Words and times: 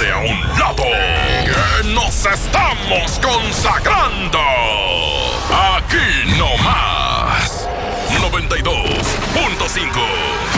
a 0.00 0.18
un 0.18 0.40
lado, 0.58 0.82
que 0.82 1.84
nos 1.94 2.26
estamos 2.26 3.20
consagrando. 3.22 4.40
Aquí 5.52 6.24
no 6.36 6.56
más. 6.64 7.68
92.5. 8.10 9.86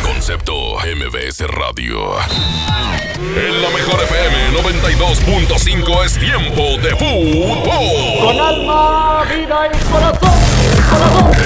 Concepto 0.03 0.79
MBS 0.79 1.41
Radio. 1.49 2.17
En 3.19 3.61
la 3.61 3.69
mejor 3.71 4.03
FM 4.05 4.53
92.5 4.63 6.05
es 6.07 6.19
tiempo 6.19 6.79
de 6.79 6.97
fútbol. 6.97 8.23
Con 8.23 8.41
alma, 8.41 9.23
vida 9.25 9.69
y 9.71 9.77
corazón. 9.91 10.33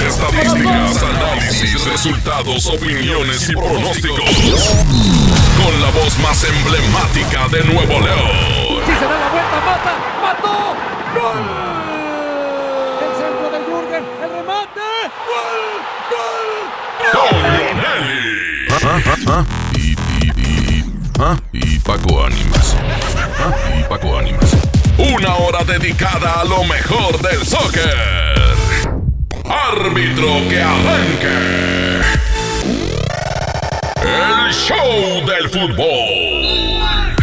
Estadísticas, 0.07 1.03
análisis, 1.03 1.83
resultados, 1.85 2.67
opiniones 2.67 3.49
y 3.49 3.53
pronósticos. 3.53 5.40
Con 5.63 5.81
la 5.81 5.89
voz 5.91 6.17
más 6.19 6.43
emblemática 6.43 7.47
de 7.49 7.63
Nuevo 7.65 7.99
León. 7.99 8.81
Si 8.85 8.93
se 8.93 9.05
da 9.05 9.19
la 9.19 9.29
vuelta, 9.29 9.61
mata, 9.65 9.93
mató. 10.21 10.75
¡Gol! 11.13 11.41
El 13.01 13.11
centro 13.15 13.47
de 13.51 13.59
Jürgen, 13.65 14.03
el 14.23 14.29
remate. 14.31 14.87
¡Gol! 15.29 15.61
¡Gol! 16.11 16.49
Toño 17.11 17.51
Nelly. 17.75 18.21
Y, 19.75 19.79
y, 19.79 20.29
y, 20.37 20.85
¿ah? 21.19 21.37
y 21.51 21.79
Paco 21.79 22.25
Ánimas. 22.25 22.75
¿Ah? 23.39 23.53
Y 23.77 23.83
Paco 23.83 24.17
Ánimas. 24.17 24.55
Una 24.97 25.35
hora 25.35 25.63
dedicada 25.63 26.41
a 26.41 26.43
lo 26.43 26.63
mejor 26.63 27.21
del 27.21 27.45
soccer. 27.45 27.95
Árbitro 29.45 30.49
que 30.49 30.61
arranque. 30.61 32.30
El 34.03 34.53
show 34.53 35.25
del 35.27 35.49
fútbol. 35.49 37.15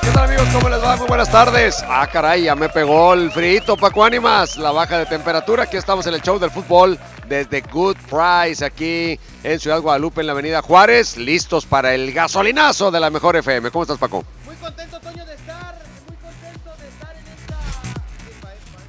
¿Qué 0.00 0.10
tal 0.14 0.24
amigos? 0.24 0.48
¿Cómo 0.52 0.68
les 0.68 0.82
va? 0.82 0.96
Muy 0.96 1.08
buenas 1.08 1.30
tardes. 1.30 1.84
Ah, 1.88 2.08
caray, 2.10 2.44
ya 2.44 2.54
me 2.54 2.68
pegó 2.68 3.14
el 3.14 3.30
frito, 3.32 3.76
Paco 3.76 4.04
Ánimas. 4.04 4.56
La 4.56 4.70
baja 4.70 4.98
de 4.98 5.06
temperatura. 5.06 5.64
Aquí 5.64 5.76
estamos 5.76 6.06
en 6.06 6.14
el 6.14 6.22
show 6.22 6.38
del 6.38 6.50
fútbol 6.50 6.98
desde 7.28 7.60
Good 7.60 7.96
Price, 8.08 8.64
aquí 8.64 9.18
en 9.42 9.58
Ciudad 9.58 9.80
Guadalupe, 9.80 10.20
en 10.20 10.28
la 10.28 10.32
avenida 10.32 10.62
Juárez. 10.62 11.16
Listos 11.16 11.66
para 11.66 11.92
el 11.94 12.12
gasolinazo 12.12 12.90
de 12.90 13.00
la 13.00 13.10
mejor 13.10 13.36
FM. 13.36 13.70
¿Cómo 13.70 13.82
estás, 13.82 13.98
Paco? 13.98 14.24
Muy 14.46 14.54
contento, 14.56 15.00
Toño, 15.00 15.26
de 15.26 15.34
estar. 15.34 15.76
Muy 16.06 16.16
contento 16.16 16.70
de 16.80 16.88
estar 16.88 17.16
en 17.16 17.26
esta. 17.26 17.54
Epa, 18.30 18.52
epa, 18.54 18.82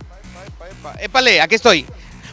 epa, 0.45 0.67
epa, 0.67 0.89
epa. 0.91 1.03
Épale, 1.03 1.41
aquí 1.41 1.55
estoy. 1.55 1.85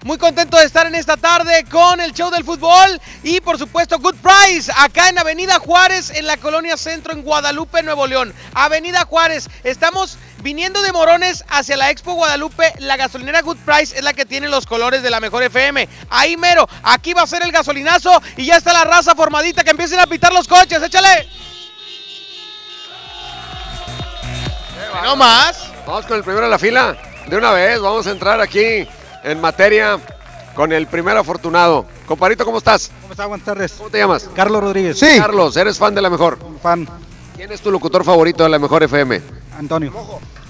Muy 0.05 0.17
contento 0.17 0.57
de 0.57 0.65
estar 0.65 0.87
en 0.87 0.95
esta 0.95 1.17
tarde 1.17 1.65
con 1.71 2.01
el 2.01 2.13
show 2.13 2.31
del 2.31 2.45
fútbol 2.45 3.01
y 3.25 3.41
por 3.41 3.59
supuesto 3.59 3.99
Good 3.99 4.15
Price 4.17 4.71
acá 4.77 5.09
en 5.09 5.19
Avenida 5.19 5.59
Juárez 5.59 6.11
en 6.11 6.27
la 6.27 6.37
colonia 6.37 6.77
Centro 6.77 7.13
en 7.13 7.23
Guadalupe, 7.23 7.83
Nuevo 7.83 8.07
León. 8.07 8.33
Avenida 8.55 9.05
Juárez, 9.05 9.49
estamos 9.65 10.17
viniendo 10.43 10.83
de 10.83 10.93
Morones 10.93 11.45
hacia 11.49 11.77
la 11.77 11.91
Expo 11.91 12.15
Guadalupe. 12.15 12.73
La 12.79 12.97
gasolinera 12.97 13.43
Good 13.43 13.59
Price 13.65 13.97
es 13.97 14.05
la 14.05 14.13
que 14.13 14.25
tiene 14.25 14.49
los 14.49 14.67
colores 14.67 15.03
de 15.03 15.11
la 15.11 15.19
mejor 15.19 15.43
FM. 15.43 15.89
Ahí 16.11 16.37
mero, 16.37 16.69
aquí 16.85 17.13
va 17.13 17.23
a 17.23 17.27
ser 17.27 17.43
el 17.43 17.51
gasolinazo 17.51 18.23
y 18.37 18.47
ya 18.47 18.57
está 18.57 18.73
la 18.73 18.85
raza 18.85 19.17
formadita 19.17 19.65
que 19.65 19.71
empiecen 19.71 19.99
a 19.99 20.07
pitar 20.07 20.33
los 20.33 20.47
coches. 20.47 20.81
Échale. 20.81 21.29
No 25.03 25.17
más. 25.17 25.69
Vamos 25.85 26.07
con 26.07 26.17
el 26.17 26.23
primero 26.23 26.45
de 26.45 26.51
la 26.51 26.59
fila. 26.59 26.97
De 27.27 27.37
una 27.37 27.51
vez, 27.51 27.81
vamos 27.81 28.07
a 28.07 28.13
entrar 28.13 28.41
aquí 28.41 28.87
en 29.25 29.41
materia 29.41 29.99
con 30.55 30.73
el 30.73 30.87
primer 30.87 31.17
afortunado. 31.17 31.87
Comparito, 32.07 32.45
¿cómo 32.45 32.59
estás? 32.59 32.91
¿Cómo 33.03 33.13
está? 33.13 33.27
Buenas 33.27 33.45
tardes. 33.45 33.73
¿Cómo 33.73 33.91
te 33.91 33.99
llamas? 33.99 34.29
Carlos 34.35 34.63
Rodríguez. 34.63 34.99
Carlos, 35.19 35.57
eres 35.57 35.79
fan 35.79 35.95
de 35.95 36.03
la 36.03 36.11
mejor. 36.11 36.39
Fan. 36.63 36.89
¿Quién 37.37 37.53
es 37.53 37.61
tu 37.61 37.71
locutor 37.71 38.05
favorito 38.05 38.43
de 38.43 38.49
la 38.49 38.59
mejor 38.59 38.83
FM? 38.83 39.21
Antonio. 39.59 39.93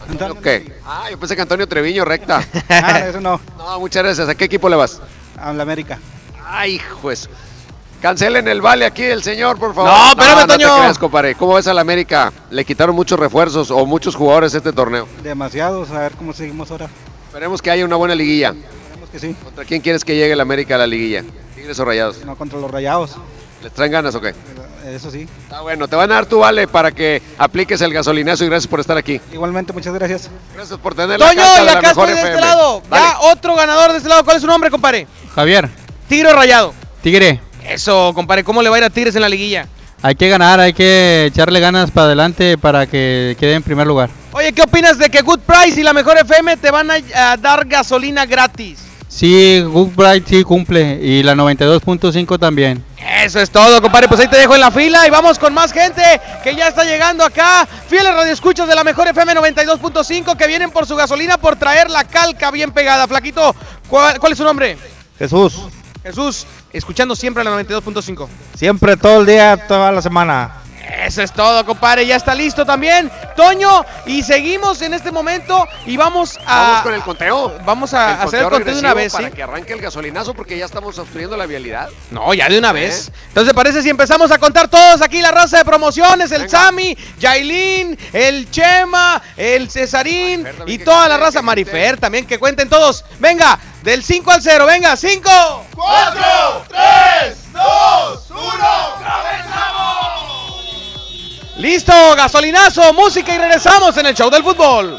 ¿Antonio 0.08 0.40
qué? 0.40 0.80
Ah, 0.86 1.08
yo 1.10 1.18
pensé 1.18 1.36
que 1.36 1.42
Antonio 1.42 1.66
Treviño, 1.68 2.04
recta. 2.04 2.42
Ah, 2.70 3.00
eso 3.00 3.20
no. 3.20 3.40
No, 3.58 3.80
muchas 3.80 4.02
gracias. 4.02 4.28
¿A 4.28 4.34
qué 4.34 4.44
equipo 4.46 4.68
le 4.68 4.76
vas? 4.76 5.00
A 5.36 5.52
la 5.52 5.62
América. 5.62 5.98
Ay, 6.46 6.80
pues. 7.02 7.28
Cancelen 8.00 8.46
el 8.46 8.62
vale 8.62 8.86
aquí 8.86 9.02
del 9.02 9.22
señor, 9.24 9.58
por 9.58 9.74
favor. 9.74 9.90
No, 9.90 10.08
espérame, 10.10 10.46
no 10.46 10.46
te 10.46 10.52
Toño. 10.64 10.76
creas, 10.78 10.98
compadre. 10.98 11.34
¿Cómo 11.34 11.54
ves 11.54 11.66
a 11.66 11.74
la 11.74 11.80
América? 11.80 12.32
Le 12.50 12.64
quitaron 12.64 12.94
muchos 12.94 13.18
refuerzos 13.18 13.70
o 13.72 13.84
muchos 13.86 14.14
jugadores 14.14 14.54
este 14.54 14.72
torneo. 14.72 15.08
Demasiados. 15.22 15.90
A 15.90 15.98
ver 15.98 16.12
cómo 16.12 16.32
seguimos 16.32 16.70
ahora. 16.70 16.88
Esperemos 17.28 17.60
que 17.62 17.70
haya 17.70 17.84
una 17.84 17.96
buena 17.96 18.14
liguilla. 18.14 18.48
Esperemos 18.48 19.10
que 19.10 19.18
sí. 19.18 19.36
¿Contra 19.44 19.64
quién 19.64 19.80
quieres 19.82 20.04
que 20.04 20.16
llegue 20.16 20.34
la 20.34 20.42
América 20.42 20.74
a 20.76 20.78
la 20.78 20.86
liguilla? 20.86 21.22
¿Tigres 21.54 21.78
o 21.78 21.84
Rayados? 21.84 22.24
No 22.24 22.36
contra 22.36 22.58
los 22.58 22.70
rayados. 22.70 23.16
¿Les 23.62 23.72
traen 23.72 23.92
ganas 23.92 24.14
o 24.14 24.20
qué? 24.20 24.34
Eso 24.86 25.10
sí. 25.10 25.26
Está 25.42 25.60
bueno, 25.60 25.88
te 25.88 25.96
van 25.96 26.10
a 26.10 26.14
dar 26.14 26.26
tu 26.26 26.38
vale 26.38 26.66
para 26.66 26.92
que 26.92 27.20
apliques 27.36 27.80
el 27.82 27.92
gasolinazo 27.92 28.44
y 28.44 28.48
gracias 28.48 28.66
por 28.66 28.80
estar 28.80 28.96
aquí. 28.96 29.20
Igualmente, 29.32 29.72
muchas 29.72 29.92
gracias. 29.92 30.30
Gracias 30.54 30.78
por 30.78 30.94
tener 30.94 31.20
la 31.20 31.26
Toño, 31.28 31.40
casa 31.42 31.56
y 31.56 31.60
de 31.60 31.66
la 31.66 31.78
acá 31.78 31.88
mejor 31.88 32.08
estoy 32.08 32.22
de 32.22 32.28
este 32.30 32.40
lado. 32.40 32.82
Dale. 32.88 33.04
Ya 33.04 33.20
otro 33.20 33.56
ganador 33.56 33.90
de 33.90 33.96
este 33.98 34.08
lado. 34.08 34.24
¿Cuál 34.24 34.36
es 34.36 34.42
su 34.42 34.48
nombre, 34.48 34.70
compadre? 34.70 35.06
Javier, 35.34 35.68
Tigre 36.08 36.30
o 36.30 36.32
Rayado. 36.32 36.72
Tigre, 37.02 37.40
Eso, 37.68 38.12
compadre. 38.14 38.42
¿Cómo 38.44 38.62
le 38.62 38.70
va 38.70 38.76
a 38.76 38.78
ir 38.78 38.84
a 38.84 38.90
Tigres 38.90 39.14
en 39.16 39.22
la 39.22 39.28
liguilla? 39.28 39.68
hay 40.00 40.14
que 40.14 40.28
ganar, 40.28 40.60
hay 40.60 40.72
que 40.72 41.26
echarle 41.26 41.58
ganas 41.60 41.90
para 41.90 42.06
adelante 42.06 42.56
para 42.56 42.86
que 42.86 43.36
quede 43.38 43.54
en 43.54 43.62
primer 43.62 43.86
lugar. 43.86 44.10
Oye, 44.38 44.52
¿qué 44.52 44.62
opinas 44.62 44.98
de 44.98 45.10
que 45.10 45.22
Good 45.22 45.40
Price 45.40 45.80
y 45.80 45.82
la 45.82 45.92
Mejor 45.92 46.16
FM 46.16 46.58
te 46.58 46.70
van 46.70 46.88
a, 46.92 46.94
a 47.32 47.36
dar 47.36 47.66
gasolina 47.66 48.24
gratis? 48.24 48.78
Sí, 49.08 49.60
Good 49.62 49.96
Bright 49.96 50.28
sí 50.28 50.44
cumple 50.44 51.00
y 51.02 51.24
la 51.24 51.34
92.5 51.34 52.38
también. 52.38 52.84
Eso 53.24 53.40
es 53.40 53.50
todo, 53.50 53.82
compadre. 53.82 54.06
Pues 54.06 54.20
ahí 54.20 54.28
te 54.28 54.36
dejo 54.36 54.54
en 54.54 54.60
la 54.60 54.70
fila 54.70 55.08
y 55.08 55.10
vamos 55.10 55.40
con 55.40 55.52
más 55.52 55.72
gente 55.72 56.04
que 56.44 56.54
ya 56.54 56.68
está 56.68 56.84
llegando 56.84 57.24
acá. 57.24 57.66
Fieles 57.88 58.14
radioescuchas 58.14 58.68
de 58.68 58.76
la 58.76 58.84
Mejor 58.84 59.08
FM 59.08 59.34
92.5 59.34 60.36
que 60.36 60.46
vienen 60.46 60.70
por 60.70 60.86
su 60.86 60.94
gasolina 60.94 61.36
por 61.36 61.56
traer 61.56 61.90
la 61.90 62.04
calca 62.04 62.52
bien 62.52 62.70
pegada. 62.70 63.08
Flaquito, 63.08 63.56
¿cuál, 63.88 64.20
cuál 64.20 64.30
es 64.30 64.38
su 64.38 64.44
nombre? 64.44 64.78
Jesús, 65.18 65.62
Jesús, 66.04 66.46
escuchando 66.72 67.16
siempre 67.16 67.42
la 67.42 67.60
92.5. 67.60 68.28
siempre 68.54 68.96
todo 68.96 69.22
el 69.22 69.26
día, 69.26 69.56
toda 69.66 69.90
la 69.90 70.00
semana. 70.00 70.67
Eso 70.88 71.22
es 71.22 71.32
todo, 71.32 71.64
compadre. 71.64 72.06
Ya 72.06 72.16
está 72.16 72.34
listo 72.34 72.64
también, 72.64 73.10
Toño. 73.36 73.84
Y 74.06 74.22
seguimos 74.22 74.82
en 74.82 74.94
este 74.94 75.12
momento 75.12 75.66
y 75.86 75.96
vamos 75.96 76.38
a. 76.46 76.62
Vamos 76.62 76.82
con 76.82 76.94
el 76.94 77.02
conteo. 77.02 77.58
Vamos 77.64 77.94
a 77.94 78.22
El 78.22 78.28
hacer 78.28 78.42
el 78.42 78.48
conteo 78.48 78.74
de 78.74 78.80
una 78.80 78.94
vez. 78.94 79.12
Para 79.12 79.30
que 79.30 79.42
arranque 79.42 79.72
el 79.74 79.80
gasolinazo 79.80 80.34
porque 80.34 80.58
ya 80.58 80.64
estamos 80.64 80.98
obstruyendo 80.98 81.36
la 81.36 81.46
vialidad. 81.46 81.88
No, 82.10 82.32
ya 82.34 82.48
de 82.48 82.58
una 82.58 82.72
vez. 82.72 83.12
Entonces, 83.28 83.52
parece 83.54 83.82
si 83.82 83.90
empezamos 83.90 84.30
a 84.30 84.38
contar 84.38 84.68
todos 84.68 85.02
aquí 85.02 85.20
la 85.20 85.30
raza 85.30 85.58
de 85.58 85.64
promociones: 85.64 86.32
el. 86.32 86.48
Sami, 86.48 86.96
Yailin, 87.18 87.98
el 88.12 88.50
Chema, 88.50 89.20
el 89.36 89.70
Cesarín 89.70 90.42
Marifer 90.42 90.68
y 90.68 90.78
toda 90.78 90.96
cuente, 90.96 91.08
la 91.10 91.16
raza. 91.18 91.42
Marifer 91.42 91.72
cuente. 91.72 92.00
también, 92.00 92.26
que 92.26 92.38
cuenten 92.38 92.68
todos. 92.68 93.04
Venga, 93.18 93.58
del 93.82 94.02
5 94.02 94.30
al 94.30 94.42
0, 94.42 94.66
venga, 94.66 94.96
5. 94.96 95.30
Listo, 101.58 101.92
gasolinazo, 102.16 102.92
música 102.92 103.34
y 103.34 103.38
regresamos 103.38 103.96
en 103.96 104.06
el 104.06 104.14
show 104.14 104.30
del 104.30 104.44
fútbol. 104.44 104.96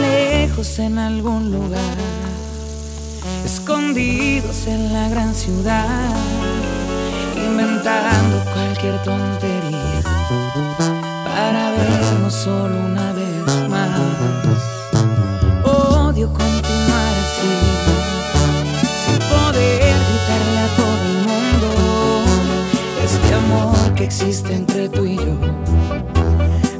lejos 0.00 0.78
en 0.80 0.98
algún 0.98 1.52
lugar, 1.52 1.96
escondidos 3.48 4.66
en 4.66 4.92
la 4.92 5.08
gran 5.08 5.34
ciudad, 5.34 6.14
inventando 7.34 8.44
cualquier 8.52 9.02
tontería 9.02 10.02
para 11.24 11.70
vernos 11.70 12.34
solo 12.34 12.76
una 12.78 13.10
vez 13.14 13.70
más. 13.70 13.88
Odio 15.64 16.28
continuar 16.28 17.14
así, 17.24 17.54
sin 19.02 19.18
poder 19.32 19.94
gritarle 20.08 20.58
a 20.66 20.70
todo 20.80 21.02
el 21.12 21.18
mundo 21.30 21.68
este 23.02 23.34
amor 23.34 23.94
que 23.94 24.04
existe 24.04 24.54
entre 24.54 24.90
tú 24.90 25.06
y 25.06 25.16
yo 25.16 25.38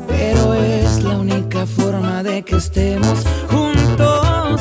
pero 0.07 0.53
es 0.53 1.03
la 1.03 1.17
única 1.17 1.65
forma 1.65 2.23
de 2.23 2.43
que 2.43 2.57
estemos 2.57 3.25
juntos. 3.49 4.61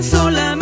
solamente 0.00 0.61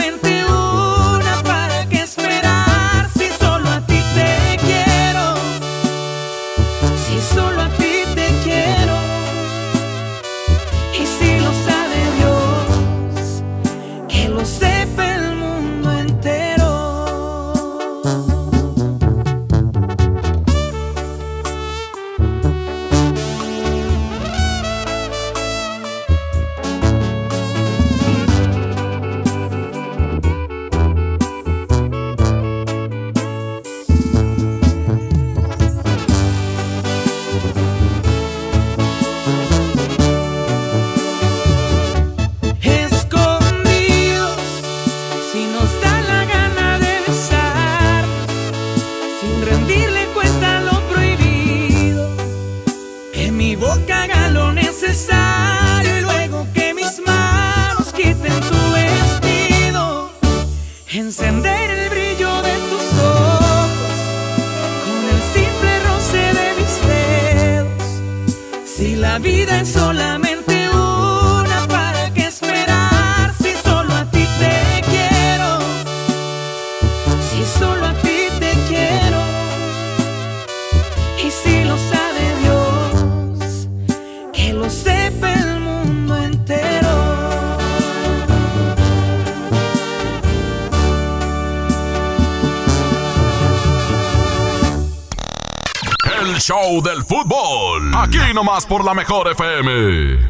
show 96.51 96.83
del 96.83 97.05
fútbol. 97.05 97.93
Aquí 97.95 98.35
nomás 98.35 98.67
por 98.67 98.85
la 98.85 98.93
mejor 98.93 99.31
FM. 99.31 100.27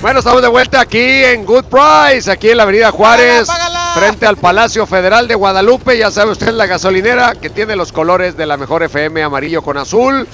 Bueno, 0.00 0.20
estamos 0.20 0.40
de 0.40 0.48
vuelta 0.48 0.80
aquí 0.80 0.98
en 0.98 1.44
Good 1.44 1.64
Price, 1.64 2.30
aquí 2.30 2.48
en 2.48 2.56
la 2.56 2.62
Avenida 2.62 2.90
Juárez, 2.90 3.46
Págala, 3.46 3.68
págala. 3.68 3.94
frente 4.00 4.24
al 4.26 4.38
Palacio 4.38 4.86
Federal 4.86 5.28
de 5.28 5.34
Guadalupe. 5.34 5.98
Ya 5.98 6.10
sabe 6.10 6.30
usted 6.30 6.52
la 6.52 6.64
gasolinera 6.64 7.34
que 7.34 7.50
tiene 7.50 7.76
los 7.76 7.92
colores 7.92 8.34
de 8.34 8.46
la 8.46 8.56
mejor 8.56 8.82
FM 8.82 9.22
amarillo 9.22 9.60
con 9.60 9.76
azul. 9.76 10.26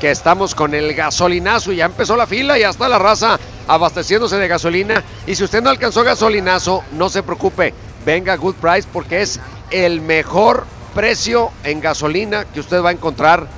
Que 0.00 0.12
estamos 0.12 0.54
con 0.54 0.72
el 0.72 0.94
gasolinazo 0.94 1.72
y 1.72 1.76
ya 1.76 1.86
empezó 1.86 2.16
la 2.16 2.28
fila, 2.28 2.58
ya 2.58 2.70
está 2.70 2.88
la 2.88 3.00
raza 3.00 3.40
abasteciéndose 3.66 4.36
de 4.36 4.46
gasolina. 4.46 5.02
Y 5.26 5.34
si 5.34 5.42
usted 5.42 5.64
no 5.64 5.70
alcanzó 5.70 6.04
gasolinazo, 6.04 6.84
no 6.92 7.08
se 7.08 7.24
preocupe, 7.24 7.74
venga 8.06 8.34
a 8.34 8.36
Good 8.36 8.54
Price 8.56 8.86
porque 8.92 9.22
es 9.22 9.40
el 9.72 10.00
mejor 10.00 10.64
precio 10.94 11.50
en 11.64 11.80
gasolina 11.80 12.44
que 12.44 12.60
usted 12.60 12.80
va 12.82 12.90
a 12.90 12.92
encontrar 12.92 13.48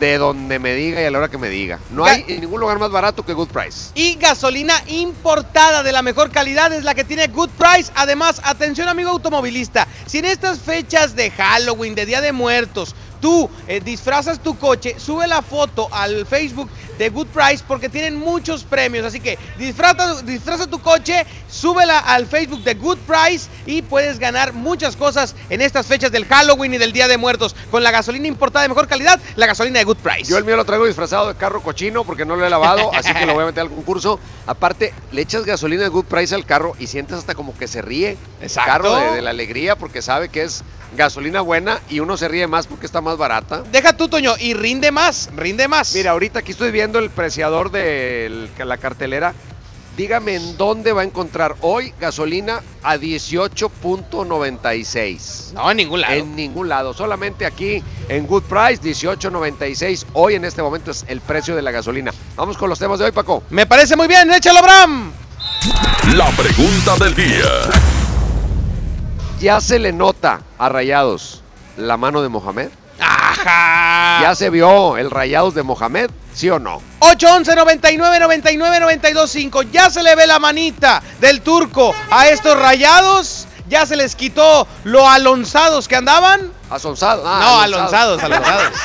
de 0.00 0.16
donde 0.16 0.58
me 0.58 0.74
diga 0.74 1.02
y 1.02 1.04
a 1.04 1.10
la 1.10 1.18
hora 1.18 1.28
que 1.28 1.38
me 1.38 1.48
diga. 1.48 1.78
No 1.90 2.04
hay 2.04 2.24
en 2.28 2.40
ningún 2.40 2.60
lugar 2.60 2.78
más 2.78 2.90
barato 2.90 3.24
que 3.24 3.32
Good 3.32 3.48
Price. 3.48 3.90
Y 3.94 4.14
gasolina 4.14 4.74
importada 4.86 5.82
de 5.82 5.92
la 5.92 6.02
mejor 6.02 6.30
calidad 6.30 6.72
es 6.72 6.84
la 6.84 6.94
que 6.94 7.04
tiene 7.04 7.26
Good 7.26 7.50
Price. 7.50 7.90
Además, 7.94 8.40
atención 8.44 8.88
amigo 8.88 9.10
automovilista, 9.10 9.86
si 10.06 10.18
en 10.18 10.26
estas 10.26 10.60
fechas 10.60 11.16
de 11.16 11.30
Halloween, 11.30 11.94
de 11.94 12.06
Día 12.06 12.20
de 12.20 12.32
Muertos, 12.32 12.94
tú 13.20 13.50
eh, 13.66 13.80
disfrazas 13.80 14.40
tu 14.40 14.58
coche, 14.58 14.96
sube 14.98 15.26
la 15.26 15.42
foto 15.42 15.88
al 15.92 16.26
Facebook 16.26 16.68
de 16.98 17.08
Good 17.10 17.28
Price 17.28 17.64
porque 17.66 17.88
tienen 17.88 18.16
muchos 18.16 18.64
premios. 18.64 19.06
Así 19.06 19.20
que 19.20 19.38
disfraza, 19.56 20.22
disfraza 20.22 20.66
tu 20.66 20.80
coche, 20.80 21.24
súbela 21.48 21.98
al 22.00 22.26
Facebook 22.26 22.62
de 22.64 22.74
Good 22.74 22.98
Price 22.98 23.48
y 23.66 23.82
puedes 23.82 24.18
ganar 24.18 24.52
muchas 24.52 24.96
cosas 24.96 25.34
en 25.48 25.60
estas 25.60 25.86
fechas 25.86 26.12
del 26.12 26.26
Halloween 26.26 26.74
y 26.74 26.78
del 26.78 26.92
Día 26.92 27.08
de 27.08 27.16
Muertos 27.16 27.54
con 27.70 27.82
la 27.82 27.90
gasolina 27.90 28.26
importada 28.26 28.64
de 28.64 28.68
mejor 28.68 28.88
calidad, 28.88 29.20
la 29.36 29.46
gasolina 29.46 29.78
de 29.78 29.84
Good 29.84 29.98
Price. 29.98 30.30
Yo 30.30 30.36
el 30.36 30.44
mío 30.44 30.56
lo 30.56 30.64
traigo 30.64 30.86
disfrazado 30.86 31.28
de 31.28 31.34
carro 31.36 31.62
cochino 31.62 32.04
porque 32.04 32.24
no 32.24 32.36
lo 32.36 32.44
he 32.44 32.50
lavado, 32.50 32.90
así 32.94 33.12
que 33.14 33.26
lo 33.26 33.34
voy 33.34 33.44
a 33.44 33.46
meter 33.46 33.62
al 33.62 33.70
concurso. 33.70 34.18
Aparte, 34.46 34.92
le 35.12 35.22
echas 35.22 35.44
gasolina 35.44 35.84
de 35.84 35.88
Good 35.88 36.06
Price 36.06 36.34
al 36.34 36.44
carro 36.44 36.74
y 36.78 36.88
sientes 36.88 37.16
hasta 37.16 37.34
como 37.34 37.56
que 37.56 37.68
se 37.68 37.80
ríe 37.80 38.16
el 38.40 38.52
carro 38.52 38.96
de, 38.96 39.12
de 39.12 39.22
la 39.22 39.30
alegría 39.30 39.76
porque 39.76 40.02
sabe 40.02 40.28
que 40.28 40.42
es 40.42 40.64
gasolina 40.96 41.40
buena 41.40 41.80
y 41.88 42.00
uno 42.00 42.16
se 42.16 42.28
ríe 42.28 42.46
más 42.46 42.66
porque 42.66 42.86
está 42.86 43.00
más 43.00 43.07
barata. 43.16 43.62
Deja 43.72 43.96
tú, 43.96 44.08
Toño, 44.08 44.34
y 44.38 44.52
rinde 44.54 44.90
más, 44.90 45.30
rinde 45.34 45.68
más. 45.68 45.94
Mira, 45.94 46.10
ahorita 46.10 46.40
aquí 46.40 46.50
estoy 46.52 46.70
viendo 46.70 46.98
el 46.98 47.08
preciador 47.10 47.70
de 47.70 48.50
la 48.58 48.76
cartelera. 48.76 49.32
Dígame 49.96 50.34
en 50.36 50.56
dónde 50.56 50.92
va 50.92 51.00
a 51.00 51.04
encontrar 51.04 51.56
hoy 51.60 51.92
gasolina 51.98 52.60
a 52.84 52.96
18.96. 52.96 55.54
No, 55.54 55.68
en 55.68 55.76
ningún 55.76 56.02
lado. 56.02 56.14
En 56.14 56.36
ningún 56.36 56.68
lado, 56.68 56.94
solamente 56.94 57.44
aquí 57.44 57.82
en 58.08 58.28
Good 58.28 58.44
Price, 58.44 58.80
18.96. 58.80 60.06
Hoy 60.12 60.36
en 60.36 60.44
este 60.44 60.62
momento 60.62 60.92
es 60.92 61.04
el 61.08 61.20
precio 61.20 61.56
de 61.56 61.62
la 61.62 61.72
gasolina. 61.72 62.12
Vamos 62.36 62.56
con 62.56 62.70
los 62.70 62.78
temas 62.78 63.00
de 63.00 63.06
hoy, 63.06 63.12
Paco. 63.12 63.42
Me 63.50 63.66
parece 63.66 63.96
muy 63.96 64.06
bien, 64.06 64.32
échalo, 64.32 64.62
Bram. 64.62 65.10
La 66.14 66.30
pregunta 66.30 66.94
del 67.04 67.16
día. 67.16 67.48
¿Ya 69.40 69.60
se 69.60 69.80
le 69.80 69.92
nota 69.92 70.42
a 70.58 70.68
Rayados 70.68 71.42
la 71.76 71.96
mano 71.96 72.22
de 72.22 72.28
Mohamed? 72.28 72.68
Ajá. 73.40 74.18
¿Ya 74.22 74.34
se 74.34 74.50
vio 74.50 74.96
el 74.96 75.10
Rayados 75.10 75.54
de 75.54 75.62
Mohamed? 75.62 76.10
¿Sí 76.34 76.50
o 76.50 76.58
no? 76.58 76.80
811 77.00 77.54
99 77.56 78.20
99 78.20 78.80
92 78.80 79.30
5. 79.30 79.62
Ya 79.62 79.90
se 79.90 80.02
le 80.02 80.14
ve 80.14 80.26
la 80.26 80.38
manita 80.38 81.02
del 81.20 81.42
turco 81.42 81.94
a 82.10 82.28
estos 82.28 82.58
rayados. 82.58 83.46
Ya 83.68 83.84
se 83.86 83.96
les 83.96 84.14
quitó 84.14 84.66
lo 84.84 85.08
alonzados 85.08 85.88
que 85.88 85.96
andaban. 85.96 86.52
Asonsado. 86.70 87.22
Ah, 87.26 87.38
no, 87.40 87.60
alonzado. 87.60 88.14
alonzados, 88.18 88.22
alonzados. 88.22 88.72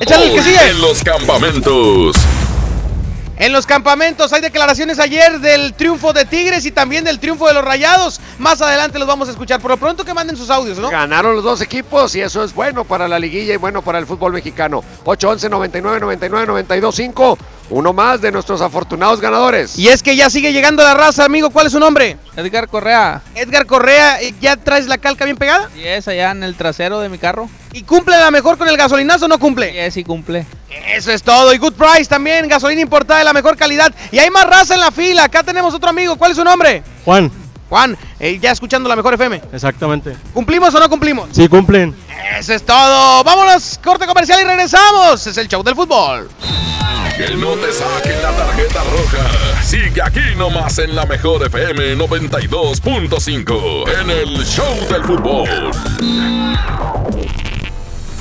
Échale 0.00 0.26
el 0.26 0.32
que 0.32 0.42
sigue. 0.42 0.68
En 0.70 0.80
los 0.80 1.02
campamentos. 1.02 2.16
En 3.38 3.52
los 3.52 3.66
campamentos 3.66 4.32
hay 4.32 4.40
declaraciones 4.40 4.98
ayer 4.98 5.38
del 5.38 5.72
triunfo 5.74 6.12
de 6.12 6.24
Tigres 6.24 6.66
y 6.66 6.72
también 6.72 7.04
del 7.04 7.20
triunfo 7.20 7.46
de 7.46 7.54
los 7.54 7.64
Rayados. 7.64 8.20
Más 8.38 8.60
adelante 8.60 8.98
los 8.98 9.06
vamos 9.06 9.28
a 9.28 9.30
escuchar. 9.30 9.60
Por 9.60 9.70
lo 9.70 9.76
pronto 9.76 10.04
que 10.04 10.12
manden 10.12 10.36
sus 10.36 10.50
audios, 10.50 10.76
¿no? 10.78 10.90
Ganaron 10.90 11.36
los 11.36 11.44
dos 11.44 11.60
equipos 11.60 12.16
y 12.16 12.20
eso 12.20 12.42
es 12.42 12.52
bueno 12.52 12.84
para 12.84 13.06
la 13.06 13.16
liguilla 13.20 13.54
y 13.54 13.56
bueno 13.56 13.80
para 13.80 14.00
el 14.00 14.06
fútbol 14.06 14.32
mexicano. 14.32 14.82
811 15.04 15.50
99 15.50 16.00
99 16.00 16.46
92 16.48 16.94
5. 16.96 17.38
Uno 17.70 17.92
más 17.92 18.20
de 18.20 18.32
nuestros 18.32 18.60
afortunados 18.60 19.20
ganadores. 19.20 19.78
Y 19.78 19.88
es 19.88 20.02
que 20.02 20.16
ya 20.16 20.30
sigue 20.30 20.52
llegando 20.52 20.82
la 20.82 20.94
raza, 20.94 21.24
amigo. 21.24 21.50
¿Cuál 21.50 21.66
es 21.66 21.72
su 21.72 21.80
nombre? 21.80 22.16
Edgar 22.36 22.68
Correa. 22.68 23.20
Edgar 23.34 23.66
Correa, 23.66 24.20
eh, 24.22 24.34
¿ya 24.40 24.56
traes 24.56 24.86
la 24.86 24.98
calca 24.98 25.24
bien 25.24 25.36
pegada? 25.36 25.68
Y 25.76 25.86
es 25.86 26.08
allá 26.08 26.30
en 26.30 26.42
el 26.42 26.56
trasero 26.56 27.00
de 27.00 27.08
mi 27.08 27.18
carro. 27.18 27.48
¿Y 27.72 27.82
cumple 27.82 28.16
la 28.18 28.30
mejor 28.30 28.56
con 28.56 28.68
el 28.68 28.76
gasolinazo 28.76 29.26
o 29.26 29.28
no 29.28 29.38
cumple? 29.38 29.86
es 29.86 29.96
y 29.96 30.04
cumple. 30.04 30.46
Eso 30.94 31.12
es 31.12 31.22
todo. 31.22 31.52
Y 31.52 31.58
Good 31.58 31.74
Price 31.74 32.06
también, 32.06 32.48
gasolina 32.48 32.80
importada 32.80 33.18
de 33.18 33.24
la 33.24 33.32
mejor 33.32 33.56
calidad. 33.56 33.92
Y 34.10 34.18
hay 34.18 34.30
más 34.30 34.46
raza 34.46 34.74
en 34.74 34.80
la 34.80 34.90
fila. 34.90 35.24
Acá 35.24 35.42
tenemos 35.42 35.74
otro 35.74 35.90
amigo. 35.90 36.16
¿Cuál 36.16 36.30
es 36.30 36.36
su 36.36 36.44
nombre? 36.44 36.82
Juan, 37.04 37.30
Juan, 37.68 37.96
eh, 38.18 38.38
ya 38.40 38.52
escuchando 38.52 38.88
la 38.88 38.96
mejor 38.96 39.14
FM. 39.14 39.42
exactamente. 39.52 40.16
¿Cumplimos 40.32 40.74
o 40.74 40.80
no 40.80 40.88
cumplimos? 40.88 41.28
Sí, 41.32 41.48
cumplen. 41.48 41.94
Eso 42.38 42.54
es 42.54 42.64
todo. 42.64 43.22
Vámonos, 43.24 43.78
corte 43.82 44.06
comercial 44.06 44.40
y 44.40 44.44
regresamos. 44.44 45.26
Es 45.26 45.36
el 45.36 45.48
show 45.48 45.62
del 45.62 45.74
fútbol. 45.74 46.28
Que 47.16 47.34
no 47.34 47.50
te 47.54 47.72
saquen 47.72 48.22
la 48.22 48.30
tarjeta 48.32 48.82
roja. 48.84 49.62
Sigue 49.62 50.00
aquí 50.02 50.20
nomás 50.36 50.78
en 50.78 50.94
la 50.94 51.04
mejor 51.04 51.44
FM 51.44 51.96
92.5. 51.96 53.88
En 54.00 54.10
el 54.10 54.44
show 54.46 54.74
del 54.88 55.02
fútbol. 55.04 55.70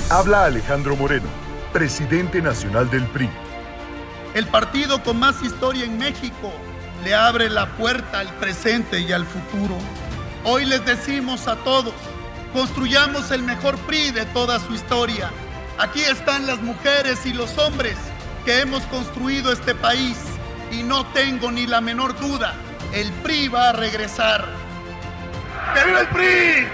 Habla 0.09 0.45
Alejandro 0.45 0.95
Moreno, 0.95 1.27
presidente 1.71 2.41
nacional 2.41 2.89
del 2.89 3.05
PRI. 3.07 3.29
El 4.33 4.47
partido 4.47 5.01
con 5.03 5.19
más 5.19 5.41
historia 5.43 5.85
en 5.85 5.97
México 5.97 6.51
le 7.03 7.13
abre 7.13 7.49
la 7.49 7.67
puerta 7.77 8.19
al 8.19 8.29
presente 8.35 8.99
y 8.99 9.11
al 9.11 9.25
futuro. 9.25 9.77
Hoy 10.43 10.65
les 10.65 10.85
decimos 10.85 11.47
a 11.47 11.55
todos, 11.57 11.93
construyamos 12.53 13.31
el 13.31 13.43
mejor 13.43 13.77
PRI 13.79 14.11
de 14.11 14.25
toda 14.27 14.59
su 14.59 14.73
historia. 14.73 15.29
Aquí 15.77 16.01
están 16.01 16.47
las 16.47 16.61
mujeres 16.61 17.25
y 17.25 17.33
los 17.33 17.57
hombres 17.57 17.97
que 18.45 18.61
hemos 18.61 18.83
construido 18.83 19.51
este 19.51 19.75
país 19.75 20.17
y 20.71 20.83
no 20.83 21.05
tengo 21.07 21.51
ni 21.51 21.67
la 21.67 21.81
menor 21.81 22.17
duda, 22.19 22.53
el 22.93 23.11
PRI 23.23 23.47
va 23.49 23.69
a 23.69 23.73
regresar. 23.73 24.45
¡Que 25.73 25.85
viva 25.85 26.01
el 26.01 26.07
PRI! 26.07 26.67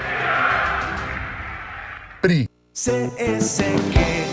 PRI. 2.22 2.50
Sé 2.72 3.12
ese 3.18 3.75
que 3.94 4.32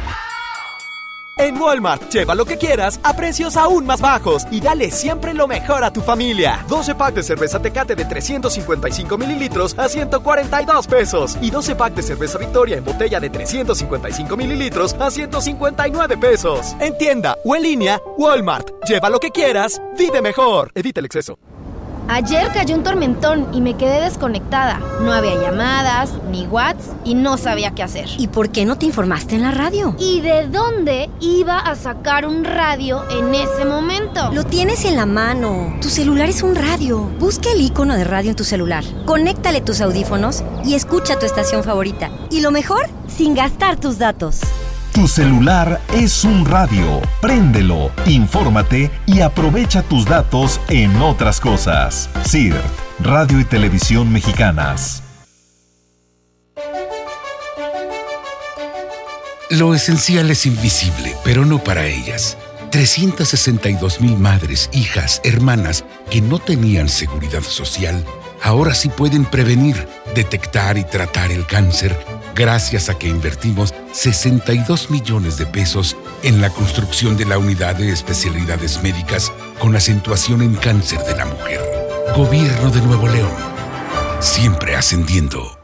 En 1.41 1.59
Walmart, 1.59 2.11
lleva 2.11 2.35
lo 2.35 2.45
que 2.45 2.59
quieras 2.59 2.99
a 3.01 3.15
precios 3.15 3.57
aún 3.57 3.83
más 3.83 3.99
bajos 3.99 4.45
y 4.51 4.61
dale 4.61 4.91
siempre 4.91 5.33
lo 5.33 5.47
mejor 5.47 5.83
a 5.83 5.91
tu 5.91 5.99
familia. 6.01 6.63
12 6.67 6.93
pack 6.93 7.15
de 7.15 7.23
cerveza 7.23 7.59
Tecate 7.59 7.95
de 7.95 8.05
355 8.05 9.17
mililitros 9.17 9.75
a 9.79 9.89
142 9.89 10.85
pesos 10.85 11.39
y 11.41 11.49
12 11.49 11.75
pack 11.75 11.95
de 11.95 12.03
cerveza 12.03 12.37
Victoria 12.37 12.77
en 12.77 12.85
botella 12.85 13.19
de 13.19 13.31
355 13.31 14.37
mililitros 14.37 14.93
a 14.99 15.09
159 15.09 16.15
pesos. 16.17 16.75
En 16.79 16.95
tienda 16.95 17.35
o 17.43 17.55
en 17.55 17.63
línea, 17.63 17.99
Walmart. 18.19 18.69
Lleva 18.87 19.09
lo 19.09 19.19
que 19.19 19.31
quieras, 19.31 19.81
vive 19.97 20.21
mejor. 20.21 20.71
Evita 20.75 20.99
el 20.99 21.07
exceso. 21.07 21.39
Ayer 22.07 22.51
cayó 22.53 22.75
un 22.75 22.83
tormentón 22.83 23.47
y 23.53 23.61
me 23.61 23.75
quedé 23.75 24.01
desconectada. 24.01 24.79
No 25.01 25.13
había 25.13 25.35
llamadas, 25.41 26.11
ni 26.29 26.45
WhatsApp 26.47 26.95
y 27.05 27.15
no 27.15 27.37
sabía 27.37 27.71
qué 27.71 27.83
hacer. 27.83 28.07
¿Y 28.17 28.27
por 28.27 28.49
qué 28.49 28.65
no 28.65 28.77
te 28.77 28.85
informaste 28.85 29.35
en 29.35 29.43
la 29.43 29.51
radio? 29.51 29.95
¿Y 29.97 30.21
de 30.21 30.47
dónde 30.47 31.09
iba 31.19 31.57
a 31.59 31.75
sacar 31.75 32.25
un 32.25 32.43
radio 32.43 33.03
en 33.09 33.33
ese 33.33 33.65
momento? 33.65 34.31
Lo 34.33 34.43
tienes 34.43 34.85
en 34.85 34.95
la 34.95 35.05
mano. 35.05 35.75
Tu 35.81 35.89
celular 35.89 36.29
es 36.29 36.43
un 36.43 36.55
radio. 36.55 37.09
Busca 37.19 37.51
el 37.51 37.61
icono 37.61 37.95
de 37.95 38.03
radio 38.03 38.31
en 38.31 38.35
tu 38.35 38.43
celular. 38.43 38.83
Conéctale 39.05 39.61
tus 39.61 39.81
audífonos 39.81 40.43
y 40.65 40.75
escucha 40.75 41.17
tu 41.17 41.25
estación 41.25 41.63
favorita. 41.63 42.09
Y 42.29 42.41
lo 42.41 42.51
mejor, 42.51 42.87
sin 43.07 43.35
gastar 43.35 43.77
tus 43.77 43.97
datos. 43.97 44.41
Tu 44.93 45.07
celular 45.07 45.79
es 45.93 46.25
un 46.25 46.45
radio. 46.45 47.01
Préndelo, 47.21 47.91
infórmate 48.05 48.91
y 49.05 49.21
aprovecha 49.21 49.83
tus 49.83 50.05
datos 50.05 50.59
en 50.67 51.01
otras 51.01 51.39
cosas. 51.39 52.09
CIRT, 52.25 52.61
Radio 52.99 53.39
y 53.39 53.45
Televisión 53.45 54.11
Mexicanas. 54.11 55.01
Lo 59.49 59.73
esencial 59.73 60.29
es 60.29 60.45
invisible, 60.45 61.15
pero 61.23 61.45
no 61.45 61.59
para 61.59 61.85
ellas. 61.85 62.37
362 62.71 64.01
mil 64.01 64.17
madres, 64.17 64.69
hijas, 64.73 65.21
hermanas 65.23 65.85
que 66.09 66.21
no 66.21 66.39
tenían 66.39 66.89
seguridad 66.89 67.43
social, 67.43 68.03
ahora 68.43 68.75
sí 68.75 68.89
pueden 68.89 69.23
prevenir, 69.23 69.87
detectar 70.15 70.77
y 70.77 70.83
tratar 70.83 71.31
el 71.31 71.45
cáncer 71.45 71.97
gracias 72.35 72.89
a 72.89 72.97
que 72.97 73.07
invertimos 73.07 73.70
62 73.93 74.89
millones 74.89 75.37
de 75.37 75.45
pesos 75.45 75.97
en 76.23 76.41
la 76.41 76.49
construcción 76.49 77.17
de 77.17 77.25
la 77.25 77.37
unidad 77.37 77.75
de 77.75 77.91
especialidades 77.91 78.81
médicas 78.81 79.31
con 79.59 79.75
acentuación 79.75 80.41
en 80.41 80.55
cáncer 80.55 80.99
de 81.03 81.15
la 81.15 81.25
mujer. 81.25 81.59
Gobierno 82.15 82.71
de 82.71 82.81
Nuevo 82.81 83.07
León. 83.07 83.31
Siempre 84.19 84.75
ascendiendo. 84.75 85.60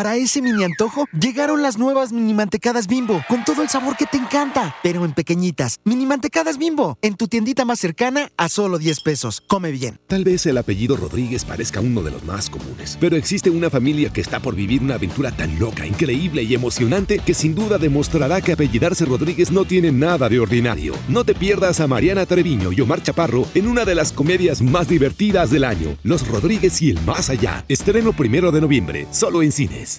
Para 0.00 0.16
ese 0.16 0.40
mini 0.40 0.64
antojo, 0.64 1.06
llegaron 1.12 1.60
las 1.60 1.76
nuevas 1.76 2.10
mini 2.10 2.32
mantecadas 2.32 2.86
bimbo, 2.86 3.22
con 3.28 3.44
todo 3.44 3.60
el 3.60 3.68
sabor 3.68 3.98
que 3.98 4.06
te 4.06 4.16
encanta, 4.16 4.74
pero 4.82 5.04
en 5.04 5.12
pequeñitas. 5.12 5.78
Mini 5.84 6.06
mantecadas 6.06 6.56
bimbo, 6.56 6.96
en 7.02 7.16
tu 7.16 7.28
tiendita 7.28 7.66
más 7.66 7.80
cercana 7.80 8.32
a 8.38 8.48
solo 8.48 8.78
10 8.78 9.02
pesos. 9.02 9.42
Come 9.46 9.70
bien. 9.70 10.00
Tal 10.06 10.24
vez 10.24 10.46
el 10.46 10.56
apellido 10.56 10.96
Rodríguez 10.96 11.44
parezca 11.44 11.82
uno 11.82 12.02
de 12.02 12.12
los 12.12 12.24
más 12.24 12.48
comunes, 12.48 12.96
pero 12.98 13.14
existe 13.14 13.50
una 13.50 13.68
familia 13.68 14.10
que 14.10 14.22
está 14.22 14.40
por 14.40 14.54
vivir 14.54 14.80
una 14.80 14.94
aventura 14.94 15.32
tan 15.32 15.58
loca, 15.58 15.84
increíble 15.86 16.44
y 16.44 16.54
emocionante 16.54 17.18
que 17.18 17.34
sin 17.34 17.54
duda 17.54 17.76
demostrará 17.76 18.40
que 18.40 18.52
apellidarse 18.52 19.04
Rodríguez 19.04 19.50
no 19.50 19.66
tiene 19.66 19.92
nada 19.92 20.30
de 20.30 20.40
ordinario. 20.40 20.94
No 21.08 21.24
te 21.24 21.34
pierdas 21.34 21.78
a 21.78 21.86
Mariana 21.86 22.24
Treviño 22.24 22.72
y 22.72 22.80
Omar 22.80 23.02
Chaparro 23.02 23.46
en 23.54 23.66
una 23.66 23.84
de 23.84 23.96
las 23.96 24.12
comedias 24.12 24.62
más 24.62 24.88
divertidas 24.88 25.50
del 25.50 25.64
año, 25.64 25.98
Los 26.04 26.26
Rodríguez 26.26 26.80
y 26.80 26.88
el 26.88 27.02
Más 27.02 27.28
Allá. 27.28 27.66
Estreno 27.68 28.14
primero 28.14 28.50
de 28.50 28.62
noviembre, 28.62 29.06
solo 29.10 29.42
en 29.42 29.52
cines. 29.52 29.89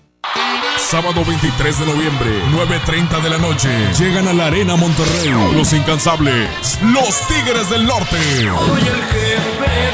Sábado 0.92 1.24
23 1.26 1.80
de 1.80 1.86
noviembre, 1.86 2.30
9.30 2.52 3.22
de 3.22 3.30
la 3.30 3.38
noche. 3.38 3.70
Llegan 3.98 4.28
a 4.28 4.34
la 4.34 4.48
Arena 4.48 4.76
Monterrey. 4.76 5.30
Los 5.56 5.72
incansables. 5.72 6.50
Los 6.84 7.28
Tigres 7.28 7.70
del 7.70 7.86
Norte. 7.86 8.18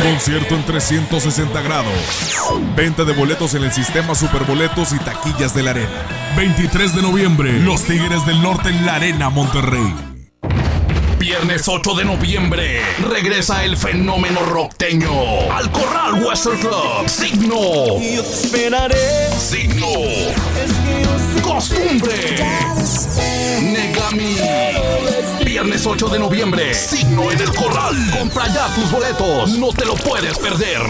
Concierto 0.01 0.55
en 0.55 0.65
360 0.65 1.61
grados. 1.61 1.93
Venta 2.75 3.03
de 3.03 3.13
boletos 3.13 3.53
en 3.53 3.65
el 3.65 3.71
sistema 3.71 4.15
Superboletos 4.15 4.91
y 4.93 4.97
taquillas 4.97 5.53
de 5.53 5.61
la 5.61 5.71
Arena. 5.71 6.33
23 6.35 6.95
de 6.95 7.01
noviembre, 7.03 7.59
Los 7.59 7.83
Tigres 7.83 8.25
del 8.25 8.41
Norte 8.41 8.69
en 8.69 8.83
la 8.83 8.95
Arena 8.95 9.29
Monterrey. 9.29 10.16
Viernes 11.39 11.67
8 11.67 11.93
de 11.93 12.03
noviembre 12.03 12.81
regresa 13.07 13.63
el 13.63 13.77
fenómeno 13.77 14.39
rockteño 14.39 15.51
al 15.51 15.71
Corral 15.71 16.23
Western 16.25 16.57
Club. 16.57 17.07
Signo. 17.07 17.99
Yo 17.99 18.23
te 18.23 18.33
esperaré. 18.33 19.29
Signo. 19.37 19.85
Costumbre. 21.43 22.43
Negami. 23.61 24.35
Viernes 25.45 25.85
8 25.85 26.09
de 26.09 26.17
noviembre. 26.17 26.73
Signo 26.73 27.31
en 27.31 27.39
el 27.39 27.53
Corral. 27.53 27.95
Compra 28.17 28.47
ya 28.47 28.73
tus 28.73 28.89
boletos. 28.89 29.51
No 29.59 29.67
te 29.73 29.85
lo 29.85 29.93
puedes 29.93 30.39
perder. 30.39 30.81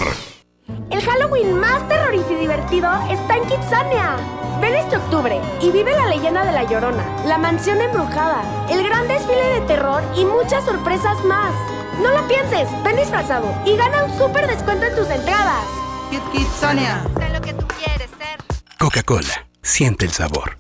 El 0.89 1.01
Halloween 1.01 1.59
más 1.59 1.85
terrorífico 1.89 2.31
y 2.31 2.35
divertido 2.35 2.89
está 3.11 3.35
en 3.35 3.43
Kitsania. 3.49 4.36
Ven 4.61 4.75
este 4.75 4.97
octubre 4.97 5.39
y 5.61 5.71
vive 5.71 5.91
la 5.91 6.07
leyenda 6.07 6.43
de 6.43 6.51
La 6.51 6.63
Llorona, 6.63 7.03
la 7.25 7.37
mansión 7.37 7.79
embrujada, 7.79 8.41
el 8.69 8.83
gran 8.83 9.07
desfile 9.07 9.59
de 9.59 9.61
terror 9.61 10.03
y 10.15 10.25
muchas 10.25 10.65
sorpresas 10.65 11.23
más. 11.25 11.53
No 12.01 12.11
lo 12.11 12.27
pienses, 12.27 12.67
ven 12.83 12.95
disfrazado 12.95 13.53
y 13.65 13.77
gana 13.77 14.05
un 14.05 14.17
súper 14.17 14.47
descuento 14.47 14.85
en 14.85 14.95
tus 14.95 15.09
entradas. 15.09 15.65
Kit 16.09 16.21
Kitsania. 16.31 17.03
Sé 17.17 17.29
lo 17.29 17.41
que 17.41 17.53
tú 17.53 17.65
quieres 17.67 18.09
ser. 18.17 18.39
Coca-Cola. 18.79 19.47
Siente 19.61 20.05
el 20.05 20.11
sabor. 20.11 20.57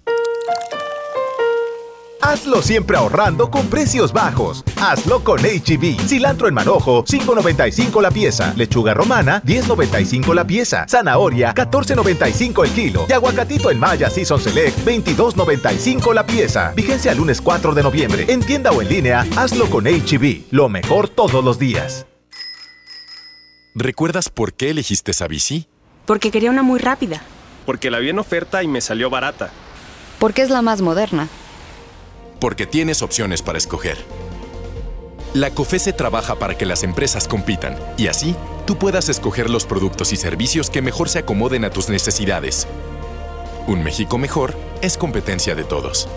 Hazlo 2.21 2.61
siempre 2.61 2.97
ahorrando 2.97 3.49
con 3.51 3.67
precios 3.67 4.11
bajos. 4.11 4.63
Hazlo 4.81 5.23
con 5.23 5.39
HB. 5.39 5.99
Cilantro 6.07 6.47
en 6.47 6.53
manojo, 6.53 7.03
5.95 7.05 8.01
la 8.01 8.11
pieza. 8.11 8.53
Lechuga 8.55 8.93
romana, 8.93 9.41
10.95 9.43 10.33
la 10.33 10.45
pieza. 10.45 10.85
Zanahoria, 10.87 11.53
14.95 11.53 12.65
el 12.65 12.71
kilo. 12.71 13.05
Y 13.07 13.13
aguacatito 13.13 13.71
en 13.71 13.79
Maya 13.79 14.09
Season 14.09 14.39
Select, 14.39 14.79
22.95 14.85 16.13
la 16.13 16.25
pieza. 16.25 16.73
Vigencia 16.75 17.11
el 17.11 17.17
lunes 17.19 17.41
4 17.41 17.73
de 17.73 17.83
noviembre. 17.83 18.25
En 18.27 18.41
tienda 18.41 18.71
o 18.71 18.81
en 18.81 18.89
línea, 18.89 19.25
hazlo 19.35 19.69
con 19.69 19.85
HB. 19.85 20.51
Lo 20.51 20.69
mejor 20.69 21.09
todos 21.09 21.43
los 21.43 21.59
días. 21.59 22.05
¿Recuerdas 23.75 24.29
por 24.29 24.53
qué 24.53 24.71
elegiste 24.71 25.11
esa 25.11 25.27
bici? 25.27 25.67
Porque 26.07 26.31
quería 26.31 26.49
una 26.49 26.63
muy 26.63 26.79
rápida. 26.79 27.21
Porque 27.65 27.91
la 27.91 27.99
vi 27.99 28.09
en 28.09 28.17
oferta 28.17 28.63
y 28.63 28.67
me 28.67 28.81
salió 28.81 29.09
barata. 29.09 29.51
Porque 30.19 30.41
es 30.41 30.49
la 30.49 30.63
más 30.63 30.81
moderna. 30.81 31.27
Porque 32.39 32.65
tienes 32.65 33.01
opciones 33.01 33.41
para 33.41 33.57
escoger. 33.57 33.97
La 35.33 35.51
COFESE 35.51 35.93
trabaja 35.93 36.35
para 36.35 36.57
que 36.57 36.65
las 36.65 36.83
empresas 36.83 37.27
compitan 37.27 37.77
y 37.97 38.07
así 38.07 38.35
tú 38.65 38.77
puedas 38.77 39.09
escoger 39.09 39.49
los 39.49 39.65
productos 39.65 40.11
y 40.13 40.17
servicios 40.17 40.69
que 40.69 40.81
mejor 40.81 41.09
se 41.09 41.19
acomoden 41.19 41.65
a 41.65 41.69
tus 41.69 41.89
necesidades. 41.89 42.67
Un 43.67 43.83
México 43.83 44.17
mejor 44.17 44.55
es 44.81 44.97
competencia 44.97 45.53
de 45.53 45.63
todos. 45.63 46.07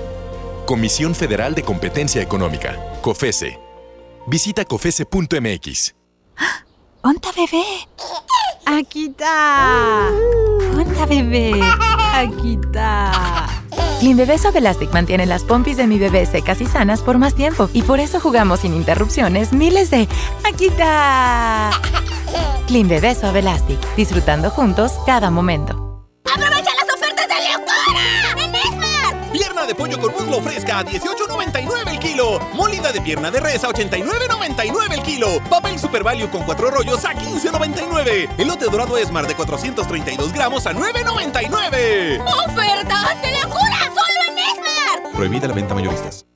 Comisión 0.67 1.15
Federal 1.15 1.55
de 1.55 1.65
Competencia 1.65 2.23
Económica, 2.23 2.79
COFESE. 3.03 3.59
Visita 4.27 4.65
cofese.mx. 4.65 5.95
¡Onta 7.03 7.33
bebé! 7.37 7.65
¡Aquí 8.67 9.07
está! 9.07 10.09
¡Onta 10.77 11.07
bebé! 11.07 11.61
¡Aquí 12.15 12.59
está! 12.63 13.40
Clean 14.01 14.17
Bebé 14.17 14.39
Suave 14.39 14.61
Elastic 14.61 14.91
mantiene 14.95 15.27
las 15.27 15.45
pompis 15.45 15.77
de 15.77 15.87
mi 15.87 15.99
bebé 15.99 16.25
secas 16.25 16.63
y 16.63 16.67
sanas 16.67 17.03
por 17.03 17.19
más 17.19 17.35
tiempo 17.35 17.69
y 17.75 17.83
por 17.83 18.01
eso 18.01 18.19
jugamos 18.19 18.61
sin 18.61 18.75
interrupciones 18.75 19.53
miles 19.53 19.91
de 19.91 20.09
¡Aquí 20.43 20.69
está! 20.69 21.71
Clean 22.67 22.89
Bebé 22.89 23.15
Suave 23.15 23.41
Elastic, 23.41 23.79
disfrutando 23.97 24.49
juntos 24.49 24.93
cada 25.05 25.31
momento. 25.31 25.80
De 29.71 29.75
pollo 29.77 30.01
con 30.01 30.13
muslo 30.13 30.43
fresca 30.43 30.81
a 30.81 30.85
18.99 30.85 31.89
el 31.89 31.99
kilo. 32.01 32.41
Molida 32.55 32.91
de 32.91 33.01
pierna 33.01 33.31
de 33.31 33.39
res 33.39 33.63
a 33.63 33.69
89.99 33.69 34.93
el 34.93 35.03
kilo. 35.03 35.41
Papel 35.49 35.79
Super 35.79 36.03
Value 36.03 36.29
con 36.29 36.43
cuatro 36.43 36.71
rollos 36.71 37.05
a 37.05 37.15
15.99. 37.15 38.31
Elote 38.39 38.65
dorado 38.65 38.99
Esmar 38.99 39.29
de 39.29 39.37
432 39.37 40.33
gramos 40.33 40.67
a 40.67 40.73
9.99. 40.73 42.21
¡Ofertas 42.49 43.23
de 43.23 43.31
locura! 43.31 43.79
¡Solo 43.95 44.21
en 44.29 44.39
Esmar! 44.39 45.13
Prohibida 45.15 45.47
la 45.47 45.55
venta 45.55 45.75
mayoristas. 45.75 46.27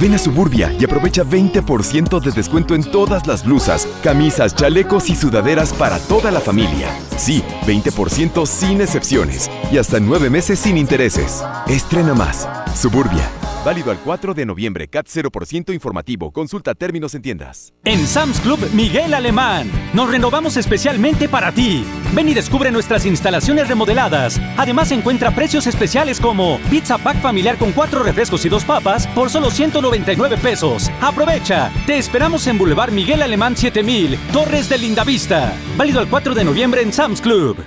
Ven 0.00 0.14
a 0.14 0.18
Suburbia 0.18 0.74
y 0.80 0.84
aprovecha 0.84 1.24
20% 1.24 2.20
de 2.20 2.30
descuento 2.30 2.74
en 2.74 2.82
todas 2.82 3.26
las 3.26 3.44
blusas, 3.44 3.86
camisas, 4.02 4.54
chalecos 4.54 5.10
y 5.10 5.14
sudaderas 5.14 5.74
para 5.74 5.98
toda 5.98 6.30
la 6.30 6.40
familia. 6.40 6.88
Sí, 7.18 7.44
20% 7.66 8.46
sin 8.46 8.80
excepciones 8.80 9.50
y 9.70 9.76
hasta 9.76 10.00
nueve 10.00 10.30
meses 10.30 10.58
sin 10.58 10.78
intereses. 10.78 11.44
Estrena 11.66 12.14
más. 12.14 12.48
Suburbia. 12.74 13.39
Válido 13.64 13.90
al 13.90 13.98
4 13.98 14.32
de 14.32 14.46
noviembre. 14.46 14.88
CAT 14.88 15.06
0% 15.06 15.74
informativo. 15.74 16.30
Consulta 16.30 16.74
términos 16.74 17.14
en 17.14 17.20
tiendas. 17.20 17.74
En 17.84 18.06
Sam's 18.06 18.40
Club 18.40 18.58
Miguel 18.72 19.12
Alemán. 19.12 19.70
Nos 19.92 20.10
renovamos 20.10 20.56
especialmente 20.56 21.28
para 21.28 21.52
ti. 21.52 21.84
Ven 22.14 22.30
y 22.30 22.34
descubre 22.34 22.70
nuestras 22.70 23.04
instalaciones 23.04 23.68
remodeladas. 23.68 24.40
Además 24.56 24.90
encuentra 24.92 25.32
precios 25.32 25.66
especiales 25.66 26.20
como 26.20 26.58
pizza 26.70 26.96
pack 26.96 27.20
familiar 27.20 27.58
con 27.58 27.72
cuatro 27.72 28.02
refrescos 28.02 28.46
y 28.46 28.48
dos 28.48 28.64
papas 28.64 29.06
por 29.08 29.28
solo 29.28 29.50
199 29.50 30.38
pesos. 30.38 30.90
Aprovecha. 31.02 31.70
Te 31.86 31.98
esperamos 31.98 32.46
en 32.46 32.56
Boulevard 32.56 32.92
Miguel 32.92 33.20
Alemán 33.20 33.58
7000, 33.58 34.18
Torres 34.32 34.70
de 34.70 34.78
Lindavista. 34.78 35.52
Válido 35.76 36.00
al 36.00 36.08
4 36.08 36.34
de 36.34 36.44
noviembre 36.44 36.80
en 36.80 36.94
Sam's 36.94 37.20
Club. 37.20 37.58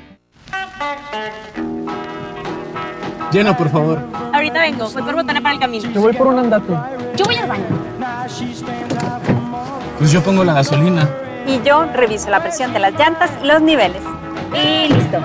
Llena, 3.31 3.55
por 3.55 3.69
favor. 3.69 4.22
Ahorita 4.43 4.59
vengo, 4.59 4.89
voy 4.89 5.03
por 5.03 5.15
botana 5.15 5.39
para 5.39 5.53
el 5.53 5.59
camino. 5.61 5.89
Yo 5.89 6.01
voy 6.01 6.11
por 6.11 6.27
un 6.27 6.37
andate. 6.37 6.73
Yo 7.15 7.23
voy 7.23 7.35
al 7.37 7.47
baño. 7.47 7.63
Pues 9.97 10.11
yo 10.11 10.21
pongo 10.21 10.43
la 10.43 10.53
gasolina. 10.53 11.09
y 11.47 11.61
yo 11.61 11.85
reviso 11.93 12.29
la 12.29 12.41
presión 12.41 12.73
de 12.73 12.79
las 12.79 12.91
llantas 12.93 13.31
y 13.41 13.47
los 13.47 13.61
niveles. 13.61 14.01
Y 14.53 14.91
listo. 14.91 15.17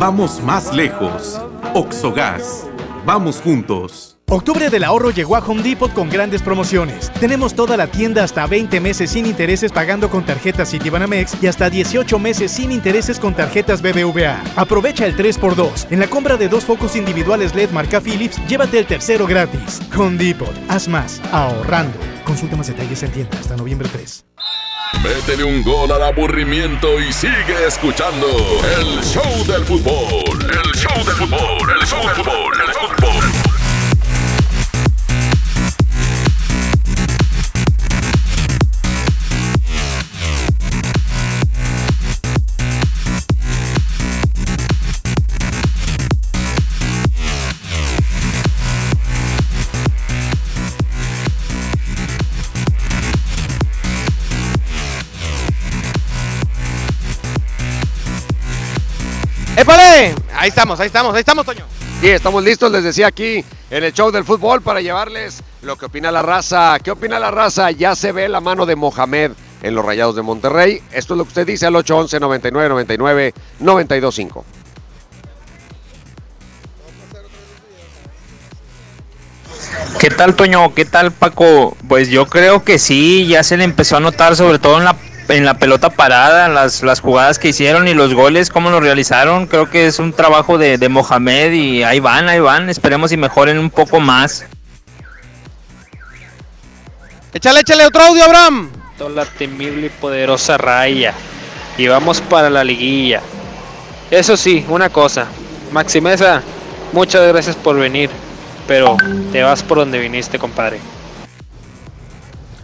Vamos 0.00 0.42
más 0.42 0.74
lejos. 0.74 1.42
Oxogas. 1.74 2.66
Vamos 3.04 3.38
juntos. 3.42 4.11
Octubre 4.32 4.70
del 4.70 4.82
ahorro 4.82 5.10
llegó 5.10 5.36
a 5.36 5.40
Home 5.40 5.62
Depot 5.62 5.92
con 5.92 6.08
grandes 6.08 6.40
promociones. 6.40 7.12
Tenemos 7.20 7.54
toda 7.54 7.76
la 7.76 7.88
tienda 7.88 8.24
hasta 8.24 8.46
20 8.46 8.80
meses 8.80 9.10
sin 9.10 9.26
intereses 9.26 9.70
pagando 9.70 10.08
con 10.08 10.24
tarjetas 10.24 10.70
Citibanamex 10.70 11.36
y 11.42 11.48
hasta 11.48 11.68
18 11.68 12.18
meses 12.18 12.50
sin 12.50 12.72
intereses 12.72 13.18
con 13.18 13.34
tarjetas 13.34 13.82
BBVA. 13.82 14.42
Aprovecha 14.56 15.04
el 15.04 15.18
3x2. 15.18 15.88
En 15.90 16.00
la 16.00 16.06
compra 16.06 16.38
de 16.38 16.48
dos 16.48 16.64
focos 16.64 16.96
individuales 16.96 17.54
LED 17.54 17.72
marca 17.72 18.00
Philips, 18.00 18.40
llévate 18.48 18.78
el 18.78 18.86
tercero 18.86 19.26
gratis. 19.26 19.82
Home 19.94 20.16
Depot. 20.16 20.54
Haz 20.66 20.88
más. 20.88 21.20
Ahorrando. 21.30 21.98
Consulta 22.24 22.56
más 22.56 22.68
detalles 22.68 23.02
en 23.02 23.12
tienda 23.12 23.38
hasta 23.38 23.54
noviembre 23.54 23.86
3. 23.92 24.24
Métele 25.04 25.44
un 25.44 25.62
gol 25.62 25.92
al 25.92 26.02
aburrimiento 26.04 26.98
y 27.02 27.12
sigue 27.12 27.66
escuchando 27.68 28.26
el 28.78 29.04
show 29.04 29.44
del 29.46 29.62
fútbol. 29.66 30.38
El 30.40 30.72
show 30.72 31.04
del 31.04 31.16
fútbol, 31.16 31.70
el 31.78 31.86
show 31.86 32.00
del 32.00 32.14
fútbol, 32.14 32.54
el 32.66 32.72
fútbol. 32.72 33.31
Ahí 59.92 60.48
estamos, 60.48 60.80
ahí 60.80 60.86
estamos, 60.86 61.14
ahí 61.14 61.20
estamos, 61.20 61.44
Toño. 61.44 61.66
Sí, 62.00 62.08
estamos 62.08 62.42
listos, 62.42 62.72
les 62.72 62.82
decía 62.82 63.08
aquí 63.08 63.44
en 63.70 63.84
el 63.84 63.92
show 63.92 64.10
del 64.10 64.24
fútbol 64.24 64.62
para 64.62 64.80
llevarles 64.80 65.42
lo 65.60 65.76
que 65.76 65.84
opina 65.84 66.10
la 66.10 66.22
raza. 66.22 66.78
¿Qué 66.82 66.90
opina 66.90 67.18
la 67.18 67.30
raza? 67.30 67.70
Ya 67.72 67.94
se 67.94 68.10
ve 68.10 68.26
la 68.30 68.40
mano 68.40 68.64
de 68.64 68.74
Mohamed 68.74 69.32
en 69.60 69.74
los 69.74 69.84
Rayados 69.84 70.16
de 70.16 70.22
Monterrey. 70.22 70.82
Esto 70.92 71.12
es 71.12 71.18
lo 71.18 71.24
que 71.24 71.28
usted 71.28 71.46
dice 71.46 71.66
al 71.66 71.76
811 71.76 72.20
99 72.20 72.68
99 72.70 73.34
925. 73.60 74.44
¿Qué 80.00 80.08
tal 80.08 80.34
Toño? 80.34 80.74
¿Qué 80.74 80.86
tal 80.86 81.12
Paco? 81.12 81.76
Pues 81.86 82.08
yo 82.08 82.26
creo 82.26 82.64
que 82.64 82.78
sí, 82.78 83.26
ya 83.26 83.44
se 83.44 83.58
le 83.58 83.64
empezó 83.64 83.98
a 83.98 84.00
notar 84.00 84.36
sobre 84.36 84.58
todo 84.58 84.78
en 84.78 84.84
la 84.84 84.96
en 85.32 85.44
la 85.44 85.54
pelota 85.54 85.90
parada, 85.90 86.48
las, 86.48 86.82
las 86.82 87.00
jugadas 87.00 87.38
que 87.38 87.48
hicieron 87.48 87.88
y 87.88 87.94
los 87.94 88.12
goles, 88.14 88.50
cómo 88.50 88.70
los 88.70 88.82
realizaron. 88.82 89.46
Creo 89.46 89.70
que 89.70 89.86
es 89.86 89.98
un 89.98 90.12
trabajo 90.12 90.58
de, 90.58 90.76
de 90.78 90.88
Mohamed 90.88 91.52
y 91.52 91.82
ahí 91.82 92.00
van, 92.00 92.28
ahí 92.28 92.38
van. 92.38 92.68
Esperemos 92.68 93.12
y 93.12 93.16
mejoren 93.16 93.58
un 93.58 93.70
poco 93.70 93.98
más. 93.98 94.44
Échale, 97.32 97.60
échale 97.60 97.86
otro 97.86 98.02
audio, 98.02 98.24
Abraham. 98.24 98.70
La 99.14 99.24
temible 99.24 99.86
y 99.86 99.90
poderosa 99.90 100.58
raya. 100.58 101.14
Y 101.78 101.88
vamos 101.88 102.20
para 102.20 102.50
la 102.50 102.62
liguilla. 102.62 103.20
Eso 104.10 104.36
sí, 104.36 104.64
una 104.68 104.90
cosa. 104.90 105.26
Maximeza, 105.72 106.42
muchas 106.92 107.26
gracias 107.26 107.56
por 107.56 107.76
venir. 107.76 108.10
Pero 108.68 108.96
te 109.32 109.42
vas 109.42 109.62
por 109.62 109.78
donde 109.78 109.98
viniste, 109.98 110.38
compadre. 110.38 110.78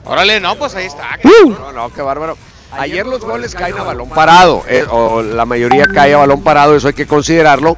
Órale, 0.04 0.38
no, 0.38 0.54
pues 0.56 0.74
ahí 0.74 0.86
está. 0.86 1.18
No, 1.24 1.72
no, 1.72 1.92
qué 1.92 2.02
bárbaro. 2.02 2.36
Ayer 2.72 3.06
los 3.06 3.20
goles 3.20 3.54
caen 3.54 3.78
a 3.78 3.82
balón 3.82 4.10
parado, 4.10 4.62
eh, 4.68 4.84
o 4.90 5.22
la 5.22 5.46
mayoría 5.46 5.86
cae 5.86 6.14
a 6.14 6.18
balón 6.18 6.42
parado, 6.42 6.76
eso 6.76 6.88
hay 6.88 6.94
que 6.94 7.06
considerarlo, 7.06 7.76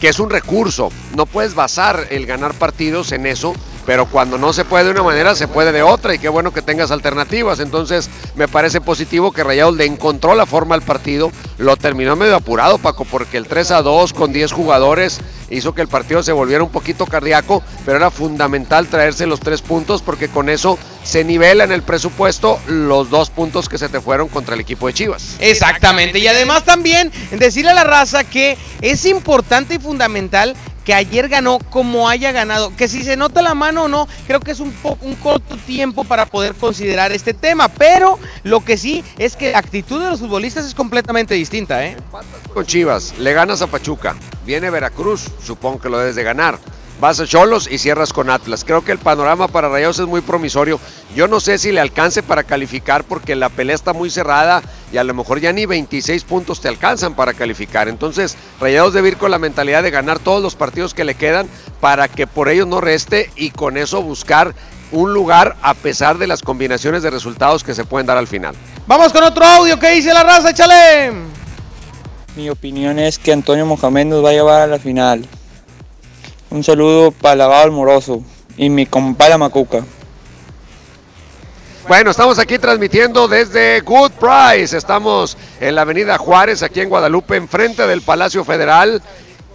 que 0.00 0.08
es 0.08 0.20
un 0.20 0.30
recurso. 0.30 0.90
No 1.16 1.26
puedes 1.26 1.54
basar 1.54 2.06
el 2.10 2.26
ganar 2.26 2.52
partidos 2.54 3.12
en 3.12 3.26
eso, 3.26 3.54
pero 3.86 4.06
cuando 4.06 4.36
no 4.36 4.52
se 4.52 4.66
puede 4.66 4.84
de 4.84 4.90
una 4.90 5.02
manera, 5.02 5.34
se 5.34 5.48
puede 5.48 5.72
de 5.72 5.82
otra, 5.82 6.14
y 6.14 6.18
qué 6.18 6.28
bueno 6.28 6.52
que 6.52 6.60
tengas 6.60 6.90
alternativas. 6.90 7.58
Entonces, 7.58 8.10
me 8.36 8.48
parece 8.48 8.82
positivo 8.82 9.32
que 9.32 9.42
Rayados 9.42 9.76
le 9.76 9.86
encontró 9.86 10.34
la 10.34 10.44
forma 10.44 10.74
al 10.74 10.82
partido, 10.82 11.32
lo 11.56 11.76
terminó 11.76 12.14
medio 12.14 12.36
apurado, 12.36 12.76
Paco, 12.76 13.06
porque 13.06 13.38
el 13.38 13.46
3 13.46 13.70
a 13.70 13.82
2 13.82 14.12
con 14.12 14.32
10 14.32 14.52
jugadores 14.52 15.20
hizo 15.50 15.74
que 15.74 15.82
el 15.82 15.88
partido 15.88 16.22
se 16.22 16.32
volviera 16.32 16.62
un 16.62 16.70
poquito 16.70 17.06
cardíaco, 17.06 17.62
pero 17.84 17.96
era 17.96 18.10
fundamental 18.10 18.86
traerse 18.86 19.26
los 19.26 19.40
tres 19.40 19.62
puntos 19.62 20.02
porque 20.02 20.28
con 20.28 20.48
eso 20.48 20.78
se 21.02 21.24
nivela 21.24 21.64
en 21.64 21.72
el 21.72 21.82
presupuesto 21.82 22.58
los 22.66 23.10
dos 23.10 23.30
puntos 23.30 23.68
que 23.68 23.78
se 23.78 23.88
te 23.88 24.00
fueron 24.00 24.28
contra 24.28 24.54
el 24.54 24.60
equipo 24.60 24.86
de 24.86 24.94
Chivas. 24.94 25.36
Exactamente, 25.40 26.18
y 26.18 26.26
además 26.26 26.64
también 26.64 27.12
decirle 27.32 27.70
a 27.70 27.74
la 27.74 27.84
raza 27.84 28.24
que 28.24 28.58
es 28.80 29.04
importante 29.06 29.74
y 29.74 29.78
fundamental 29.78 30.56
que 30.88 30.94
ayer 30.94 31.28
ganó 31.28 31.58
como 31.58 32.08
haya 32.08 32.32
ganado, 32.32 32.74
que 32.74 32.88
si 32.88 33.02
se 33.02 33.14
nota 33.14 33.42
la 33.42 33.52
mano 33.54 33.82
o 33.82 33.88
no, 33.88 34.08
creo 34.26 34.40
que 34.40 34.52
es 34.52 34.58
un, 34.58 34.72
un 35.02 35.14
corto 35.16 35.58
tiempo 35.58 36.02
para 36.02 36.24
poder 36.24 36.54
considerar 36.54 37.12
este 37.12 37.34
tema, 37.34 37.68
pero 37.68 38.18
lo 38.42 38.64
que 38.64 38.78
sí 38.78 39.04
es 39.18 39.36
que 39.36 39.52
la 39.52 39.58
actitud 39.58 40.02
de 40.02 40.08
los 40.08 40.20
futbolistas 40.20 40.64
es 40.64 40.72
completamente 40.72 41.34
distinta, 41.34 41.84
¿eh? 41.84 41.94
Con 42.54 42.64
Chivas, 42.64 43.18
le 43.18 43.34
ganas 43.34 43.60
a 43.60 43.66
Pachuca, 43.66 44.16
viene 44.46 44.70
Veracruz, 44.70 45.26
supongo 45.42 45.80
que 45.80 45.88
lo 45.88 45.98
debes 45.98 46.16
de 46.16 46.22
ganar 46.22 46.58
vas 47.00 47.20
a 47.20 47.26
Cholos 47.26 47.68
y 47.70 47.78
cierras 47.78 48.12
con 48.12 48.30
Atlas. 48.30 48.64
Creo 48.64 48.84
que 48.84 48.92
el 48.92 48.98
panorama 48.98 49.48
para 49.48 49.68
Rayados 49.68 49.98
es 49.98 50.06
muy 50.06 50.20
promisorio. 50.20 50.80
Yo 51.14 51.28
no 51.28 51.40
sé 51.40 51.58
si 51.58 51.72
le 51.72 51.80
alcance 51.80 52.22
para 52.22 52.44
calificar 52.44 53.04
porque 53.04 53.36
la 53.36 53.48
pelea 53.48 53.74
está 53.74 53.92
muy 53.92 54.10
cerrada 54.10 54.62
y 54.92 54.96
a 54.96 55.04
lo 55.04 55.14
mejor 55.14 55.40
ya 55.40 55.52
ni 55.52 55.66
26 55.66 56.24
puntos 56.24 56.60
te 56.60 56.68
alcanzan 56.68 57.14
para 57.14 57.34
calificar. 57.34 57.88
Entonces, 57.88 58.36
Rayados 58.60 58.94
debe 58.94 59.08
ir 59.08 59.16
con 59.16 59.30
la 59.30 59.38
mentalidad 59.38 59.82
de 59.82 59.90
ganar 59.90 60.18
todos 60.18 60.42
los 60.42 60.54
partidos 60.54 60.94
que 60.94 61.04
le 61.04 61.14
quedan 61.14 61.48
para 61.80 62.08
que 62.08 62.26
por 62.26 62.48
ellos 62.48 62.66
no 62.66 62.80
reste 62.80 63.30
y 63.36 63.50
con 63.50 63.76
eso 63.76 64.02
buscar 64.02 64.54
un 64.90 65.12
lugar 65.12 65.56
a 65.62 65.74
pesar 65.74 66.16
de 66.18 66.26
las 66.26 66.42
combinaciones 66.42 67.02
de 67.02 67.10
resultados 67.10 67.62
que 67.62 67.74
se 67.74 67.84
pueden 67.84 68.06
dar 68.06 68.16
al 68.16 68.26
final. 68.26 68.54
Vamos 68.86 69.12
con 69.12 69.22
otro 69.22 69.44
audio 69.44 69.78
que 69.78 69.90
dice 69.90 70.12
la 70.14 70.22
raza, 70.22 70.50
échale. 70.50 71.37
Mi 72.38 72.50
opinión 72.50 73.00
es 73.00 73.18
que 73.18 73.32
Antonio 73.32 73.66
Mohamed 73.66 74.04
nos 74.06 74.24
va 74.24 74.28
a 74.30 74.32
llevar 74.32 74.60
a 74.60 74.68
la 74.68 74.78
final. 74.78 75.26
Un 76.50 76.62
saludo 76.62 77.10
para 77.10 77.34
Lavado 77.34 77.64
el 77.64 77.72
Moroso 77.72 78.22
y 78.56 78.70
mi 78.70 78.86
compadre 78.86 79.36
Macuca. 79.36 79.82
Bueno, 81.88 82.12
estamos 82.12 82.38
aquí 82.38 82.56
transmitiendo 82.60 83.26
desde 83.26 83.80
Good 83.80 84.12
Price. 84.12 84.76
Estamos 84.76 85.36
en 85.58 85.74
la 85.74 85.80
Avenida 85.80 86.16
Juárez, 86.16 86.62
aquí 86.62 86.78
en 86.78 86.90
Guadalupe, 86.90 87.34
enfrente 87.34 87.84
del 87.88 88.02
Palacio 88.02 88.44
Federal. 88.44 89.02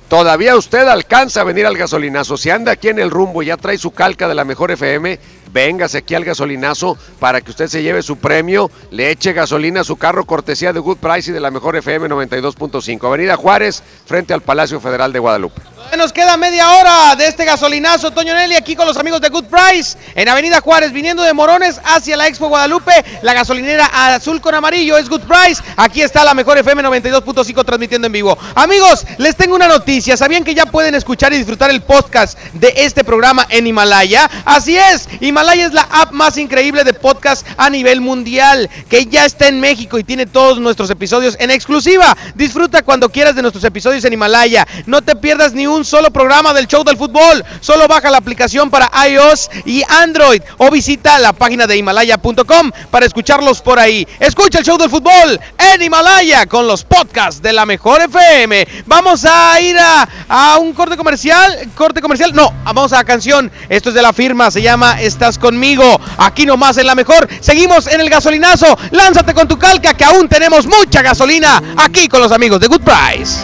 Todavía 0.10 0.58
usted 0.58 0.86
alcanza 0.86 1.39
a 1.39 1.46
venir 1.46 1.65
al 1.65 1.78
gasolinazo. 1.78 2.36
Si 2.36 2.50
anda 2.50 2.74
aquí 2.74 2.89
en 2.89 3.00
el 3.00 3.12
rumbo 3.12 3.41
y 3.41 3.46
ya 3.46 3.56
trae 3.56 3.78
su 3.78 3.91
calca 3.91 4.28
de 4.28 4.36
la 4.36 4.43
mejor 4.43 4.72
FM, 4.72 5.19
véngase 5.54 6.00
aquí 6.00 6.16
al 6.16 6.26
gasolinazo 6.26 6.98
para 7.20 7.39
que 7.39 7.52
usted 7.52 7.68
se 7.68 7.84
lleve 7.84 8.02
su 8.02 8.18
premio, 8.18 8.72
le 8.92 9.12
eche 9.12 9.32
gasolina 9.34 9.82
a 9.82 9.84
su 9.84 9.96
carro 9.96 10.26
cortesía 10.26 10.74
de 10.74 10.80
Good 10.80 10.98
Price 10.98 11.30
y 11.30 11.34
de 11.34 11.39
la 11.39 11.52
mejor 11.52 11.76
FM 11.76 12.10
92.5. 12.10 13.08
Avenida 13.08 13.36
Juárez, 13.38 13.84
frente 14.06 14.34
al 14.34 14.42
Palacio 14.42 14.82
Federal 14.82 15.13
de 15.13 15.20
Guadalupe. 15.20 15.62
Nos 15.98 16.12
queda 16.12 16.38
media 16.38 16.72
hora 16.72 17.16
de 17.16 17.28
este 17.28 17.46
gasolinazo, 17.46 18.10
Toño 18.10 18.34
Nelly, 18.34 18.56
aquí 18.56 18.76
con 18.76 18.88
los 18.88 18.98
amigos 18.98 19.22
de 19.22 19.30
Good 19.30 19.46
Price, 19.46 19.96
en 20.16 20.28
Avenida 20.28 20.60
Juárez, 20.60 20.92
viniendo 20.92 21.22
de 21.22 21.34
Morones 21.34 21.80
hacia 21.84 22.18
la 22.18 22.28
Expo 22.28 22.48
Guadalupe, 22.48 22.92
la 23.22 23.34
gasolinera 23.34 23.86
azul 23.86 24.42
con 24.42 24.56
amarillo 24.56 24.98
es 24.98 25.08
Good 25.08 25.22
Price, 25.22 25.62
aquí 25.78 26.02
está 26.02 26.24
la 26.24 26.34
mejor 26.34 26.58
FM 26.58 26.82
92.5 26.82 27.63
transmitiendo 27.63 28.08
en 28.08 28.12
vivo. 28.12 28.36
Amigos, 28.56 29.06
les 29.20 29.36
tengo 29.36 29.54
una 29.54 29.68
noticia, 29.68 30.18
¿sabían 30.18 30.44
que 30.44 30.56
ya 30.56 30.66
pueden 30.66 30.96
escuchar 30.96 31.32
y 31.32 31.38
disfrutar 31.38 31.70
el 31.70 31.82
podcast 31.82 32.39
de 32.54 32.74
este 32.78 33.04
programa 33.04 33.46
en 33.50 33.68
Himalaya? 33.68 34.30
Así 34.46 34.76
es, 34.76 35.08
Himalaya 35.20 35.42
es 35.51 35.73
la 35.73 35.88
app 35.91 36.12
más 36.12 36.38
increíble 36.38 36.84
de 36.84 36.93
podcast 36.93 37.45
a 37.58 37.69
nivel 37.69 38.01
mundial, 38.01 38.69
que 38.89 39.06
ya 39.06 39.25
está 39.25 39.47
en 39.47 39.60
México 39.60 39.99
y 39.99 40.03
tiene 40.03 40.25
todos 40.25 40.60
nuestros 40.60 40.89
episodios 40.89 41.36
en 41.39 41.51
exclusiva. 41.51 42.17
Disfruta 42.34 42.82
cuando 42.82 43.10
quieras 43.10 43.36
de 43.36 43.41
nuestros 43.41 43.63
episodios 43.63 44.03
en 44.06 44.13
Himalaya, 44.13 44.67
no 44.86 45.01
te 45.01 45.15
pierdas 45.15 45.53
ni 45.53 45.67
un 45.67 45.86
solo 45.86 46.12
programa 46.12 46.53
del 46.53 46.67
show 46.67 46.84
del 46.84 46.97
fútbol. 46.97 47.43
Solo 47.62 47.88
baja 47.88 48.10
la 48.10 48.17
aplicación 48.17 48.69
para 48.69 48.89
iOS 49.08 49.49
y 49.65 49.84
Android 49.88 50.41
o 50.58 50.71
visita 50.71 51.19
la 51.19 51.34
página 51.34 51.67
de 51.67 51.77
Himalaya.com 51.77 52.71
para 52.89 53.06
escucharlos 53.06 53.62
por 53.62 53.79
ahí. 53.79 54.08
Escucha 54.19 54.60
el 54.60 54.65
show 54.65 54.77
del 54.77 54.89
fútbol 54.89 55.39
en 55.58 55.82
Himalaya 55.82 56.45
con 56.45 56.67
los 56.67 56.84
podcasts 56.84 57.41
de 57.41 57.53
la 57.53 57.65
mejor 57.65 58.01
FM. 58.01 58.67
Vamos 58.86 59.25
a 59.25 59.60
ir 59.62 59.77
a, 59.77 60.58
un 60.60 60.73
corte 60.73 60.97
comercial. 60.97 61.69
Corte 61.75 62.01
comercial, 62.01 62.34
no, 62.34 62.53
vamos 62.63 62.93
a 62.93 62.97
la 62.97 63.03
canción. 63.03 63.51
Esto 63.69 63.89
es 63.89 63.95
de 63.95 64.01
la 64.01 64.13
firma, 64.13 64.49
se 64.51 64.62
llama 64.62 65.01
Estás 65.34 65.39
conmigo. 65.39 66.00
Aquí 66.17 66.46
nomás 66.46 66.78
en 66.78 66.86
la 66.86 66.93
mejor. 66.93 67.28
Seguimos 67.39 67.88
en 67.88 68.02
el 68.02 68.10
gasolinazo. 68.10 68.78
Lánzate 68.91 69.34
con 69.34 69.48
tu 69.48 69.58
calca 69.58 69.93
que 69.96 70.04
aún 70.04 70.28
tenemos 70.28 70.67
mucha 70.67 71.02
gasolina 71.02 71.62
aquí 71.76 72.08
con 72.08 72.22
los 72.22 72.32
amigos 72.32 72.60
de 72.60 72.67
Good 72.67 72.82
Price. 72.82 73.41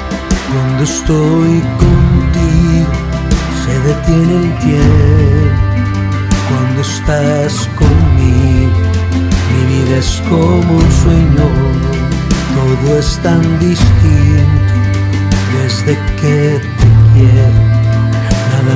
Cuando 0.52 0.84
estoy 0.84 1.64
se 3.66 3.80
detiene 3.82 4.36
el 4.36 4.60
tiempo 4.60 4.86
cuando 6.48 6.82
estás 6.82 7.68
conmigo. 7.76 8.82
Mi 9.52 9.62
vida 9.74 9.98
es 9.98 10.22
como 10.30 10.76
un 10.76 10.92
sueño, 11.04 11.48
todo 12.56 13.00
es 13.00 13.18
tan 13.24 13.42
distinto 13.60 14.74
desde 15.58 15.98
que 16.22 16.62
te 16.62 16.88
quiero. 17.14 17.69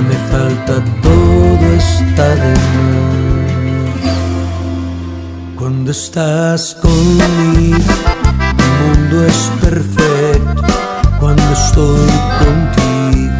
Me 0.01 0.17
falta, 0.31 0.83
todo 1.01 1.65
está 1.77 2.27
de 2.35 2.51
más. 2.51 3.13
Cuando 5.55 5.91
estás 5.91 6.75
conmigo, 6.81 7.93
mi 8.57 8.67
mundo 8.81 9.15
es 9.25 9.51
perfecto. 9.61 10.73
Cuando 11.19 11.43
estoy 11.53 12.11
contigo, 12.41 13.33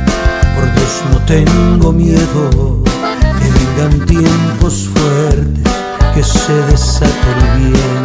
por 0.56 0.66
Dios 0.76 0.94
no 1.12 1.18
tengo 1.26 1.92
miedo 1.92 2.84
que 3.40 3.48
vengan 3.58 4.06
tiempos 4.06 4.90
fuertes, 4.94 5.74
que 6.14 6.24
se 6.24 6.54
desate 6.72 7.30
el 7.36 7.42
bien. 7.72 8.04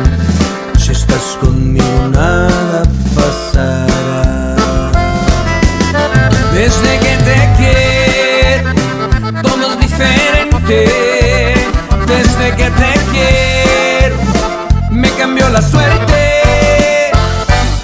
Si 0.79 0.93
estás 0.93 1.37
conmigo 1.41 2.09
nada 2.13 2.83
pasará. 3.15 4.57
Desde 6.55 6.99
que 6.99 7.15
te 7.25 7.37
quiero, 7.57 7.88
Que 12.57 12.71
te 12.71 12.93
quiero, 13.13 14.17
me 14.91 15.11
cambió 15.11 15.49
la 15.51 15.61
suerte. 15.61 17.13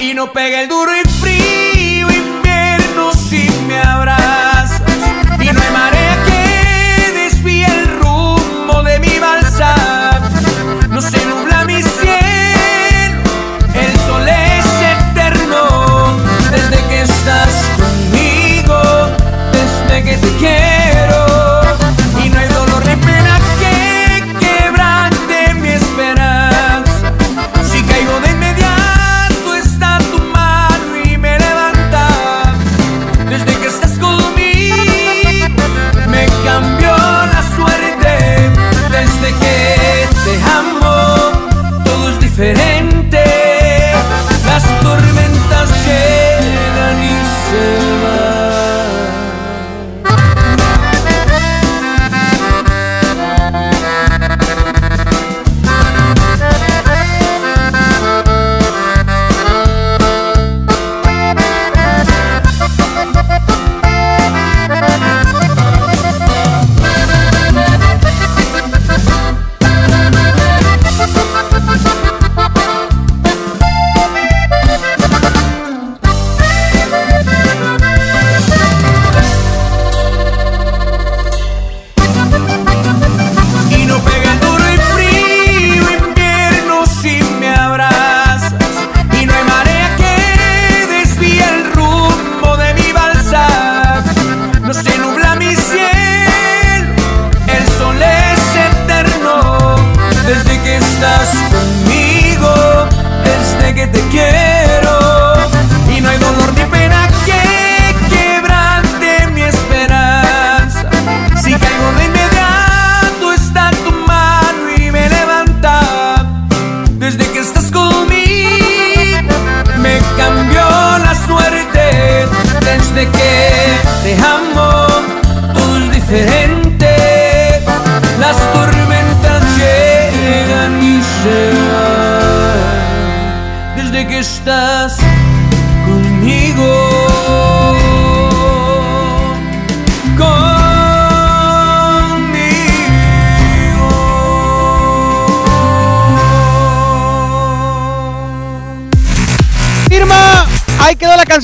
Y 0.01 0.15
no 0.15 0.33
pega 0.33 0.63
el 0.63 0.69
duro 0.69 0.91
y 0.97 1.09
frío 1.09 1.74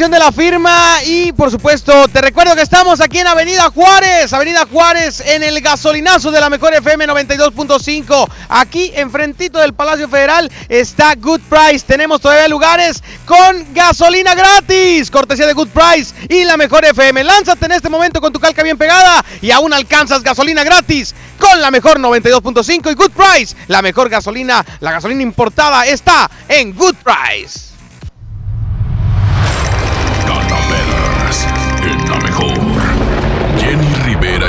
de 0.08 0.18
la 0.18 0.32
firma 0.32 1.02
y 1.04 1.30
por 1.32 1.50
supuesto 1.50 2.08
te 2.08 2.22
recuerdo 2.22 2.54
que 2.54 2.62
estamos 2.62 3.02
aquí 3.02 3.18
en 3.18 3.26
Avenida 3.26 3.70
Juárez, 3.70 4.32
Avenida 4.32 4.64
Juárez 4.64 5.20
en 5.20 5.42
el 5.42 5.60
gasolinazo 5.60 6.30
de 6.30 6.40
la 6.40 6.48
mejor 6.48 6.72
FM 6.72 7.06
92.5. 7.06 8.30
Aquí 8.48 8.92
enfrentito 8.94 9.58
del 9.58 9.74
Palacio 9.74 10.08
Federal 10.08 10.50
está 10.70 11.14
Good 11.16 11.42
Price. 11.50 11.84
Tenemos 11.86 12.22
todavía 12.22 12.48
lugares 12.48 13.02
con 13.26 13.74
gasolina 13.74 14.34
gratis, 14.34 15.10
cortesía 15.10 15.46
de 15.46 15.52
Good 15.52 15.68
Price 15.68 16.14
y 16.30 16.44
la 16.44 16.56
mejor 16.56 16.82
FM. 16.86 17.22
Lánzate 17.22 17.66
en 17.66 17.72
este 17.72 17.90
momento 17.90 18.22
con 18.22 18.32
tu 18.32 18.40
calca 18.40 18.62
bien 18.62 18.78
pegada 18.78 19.22
y 19.42 19.50
aún 19.50 19.74
alcanzas 19.74 20.22
gasolina 20.22 20.64
gratis 20.64 21.14
con 21.38 21.60
la 21.60 21.70
mejor 21.70 21.98
92.5 21.98 22.90
y 22.90 22.94
Good 22.94 23.10
Price. 23.10 23.54
La 23.68 23.82
mejor 23.82 24.08
gasolina, 24.08 24.64
la 24.80 24.92
gasolina 24.92 25.20
importada 25.20 25.84
está 25.84 26.30
en 26.48 26.74
Good 26.74 26.96
Price. 27.04 27.69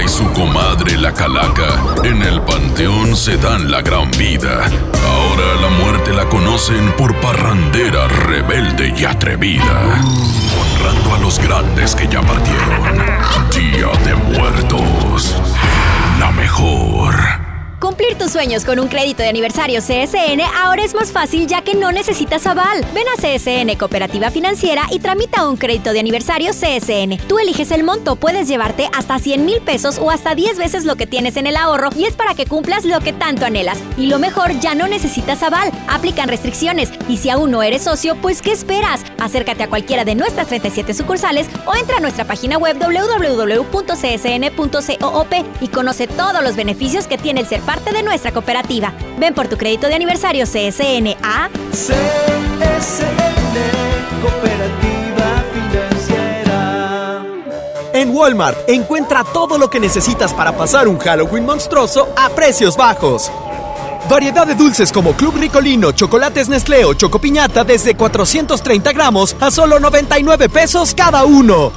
Y 0.03 0.07
su 0.07 0.31
comadre 0.33 0.97
La 0.97 1.13
Calaca 1.13 1.67
en 2.03 2.21
el 2.23 2.41
panteón 2.41 3.15
se 3.15 3.37
dan 3.37 3.69
la 3.69 3.81
gran 3.81 4.09
vida. 4.11 4.65
Ahora 5.07 5.61
la 5.61 5.69
muerte 5.69 6.13
la 6.13 6.25
conocen 6.25 6.91
por 6.93 7.13
parrandera, 7.15 8.07
rebelde 8.07 8.93
y 8.97 9.05
atrevida. 9.05 10.01
Honrando 10.59 11.15
a 11.15 11.19
los 11.19 11.39
grandes 11.39 11.95
que 11.95 12.07
ya 12.07 12.21
partieron. 12.21 12.97
Día 13.51 13.87
de 14.03 14.15
Muertos. 14.15 15.35
La 16.19 16.31
mejor. 16.31 17.40
Cumplir 17.81 18.15
tus 18.15 18.31
sueños 18.31 18.63
con 18.63 18.77
un 18.77 18.87
crédito 18.87 19.23
de 19.23 19.29
aniversario 19.29 19.81
CSN 19.81 20.39
ahora 20.55 20.83
es 20.83 20.93
más 20.93 21.11
fácil 21.11 21.47
ya 21.47 21.63
que 21.63 21.73
no 21.73 21.91
necesitas 21.91 22.45
aval. 22.45 22.85
Ven 22.93 23.07
a 23.07 23.15
CSN 23.19 23.75
Cooperativa 23.75 24.29
Financiera 24.29 24.83
y 24.91 24.99
tramita 24.99 25.49
un 25.49 25.57
crédito 25.57 25.91
de 25.91 25.99
aniversario 25.99 26.51
CSN. 26.51 27.17
Tú 27.27 27.39
eliges 27.39 27.71
el 27.71 27.83
monto, 27.83 28.17
puedes 28.17 28.47
llevarte 28.47 28.87
hasta 28.93 29.17
100 29.17 29.45
mil 29.45 29.61
pesos 29.61 29.97
o 29.97 30.11
hasta 30.11 30.35
10 30.35 30.59
veces 30.59 30.85
lo 30.85 30.95
que 30.95 31.07
tienes 31.07 31.37
en 31.37 31.47
el 31.47 31.57
ahorro 31.57 31.89
y 31.95 32.05
es 32.05 32.13
para 32.13 32.35
que 32.35 32.45
cumplas 32.45 32.85
lo 32.85 32.99
que 32.99 33.13
tanto 33.13 33.47
anhelas. 33.47 33.79
Y 33.97 34.05
lo 34.05 34.19
mejor, 34.19 34.59
ya 34.59 34.75
no 34.75 34.87
necesitas 34.87 35.41
aval. 35.41 35.71
Aplican 35.87 36.29
restricciones 36.29 36.91
y 37.09 37.17
si 37.17 37.31
aún 37.31 37.49
no 37.49 37.63
eres 37.63 37.85
socio, 37.85 38.15
pues 38.15 38.43
¿qué 38.43 38.51
esperas? 38.51 39.01
Acércate 39.17 39.63
a 39.63 39.69
cualquiera 39.69 40.05
de 40.05 40.13
nuestras 40.13 40.45
37 40.49 40.93
sucursales 40.93 41.47
o 41.65 41.73
entra 41.73 41.97
a 41.97 42.01
nuestra 42.01 42.25
página 42.25 42.59
web 42.59 42.77
www.csn.coop 42.77 43.71
y 45.61 45.67
conoce 45.69 46.05
todos 46.05 46.43
los 46.43 46.55
beneficios 46.55 47.07
que 47.07 47.17
tiene 47.17 47.39
el 47.41 47.47
ser 47.47 47.61
parte 47.71 47.93
de 47.93 48.03
nuestra 48.03 48.33
cooperativa. 48.33 48.91
Ven 49.17 49.33
por 49.33 49.47
tu 49.47 49.55
crédito 49.55 49.87
de 49.87 49.95
aniversario 49.95 50.43
CSN 50.43 51.15
a 51.23 51.49
Cooperativa 54.21 55.43
Financiera. 55.53 57.23
En 57.93 58.13
Walmart 58.13 58.57
encuentra 58.67 59.23
todo 59.23 59.57
lo 59.57 59.69
que 59.69 59.79
necesitas 59.79 60.33
para 60.33 60.51
pasar 60.51 60.89
un 60.89 60.99
Halloween 60.99 61.45
monstruoso 61.45 62.09
a 62.17 62.27
precios 62.31 62.75
bajos. 62.75 63.31
Variedad 64.09 64.45
de 64.45 64.55
dulces 64.55 64.91
como 64.91 65.13
Club 65.13 65.37
Ricolino, 65.37 65.93
Chocolates 65.93 66.49
Nestlé 66.49 66.83
o 66.83 66.93
Chocopiñata 66.93 67.63
desde 67.63 67.95
430 67.95 68.91
gramos 68.91 69.33
a 69.39 69.49
solo 69.49 69.79
99 69.79 70.49
pesos 70.49 70.93
cada 70.93 71.23
uno. 71.23 71.71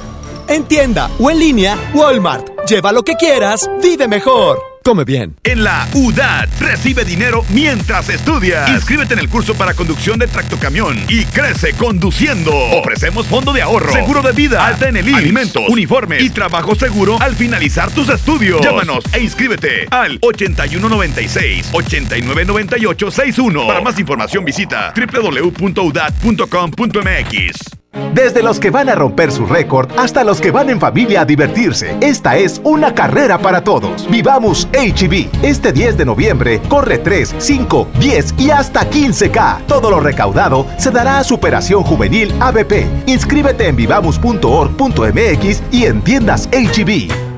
En 0.49 0.65
tienda 0.65 1.09
o 1.21 1.31
en 1.31 1.39
línea, 1.39 1.77
Walmart. 1.93 2.49
Lleva 2.67 2.91
lo 2.91 3.03
que 3.03 3.15
quieras, 3.15 3.69
vive 3.81 4.09
mejor. 4.09 4.74
Come 4.85 5.03
bien. 5.03 5.35
En 5.43 5.63
la 5.63 5.87
UDAT 5.93 6.47
recibe 6.59 7.03
dinero 7.03 7.43
mientras 7.49 8.07
estudias. 8.07 8.69
Inscríbete 8.69 9.15
en 9.15 9.19
el 9.19 9.29
curso 9.29 9.55
para 9.55 9.73
conducción 9.73 10.19
de 10.19 10.27
tractocamión 10.27 10.95
y 11.09 11.25
crece 11.25 11.73
conduciendo. 11.73 12.53
Ofrecemos 12.53 13.25
fondo 13.25 13.51
de 13.51 13.63
ahorro, 13.63 13.91
seguro 13.91 14.21
de 14.21 14.31
vida, 14.33 14.63
alta 14.63 14.87
en 14.87 14.97
el 14.97 15.09
IMSS, 15.09 15.17
alimentos, 15.17 15.63
uniformes 15.69 16.21
y 16.21 16.29
trabajo 16.29 16.75
seguro 16.75 17.19
al 17.19 17.35
finalizar 17.35 17.89
tus 17.89 18.09
estudios. 18.09 18.61
Llámanos 18.61 19.03
e 19.11 19.23
inscríbete 19.23 19.87
al 19.89 20.19
8196 20.21 21.69
8998 21.71 23.09
61. 23.09 23.65
Para 23.65 23.81
más 23.81 23.97
información 23.97 24.45
visita 24.45 24.93
www.udat.com.mx. 24.95 27.84
Desde 28.13 28.43
los 28.43 28.59
que 28.59 28.69
van 28.69 28.89
a 28.89 28.95
romper 28.95 29.31
su 29.31 29.45
récord 29.45 29.89
hasta 29.97 30.23
los 30.23 30.41
que 30.41 30.51
van 30.51 30.69
en 30.69 30.79
familia 30.79 31.21
a 31.21 31.25
divertirse, 31.25 31.95
esta 32.01 32.37
es 32.37 32.61
una 32.63 32.93
carrera 32.93 33.37
para 33.37 33.63
todos. 33.63 34.09
Vivamos 34.09 34.67
HB. 34.73 35.43
Este 35.43 35.71
10 35.71 35.97
de 35.97 36.05
noviembre 36.05 36.61
corre 36.67 36.97
3, 36.97 37.35
5, 37.37 37.87
10 37.99 38.35
y 38.37 38.49
hasta 38.49 38.89
15K. 38.89 39.65
Todo 39.67 39.89
lo 39.89 39.99
recaudado 39.99 40.65
se 40.77 40.91
dará 40.91 41.19
a 41.19 41.23
Superación 41.23 41.83
Juvenil 41.83 42.33
ABP. 42.39 42.85
Inscríbete 43.05 43.67
en 43.67 43.75
vivamos.org.mx 43.75 45.63
y 45.71 45.85
en 45.85 46.01
tiendas 46.01 46.49
HB. 46.51 47.34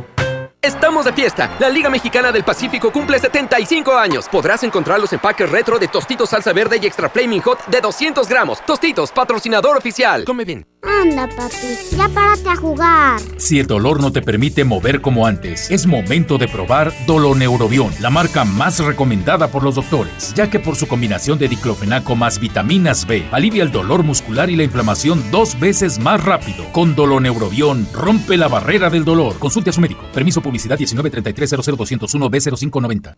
Estamos 0.68 1.06
de 1.06 1.14
fiesta. 1.14 1.56
La 1.60 1.70
Liga 1.70 1.90
Mexicana 1.90 2.30
del 2.34 2.44
Pacífico 2.44 2.92
cumple 2.92 3.18
75 3.18 3.98
años. 3.98 4.28
Podrás 4.30 4.64
encontrar 4.64 5.00
los 5.00 5.14
empaques 5.14 5.50
retro 5.50 5.80
de 5.80 5.88
Tostitos 5.88 6.32
Salsa 6.32 6.52
Verde 6.52 6.78
y 6.82 6.86
Extra 6.86 7.08
Flaming 7.08 7.40
Hot 7.44 7.68
de 7.68 7.80
200 7.80 8.28
gramos. 8.28 8.60
Tostitos, 8.66 9.14
patrocinador 9.14 9.78
oficial. 9.78 10.26
Come 10.26 10.44
bien. 10.44 10.66
Anda, 10.84 11.28
papi, 11.28 11.96
ya 11.96 12.08
párate 12.10 12.50
a 12.50 12.56
jugar. 12.56 13.20
Si 13.38 13.60
el 13.60 13.66
dolor 13.68 14.00
no 14.00 14.12
te 14.12 14.22
permite 14.22 14.64
mover 14.64 15.02
como 15.02 15.26
antes, 15.26 15.72
es 15.72 15.88
momento 15.88 16.38
de 16.38 16.48
probar 16.48 16.94
Doloneurobion, 17.08 17.94
la 18.00 18.10
marca 18.10 18.46
más 18.46 18.80
recomendada 18.80 19.48
por 19.48 19.64
los 19.64 19.76
doctores, 19.76 20.34
ya 20.36 20.50
que 20.50 20.60
por 20.60 20.76
su 20.76 20.88
combinación 20.88 21.40
de 21.40 21.48
diclofenaco 21.48 22.16
más 22.16 22.40
vitaminas 22.40 23.08
B, 23.08 23.26
alivia 23.32 23.64
el 23.64 23.72
dolor 23.72 24.04
muscular 24.04 24.50
y 24.50 24.56
la 24.56 24.64
inflamación 24.64 25.24
dos 25.32 25.60
veces 25.60 26.00
más 26.00 26.24
rápido. 26.24 26.64
Con 26.72 26.96
Doloneurobion, 26.96 27.88
rompe 27.92 28.38
la 28.38 28.48
barrera 28.48 28.90
del 28.90 29.04
dolor. 29.04 29.40
Consulte 29.40 29.72
a 29.72 29.74
su 29.74 29.82
médico. 29.82 30.04
Permiso 30.14 30.42
publicidad 30.58 30.80
193300201 30.80 32.30
B0590. 32.30 33.15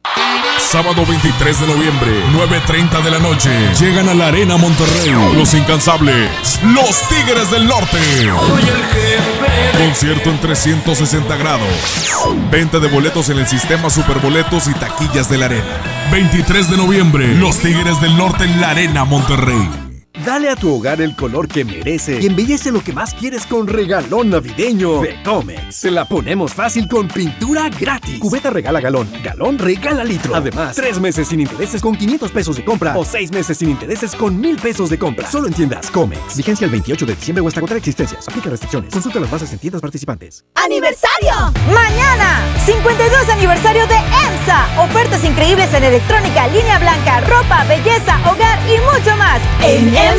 Sábado 0.59 1.05
23 1.05 1.61
de 1.61 1.67
noviembre, 1.67 2.11
9.30 2.33 3.03
de 3.03 3.11
la 3.11 3.19
noche. 3.19 3.49
Llegan 3.79 4.09
a 4.09 4.13
la 4.13 4.27
Arena 4.27 4.57
Monterrey. 4.57 5.11
Los 5.35 5.53
incansables. 5.53 6.29
Los 6.63 7.07
Tigres 7.07 7.49
del 7.49 7.65
Norte. 7.65 7.97
Concierto 9.77 10.29
en 10.29 10.39
360 10.39 11.35
grados. 11.37 11.67
Venta 12.51 12.79
de 12.79 12.87
boletos 12.87 13.29
en 13.29 13.39
el 13.39 13.47
sistema 13.47 13.89
Superboletos 13.89 14.67
y 14.67 14.73
taquillas 14.73 15.29
de 15.29 15.37
la 15.37 15.45
Arena. 15.45 16.09
23 16.11 16.69
de 16.69 16.77
noviembre, 16.77 17.35
Los 17.35 17.59
Tigres 17.59 18.01
del 18.01 18.17
Norte 18.17 18.43
en 18.43 18.59
la 18.59 18.71
Arena 18.71 19.05
Monterrey. 19.05 19.88
Dale 20.29 20.47
a 20.51 20.55
tu 20.55 20.75
hogar 20.75 21.01
el 21.01 21.15
color 21.15 21.47
que 21.47 21.65
merece 21.65 22.19
y 22.21 22.27
embellece 22.27 22.71
lo 22.71 22.83
que 22.83 22.93
más 22.93 23.15
quieres 23.15 23.47
con 23.47 23.65
regalón 23.65 24.29
navideño 24.29 25.01
de 25.01 25.23
Comex. 25.23 25.75
Se 25.75 25.89
la 25.89 26.05
ponemos 26.05 26.53
fácil 26.53 26.87
con 26.87 27.07
pintura 27.07 27.67
gratis. 27.69 28.19
Cubeta 28.19 28.51
regala 28.51 28.79
galón, 28.79 29.09
galón 29.23 29.57
regala 29.57 30.03
litro. 30.03 30.35
Además, 30.35 30.75
tres 30.75 30.99
meses 30.99 31.29
sin 31.29 31.39
intereses 31.39 31.81
con 31.81 31.95
500 31.95 32.31
pesos 32.31 32.57
de 32.57 32.63
compra 32.63 32.95
o 32.95 33.03
seis 33.03 33.31
meses 33.31 33.57
sin 33.57 33.71
intereses 33.71 34.13
con 34.13 34.39
1000 34.39 34.57
pesos 34.57 34.91
de 34.91 34.99
compra. 34.99 35.31
Solo 35.31 35.47
en 35.47 35.53
tiendas 35.55 35.89
Comex. 35.89 36.37
Vigencia 36.37 36.65
el 36.65 36.71
28 36.73 37.07
de 37.07 37.15
diciembre 37.15 37.41
o 37.43 37.47
hasta 37.47 37.61
agotar 37.61 37.77
existencias. 37.77 38.27
Aplica 38.27 38.51
restricciones. 38.51 38.93
Consulta 38.93 39.19
las 39.19 39.31
bases 39.31 39.51
en 39.51 39.57
tiendas 39.57 39.81
participantes. 39.81 40.45
¡Aniversario! 40.53 41.33
Mañana, 41.73 42.45
52 42.67 43.29
aniversario 43.29 43.87
de 43.87 43.95
EMSA. 43.95 44.83
Ofertas 44.83 45.23
increíbles 45.23 45.73
en 45.73 45.85
electrónica, 45.85 46.47
línea 46.49 46.77
blanca, 46.77 47.21
ropa, 47.21 47.63
belleza, 47.63 48.19
hogar 48.29 48.59
y 48.69 48.77
mucho 48.93 49.17
más. 49.17 49.41
En 49.63 49.87
EMSA. 49.87 50.18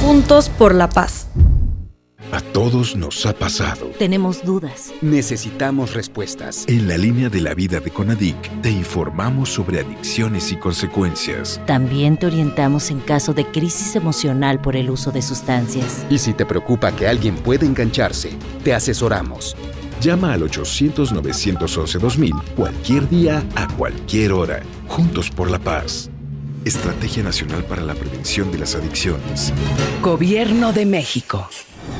Juntos 0.00 0.48
por 0.48 0.74
la 0.74 0.88
paz. 0.88 1.28
A 2.32 2.40
todos 2.40 2.96
nos 2.96 3.24
ha 3.26 3.32
pasado. 3.32 3.86
Tenemos 3.98 4.44
dudas. 4.44 4.92
Necesitamos 5.02 5.94
respuestas. 5.94 6.64
En 6.66 6.88
la 6.88 6.98
línea 6.98 7.28
de 7.28 7.40
la 7.40 7.54
vida 7.54 7.78
de 7.78 7.90
Conadic 7.90 8.60
te 8.60 8.70
informamos 8.70 9.50
sobre 9.50 9.80
adicciones 9.80 10.50
y 10.50 10.56
consecuencias. 10.56 11.60
También 11.66 12.16
te 12.16 12.26
orientamos 12.26 12.90
en 12.90 13.00
caso 13.00 13.34
de 13.34 13.46
crisis 13.46 13.94
emocional 13.94 14.60
por 14.60 14.74
el 14.74 14.90
uso 14.90 15.12
de 15.12 15.22
sustancias. 15.22 16.04
Y 16.10 16.18
si 16.18 16.32
te 16.32 16.44
preocupa 16.44 16.90
que 16.92 17.06
alguien 17.06 17.36
pueda 17.36 17.66
engancharse, 17.66 18.30
te 18.64 18.74
asesoramos. 18.74 19.56
Llama 20.00 20.32
al 20.32 20.42
800-911-2000 20.42 22.42
cualquier 22.56 23.08
día, 23.08 23.44
a 23.54 23.68
cualquier 23.76 24.32
hora. 24.32 24.60
Juntos 24.88 25.30
por 25.30 25.50
la 25.50 25.60
paz. 25.60 26.10
Estrategia 26.64 27.22
Nacional 27.22 27.64
para 27.64 27.82
la 27.82 27.94
Prevención 27.94 28.50
de 28.50 28.58
las 28.58 28.74
Adicciones. 28.74 29.52
Gobierno 30.00 30.72
de 30.72 30.86
México. 30.86 31.46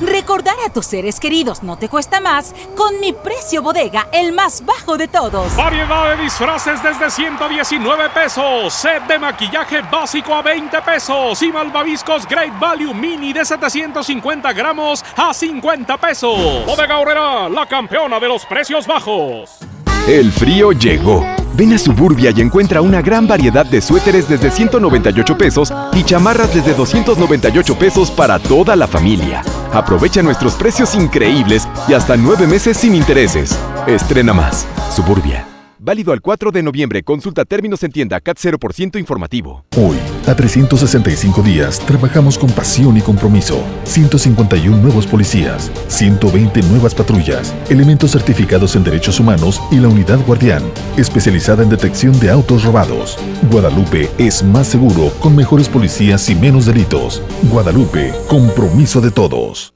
Recordar 0.00 0.56
a 0.66 0.72
tus 0.72 0.86
seres 0.86 1.20
queridos 1.20 1.62
no 1.62 1.76
te 1.76 1.90
cuesta 1.90 2.18
más 2.18 2.54
con 2.74 2.98
mi 2.98 3.12
precio 3.12 3.62
bodega, 3.62 4.08
el 4.10 4.32
más 4.32 4.64
bajo 4.64 4.96
de 4.96 5.06
todos. 5.06 5.54
Variedad 5.54 6.16
de 6.16 6.22
disfraces 6.22 6.82
desde 6.82 7.10
119 7.10 8.08
pesos. 8.10 8.72
Set 8.72 9.06
de 9.06 9.18
maquillaje 9.18 9.82
básico 9.82 10.34
a 10.34 10.40
20 10.40 10.80
pesos. 10.80 11.42
Y 11.42 11.52
malvaviscos 11.52 12.26
Great 12.26 12.58
Value 12.58 12.94
Mini 12.94 13.34
de 13.34 13.44
750 13.44 14.52
gramos 14.54 15.04
a 15.16 15.34
50 15.34 15.98
pesos. 15.98 16.64
Bodega 16.64 16.98
Horrera, 16.98 17.48
la 17.50 17.66
campeona 17.66 18.18
de 18.18 18.28
los 18.28 18.46
precios 18.46 18.86
bajos. 18.86 19.58
El 20.06 20.32
frío 20.32 20.72
llegó. 20.72 21.24
Ven 21.54 21.72
a 21.72 21.78
Suburbia 21.78 22.30
y 22.36 22.42
encuentra 22.42 22.82
una 22.82 23.00
gran 23.00 23.26
variedad 23.26 23.64
de 23.64 23.80
suéteres 23.80 24.28
desde 24.28 24.50
198 24.50 25.38
pesos 25.38 25.72
y 25.94 26.02
chamarras 26.02 26.52
desde 26.52 26.74
298 26.74 27.78
pesos 27.78 28.10
para 28.10 28.38
toda 28.38 28.76
la 28.76 28.86
familia. 28.86 29.42
Aprovecha 29.72 30.22
nuestros 30.22 30.56
precios 30.56 30.94
increíbles 30.94 31.66
y 31.88 31.94
hasta 31.94 32.18
nueve 32.18 32.46
meses 32.46 32.76
sin 32.76 32.94
intereses. 32.94 33.58
Estrena 33.86 34.34
más. 34.34 34.66
Suburbia. 34.94 35.53
Válido 35.86 36.14
al 36.14 36.22
4 36.22 36.50
de 36.50 36.62
noviembre. 36.62 37.02
Consulta 37.02 37.44
términos 37.44 37.82
en 37.82 37.92
tienda 37.92 38.18
CAT 38.18 38.38
0% 38.38 38.98
informativo. 38.98 39.66
Hoy, 39.76 39.98
a 40.26 40.34
365 40.34 41.42
días, 41.42 41.78
trabajamos 41.80 42.38
con 42.38 42.50
pasión 42.52 42.96
y 42.96 43.02
compromiso. 43.02 43.62
151 43.84 44.78
nuevos 44.78 45.06
policías, 45.06 45.70
120 45.88 46.62
nuevas 46.62 46.94
patrullas, 46.94 47.54
elementos 47.68 48.12
certificados 48.12 48.76
en 48.76 48.84
derechos 48.84 49.20
humanos 49.20 49.60
y 49.70 49.76
la 49.76 49.88
unidad 49.88 50.24
guardián, 50.26 50.62
especializada 50.96 51.62
en 51.62 51.68
detección 51.68 52.18
de 52.18 52.30
autos 52.30 52.64
robados. 52.64 53.18
Guadalupe 53.50 54.08
es 54.16 54.42
más 54.42 54.68
seguro 54.68 55.12
con 55.20 55.36
mejores 55.36 55.68
policías 55.68 56.30
y 56.30 56.34
menos 56.34 56.64
delitos. 56.64 57.22
Guadalupe, 57.50 58.10
compromiso 58.26 59.02
de 59.02 59.10
todos. 59.10 59.74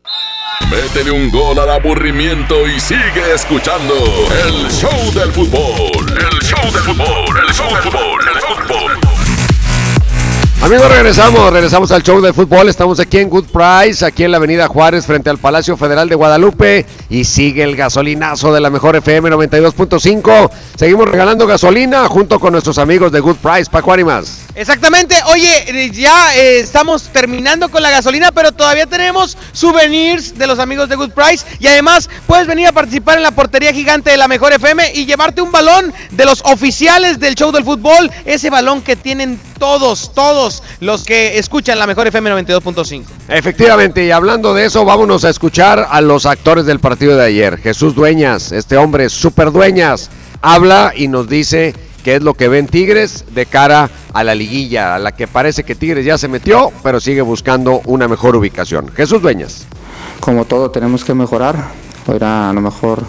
Métele 0.67 1.11
un 1.11 1.31
gol 1.31 1.59
al 1.59 1.71
aburrimiento 1.71 2.67
y 2.67 2.79
sigue 2.79 3.33
escuchando 3.35 3.95
el 3.95 4.71
show 4.71 5.13
del 5.15 5.33
fútbol. 5.33 6.07
El 6.09 6.39
show 6.43 6.63
del 6.73 6.83
fútbol, 6.83 7.39
el 7.47 7.55
show 7.55 7.69
del 7.69 7.83
fútbol, 7.83 8.21
el 8.35 8.41
fútbol. 8.41 8.99
Amigos, 10.61 10.91
regresamos, 10.91 11.53
regresamos 11.53 11.91
al 11.93 12.03
show 12.03 12.21
del 12.21 12.35
fútbol. 12.35 12.69
Estamos 12.69 13.01
aquí 13.01 13.19
en 13.19 13.31
Good 13.31 13.47
Price, 13.47 14.05
aquí 14.05 14.25
en 14.25 14.33
la 14.33 14.37
Avenida 14.37 14.69
Juárez, 14.69 15.07
frente 15.07 15.31
al 15.31 15.39
Palacio 15.39 15.77
Federal 15.77 16.09
de 16.09 16.17
Guadalupe. 16.17 16.85
Y 17.09 17.25
sigue 17.25 17.63
el 17.63 17.75
gasolinazo 17.75 18.53
de 18.53 18.61
la 18.61 18.69
mejor 18.69 18.97
FM 18.97 19.31
92.5. 19.31 20.51
Seguimos 20.77 21.09
regalando 21.09 21.47
gasolina 21.47 22.07
junto 22.09 22.39
con 22.39 22.53
nuestros 22.53 22.77
amigos 22.77 23.11
de 23.13 23.21
Good 23.21 23.37
Price, 23.37 23.71
Paco 23.71 23.93
Ánimas. 23.93 24.48
Exactamente, 24.59 25.15
oye, 25.27 25.85
eh, 25.85 25.91
ya 25.93 26.35
eh, 26.35 26.59
estamos 26.59 27.11
terminando 27.13 27.69
con 27.69 27.81
la 27.81 27.91
gasolina, 27.91 28.33
pero 28.33 28.51
todavía 28.51 28.87
tenemos 28.87 29.39
souvenirs 29.53 30.37
de 30.37 30.49
los 30.49 30.59
amigos 30.59 30.89
de 30.89 30.97
Good 30.97 31.13
Price 31.13 31.47
y 31.61 31.69
además 31.69 32.11
puedes 32.27 32.49
venir 32.49 32.67
a 32.67 32.73
participar 32.73 33.19
en 33.19 33.23
la 33.23 33.31
portería 33.31 33.73
gigante 33.73 34.11
de 34.11 34.17
la 34.17 34.27
Mejor 34.27 34.53
FM 34.53 34.95
y 34.95 35.07
llevarte 35.07 35.43
un 35.43 35.53
balón 35.53 35.95
de 36.11 36.25
los 36.25 36.43
oficiales 36.45 37.21
del 37.21 37.37
show 37.37 37.53
del 37.53 37.63
fútbol, 37.63 38.11
ese 38.25 38.51
balón 38.51 38.83
que 38.83 38.97
tienen 38.97 39.41
todos, 39.61 40.13
todos 40.13 40.65
los 40.81 41.05
que 41.05 41.39
escuchan 41.39 41.79
la 41.79 41.87
Mejor 41.87 42.09
FM 42.09 42.29
92.5. 42.45 43.05
Efectivamente, 43.29 44.05
y 44.07 44.11
hablando 44.11 44.55
de 44.55 44.65
eso, 44.65 44.85
vámonos 44.85 45.25
a 45.25 45.31
escuchar 45.31 45.87
a 45.89 46.01
los 46.01 46.27
actores 46.27 46.67
del 46.67 46.81
partido 46.81 47.17
de 47.17 47.25
ayer. 47.25 47.59
Jesús 47.59 47.95
Dueñas, 47.95 48.51
este 48.51 48.77
hombre, 48.77 49.09
super 49.09 49.53
Dueñas, 49.53 50.11
habla 50.43 50.95
y 50.97 51.07
nos 51.07 51.29
dice 51.29 51.77
qué 52.09 52.17
es 52.17 52.23
lo 52.23 52.33
que 52.33 52.49
ven 52.49 52.67
Tigres 52.67 53.27
de 53.35 53.45
cara 53.45 53.91
a 54.15 54.25
la 54.25 54.35
liguilla, 54.35 54.95
a 54.95 54.99
la 54.99 55.13
que 55.13 55.29
parece 55.29 55.63
que 55.63 55.75
Tigres 55.75 56.07
ya 56.07 56.17
se 56.17 56.27
metió, 56.27 56.73
pero 56.83 57.01
sigue 57.01 57.21
buscando 57.21 57.83
una 57.85 58.09
mejor 58.09 58.35
ubicación. 58.35 58.89
Jesús 58.97 59.21
Dueñas. 59.21 59.67
Como 60.19 60.47
todo 60.47 60.71
tenemos 60.71 61.05
que 61.05 61.13
mejorar, 61.13 61.69
era 62.11 62.49
a 62.49 62.53
lo 62.55 62.63
mejor 62.63 63.03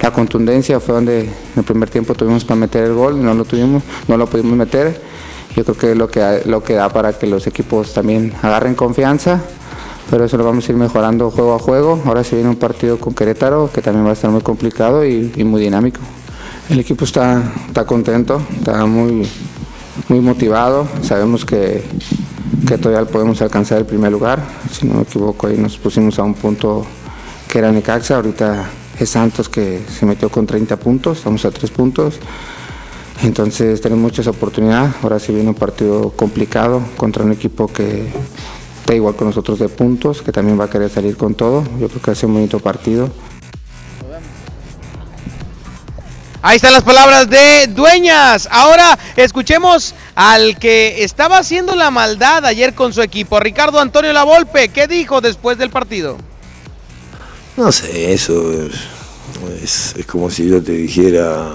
la 0.00 0.10
contundencia 0.10 0.80
fue 0.80 0.96
donde 0.96 1.20
en 1.20 1.30
el 1.54 1.62
primer 1.62 1.88
tiempo 1.88 2.14
tuvimos 2.14 2.44
para 2.44 2.58
meter 2.58 2.82
el 2.82 2.94
gol, 2.94 3.24
no 3.24 3.32
lo 3.32 3.44
tuvimos, 3.44 3.84
no 4.08 4.16
lo 4.16 4.26
pudimos 4.26 4.56
meter. 4.56 5.00
Yo 5.54 5.62
creo 5.62 5.78
que 5.78 5.92
es 5.92 5.96
lo 5.96 6.08
que, 6.08 6.42
lo 6.46 6.64
que 6.64 6.74
da 6.74 6.88
para 6.88 7.12
que 7.12 7.28
los 7.28 7.46
equipos 7.46 7.94
también 7.94 8.32
agarren 8.42 8.74
confianza, 8.74 9.40
pero 10.10 10.24
eso 10.24 10.36
lo 10.36 10.42
vamos 10.44 10.68
a 10.68 10.72
ir 10.72 10.78
mejorando 10.78 11.30
juego 11.30 11.54
a 11.54 11.60
juego. 11.60 12.02
Ahora 12.06 12.24
se 12.24 12.34
viene 12.34 12.50
un 12.50 12.56
partido 12.56 12.98
con 12.98 13.14
Querétaro 13.14 13.70
que 13.72 13.82
también 13.82 14.04
va 14.04 14.10
a 14.10 14.14
estar 14.14 14.32
muy 14.32 14.42
complicado 14.42 15.06
y, 15.06 15.32
y 15.36 15.44
muy 15.44 15.60
dinámico. 15.60 16.00
El 16.68 16.80
equipo 16.80 17.04
está, 17.04 17.52
está 17.66 17.84
contento, 17.84 18.40
está 18.56 18.86
muy, 18.86 19.26
muy 20.08 20.20
motivado. 20.20 20.86
Sabemos 21.02 21.44
que, 21.44 21.82
que 22.66 22.78
todavía 22.78 23.10
podemos 23.10 23.42
alcanzar 23.42 23.78
el 23.78 23.86
primer 23.86 24.12
lugar. 24.12 24.42
Si 24.70 24.86
no 24.86 24.94
me 24.94 25.02
equivoco, 25.02 25.48
ahí 25.48 25.58
nos 25.58 25.76
pusimos 25.76 26.18
a 26.18 26.22
un 26.22 26.34
punto 26.34 26.86
que 27.48 27.58
era 27.58 27.72
Necaxa. 27.72 28.16
Ahorita 28.16 28.70
es 28.98 29.10
Santos 29.10 29.48
que 29.48 29.82
se 29.88 30.06
metió 30.06 30.28
con 30.30 30.46
30 30.46 30.76
puntos, 30.76 31.18
estamos 31.18 31.44
a 31.44 31.50
3 31.50 31.70
puntos. 31.70 32.18
Entonces 33.22 33.80
tenemos 33.80 34.02
muchas 34.02 34.26
oportunidades. 34.26 34.94
Ahora 35.02 35.18
sí 35.18 35.32
viene 35.32 35.48
un 35.48 35.54
partido 35.54 36.10
complicado 36.10 36.82
contra 36.96 37.24
un 37.24 37.32
equipo 37.32 37.68
que 37.68 38.06
está 38.80 38.94
igual 38.94 39.14
con 39.14 39.28
nosotros 39.28 39.58
de 39.58 39.68
puntos, 39.68 40.22
que 40.22 40.32
también 40.32 40.58
va 40.58 40.64
a 40.64 40.70
querer 40.70 40.90
salir 40.90 41.16
con 41.16 41.34
todo. 41.34 41.64
Yo 41.80 41.88
creo 41.88 42.02
que 42.02 42.10
hace 42.12 42.26
un 42.26 42.34
bonito 42.34 42.58
partido. 42.60 43.10
Ahí 46.44 46.56
están 46.56 46.72
las 46.72 46.82
palabras 46.82 47.30
de 47.30 47.68
Dueñas. 47.68 48.48
Ahora 48.50 48.98
escuchemos 49.14 49.94
al 50.16 50.58
que 50.58 51.04
estaba 51.04 51.38
haciendo 51.38 51.76
la 51.76 51.92
maldad 51.92 52.44
ayer 52.44 52.74
con 52.74 52.92
su 52.92 53.00
equipo, 53.00 53.38
Ricardo 53.38 53.78
Antonio 53.78 54.12
Lavolpe. 54.12 54.68
¿Qué 54.68 54.88
dijo 54.88 55.20
después 55.20 55.56
del 55.56 55.70
partido? 55.70 56.18
No 57.56 57.70
sé, 57.70 58.12
eso 58.12 58.42
es, 59.62 59.94
como 60.10 60.30
si 60.30 60.48
yo 60.48 60.60
te 60.60 60.72
dijera 60.72 61.48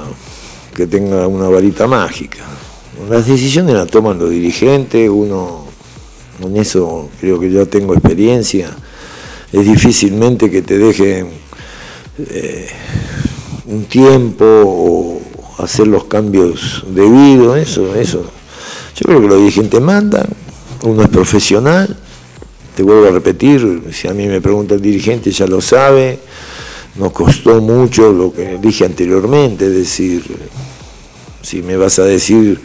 que 0.74 0.88
tenga 0.88 1.28
una 1.28 1.50
varita 1.50 1.86
mágica. 1.86 2.46
Las 3.10 3.28
decisiones 3.28 3.76
las 3.76 3.88
toman 3.88 4.18
los 4.18 4.30
dirigentes, 4.30 5.10
uno 5.10 5.68
en 6.42 6.56
eso 6.56 7.10
creo 7.20 7.38
que 7.42 7.52
yo 7.52 7.68
tengo 7.68 7.94
experiencia. 7.94 8.70
Es 9.52 9.66
difícilmente 9.66 10.50
que 10.50 10.62
te 10.62 10.78
dejen 10.78 11.30
eh, 12.20 12.70
un 13.68 13.86
tiempo 13.86 14.46
o 14.46 15.22
hacer 15.60 15.88
los 15.88 16.06
cambios 16.06 16.86
debidos, 16.88 17.58
eso, 17.58 17.96
eso. 17.96 18.24
Yo 18.96 19.06
creo 19.06 19.22
que 19.22 19.28
los 19.28 19.38
dirigentes 19.40 19.82
mandan, 19.82 20.28
uno 20.84 21.04
es 21.04 21.10
profesional, 21.10 21.96
te 22.76 22.84
vuelvo 22.84 23.08
a 23.08 23.12
repetir, 23.12 23.84
si 23.92 24.08
a 24.08 24.14
mí 24.14 24.28
me 24.28 24.42
pregunta 24.42 24.76
el 24.76 24.82
dirigente 24.82 25.32
ya 25.32 25.48
lo 25.48 25.62
sabe, 25.62 26.20
nos 26.96 27.12
costó 27.12 27.62
mucho 27.62 28.12
lo 28.12 28.34
que 28.34 28.58
dije 28.58 28.86
anteriormente, 28.86 29.66
es 29.66 29.74
decir, 29.74 30.24
si 31.42 31.62
me 31.62 31.76
vas 31.78 32.00
a 32.00 32.06
decir 32.06 32.60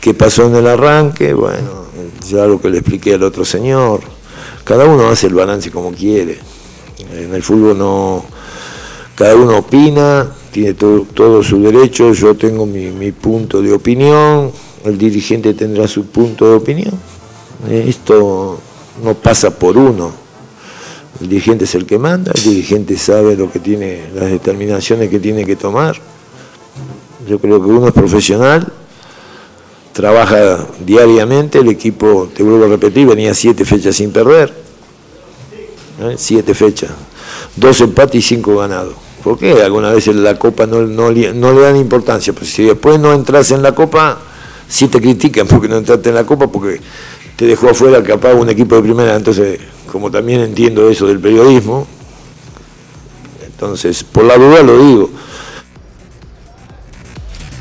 qué 0.00 0.14
pasó 0.14 0.46
en 0.46 0.56
el 0.56 0.66
arranque, 0.66 1.34
bueno, 1.34 1.86
ya 2.28 2.46
lo 2.46 2.60
que 2.60 2.70
le 2.70 2.78
expliqué 2.78 3.14
al 3.14 3.22
otro 3.22 3.44
señor, 3.44 4.00
cada 4.64 4.84
uno 4.84 5.08
hace 5.08 5.26
el 5.26 5.34
balance 5.34 5.70
como 5.70 5.92
quiere, 5.92 6.38
en 7.12 7.34
el 7.34 7.42
fútbol 7.42 7.76
no 7.76 8.24
cada 9.20 9.36
uno 9.36 9.58
opina, 9.58 10.32
tiene 10.50 10.72
todo, 10.72 11.02
todo 11.12 11.42
su 11.42 11.60
derecho, 11.60 12.14
yo 12.14 12.34
tengo 12.36 12.64
mi, 12.64 13.12
punto 13.12 13.60
de 13.60 13.70
opinión, 13.70 14.50
el 14.82 14.96
dirigente 14.96 15.52
tendrá 15.52 15.86
su 15.86 16.06
punto 16.06 16.48
de 16.48 16.54
opinión. 16.54 16.94
Esto 17.68 18.58
no 19.04 19.14
pasa 19.16 19.50
por 19.50 19.76
uno. 19.76 20.10
El 21.20 21.28
dirigente 21.28 21.64
es 21.64 21.74
el 21.74 21.84
que 21.84 21.98
manda, 21.98 22.32
el 22.34 22.42
dirigente 22.42 22.96
sabe 22.96 23.36
lo 23.36 23.52
que 23.52 23.58
tiene, 23.58 24.04
las 24.14 24.30
determinaciones 24.30 25.10
que 25.10 25.20
tiene 25.20 25.44
que 25.44 25.54
tomar. 25.54 26.00
Yo 27.28 27.38
creo 27.38 27.62
que 27.62 27.68
uno 27.68 27.88
es 27.88 27.92
profesional, 27.92 28.72
trabaja 29.92 30.66
diariamente, 30.86 31.58
el 31.58 31.68
equipo, 31.68 32.30
te 32.34 32.42
vuelvo 32.42 32.64
a 32.64 32.68
repetir, 32.68 33.06
venía 33.06 33.34
siete 33.34 33.66
fechas 33.66 33.96
sin 33.96 34.12
perder. 34.12 34.50
¿eh? 36.00 36.14
Siete 36.16 36.54
fechas. 36.54 36.92
Dos 37.54 37.82
empates 37.82 38.14
y 38.14 38.22
cinco 38.22 38.56
ganados. 38.56 39.09
¿Por 39.22 39.38
qué 39.38 39.52
alguna 39.62 39.92
vez 39.92 40.08
en 40.08 40.22
la 40.24 40.38
Copa 40.38 40.66
no, 40.66 41.10
le 41.10 41.32
dan 41.32 41.76
importancia? 41.76 42.32
Pues 42.32 42.50
si 42.50 42.64
después 42.64 42.98
no 42.98 43.12
entras 43.12 43.50
en 43.50 43.62
la 43.62 43.72
Copa, 43.72 44.18
sí 44.68 44.88
te 44.88 45.00
critican 45.00 45.46
porque 45.46 45.68
no 45.68 45.76
entraste 45.76 46.08
en 46.08 46.14
la 46.14 46.24
Copa, 46.24 46.46
porque 46.46 46.80
te 47.36 47.46
dejó 47.46 47.70
afuera 47.70 48.02
capaz 48.02 48.34
un 48.34 48.48
equipo 48.48 48.76
de 48.76 48.82
primera. 48.82 49.14
Entonces, 49.14 49.60
como 49.90 50.10
también 50.10 50.40
entiendo 50.40 50.88
eso 50.88 51.06
del 51.06 51.20
periodismo, 51.20 51.86
entonces, 53.44 54.02
por 54.04 54.24
la 54.24 54.38
duda 54.38 54.62
lo 54.62 54.78
digo. 54.78 55.10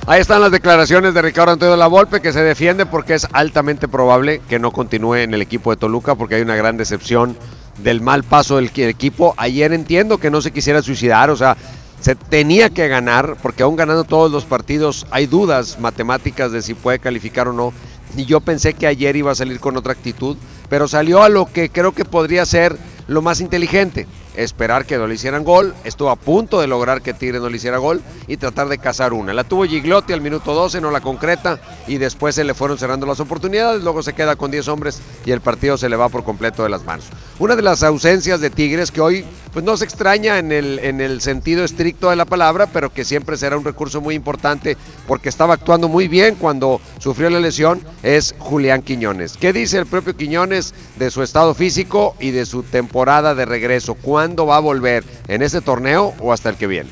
Ahí 0.05 0.21
están 0.21 0.41
las 0.41 0.51
declaraciones 0.51 1.13
de 1.13 1.21
Ricardo 1.21 1.51
Antonio 1.51 1.75
La 1.75 1.87
Volpe 1.87 2.21
que 2.21 2.33
se 2.33 2.41
defiende 2.41 2.85
porque 2.85 3.13
es 3.13 3.27
altamente 3.31 3.87
probable 3.87 4.41
que 4.49 4.57
no 4.57 4.71
continúe 4.71 5.15
en 5.15 5.33
el 5.35 5.41
equipo 5.41 5.69
de 5.69 5.77
Toluca 5.77 6.15
porque 6.15 6.35
hay 6.35 6.41
una 6.41 6.55
gran 6.55 6.77
decepción 6.77 7.37
del 7.83 8.01
mal 8.01 8.23
paso 8.23 8.57
del 8.57 8.71
equipo. 8.75 9.33
Ayer 9.37 9.73
entiendo 9.73 10.17
que 10.17 10.31
no 10.31 10.41
se 10.41 10.51
quisiera 10.51 10.81
suicidar, 10.81 11.29
o 11.29 11.35
sea, 11.35 11.57
se 11.99 12.15
tenía 12.15 12.69
que 12.69 12.87
ganar, 12.87 13.37
porque 13.41 13.63
aún 13.63 13.75
ganando 13.75 14.03
todos 14.03 14.31
los 14.31 14.45
partidos 14.45 15.05
hay 15.11 15.25
dudas 15.25 15.79
matemáticas 15.79 16.51
de 16.51 16.61
si 16.61 16.73
puede 16.73 16.99
calificar 16.99 17.47
o 17.47 17.53
no. 17.53 17.73
Y 18.15 18.25
yo 18.25 18.39
pensé 18.39 18.73
que 18.73 18.87
ayer 18.87 19.15
iba 19.15 19.31
a 19.31 19.35
salir 19.35 19.59
con 19.59 19.77
otra 19.77 19.93
actitud, 19.93 20.37
pero 20.69 20.87
salió 20.87 21.21
a 21.21 21.29
lo 21.29 21.45
que 21.45 21.69
creo 21.69 21.91
que 21.91 22.05
podría 22.05 22.45
ser 22.45 22.77
lo 23.09 23.23
más 23.23 23.41
inteligente, 23.41 24.05
esperar 24.35 24.85
que 24.85 24.97
no 24.97 25.07
le 25.07 25.15
hicieran 25.15 25.43
gol, 25.43 25.73
estuvo 25.83 26.11
a 26.11 26.15
punto 26.15 26.61
de 26.61 26.67
lograr 26.67 27.01
que 27.01 27.15
Tigre 27.15 27.39
no 27.39 27.49
le 27.49 27.57
hiciera 27.57 27.79
gol 27.79 28.03
y 28.27 28.37
tratar 28.37 28.69
de 28.69 28.77
cazar 28.77 29.13
una. 29.13 29.33
La 29.33 29.43
tuvo 29.43 29.65
Giglotti 29.65 30.13
al 30.13 30.21
minuto 30.21 30.53
12, 30.53 30.79
no 30.79 30.91
la 30.91 31.01
concreta 31.01 31.59
y 31.87 31.97
después 31.97 32.35
se 32.35 32.43
le 32.43 32.53
fueron 32.53 32.77
cerrando 32.77 33.07
las 33.07 33.19
oportunidades, 33.19 33.81
luego 33.81 34.03
se 34.03 34.13
queda 34.13 34.35
con 34.35 34.51
10 34.51 34.67
hombres 34.67 35.01
y 35.25 35.31
el 35.31 35.41
partido 35.41 35.75
se 35.75 35.89
le 35.89 35.95
va 35.95 36.09
por 36.09 36.23
completo 36.23 36.61
de 36.61 36.69
las 36.69 36.85
manos. 36.85 37.07
Una 37.39 37.55
de 37.55 37.63
las 37.63 37.81
ausencias 37.81 38.41
de 38.41 38.51
Tigres 38.51 38.91
que 38.91 39.01
hoy 39.01 39.25
pues 39.53 39.65
no 39.65 39.75
se 39.75 39.85
extraña 39.85 40.37
en 40.37 40.51
el, 40.51 40.77
en 40.77 41.01
el 41.01 41.21
sentido 41.21 41.63
estricto 41.63 42.11
de 42.11 42.15
la 42.15 42.25
palabra, 42.25 42.67
pero 42.67 42.93
que 42.93 43.03
siempre 43.03 43.37
será 43.37 43.57
un 43.57 43.65
recurso 43.65 44.01
muy 44.01 44.13
importante 44.13 44.77
porque 45.07 45.29
estaba 45.29 45.55
actuando 45.55 45.87
muy 45.87 46.07
bien 46.07 46.35
cuando 46.35 46.79
sufrió 46.99 47.31
la 47.31 47.39
lesión, 47.39 47.81
es 48.03 48.35
Julián 48.37 48.83
Quiñones. 48.83 49.35
¿Qué 49.37 49.51
dice 49.51 49.79
el 49.79 49.87
propio 49.87 50.15
Quiñones 50.15 50.75
de 50.97 51.09
su 51.09 51.23
estado 51.23 51.55
físico 51.55 52.15
y 52.19 52.29
de 52.29 52.45
su 52.45 52.61
temporada 52.61 52.98
de 53.05 53.45
regreso? 53.45 53.95
¿Cuándo 53.95 54.45
va 54.45 54.57
a 54.57 54.59
volver? 54.59 55.05
¿En 55.29 55.41
este 55.41 55.61
torneo 55.61 56.13
o 56.19 56.33
hasta 56.33 56.49
el 56.49 56.57
que 56.57 56.67
viene? 56.67 56.89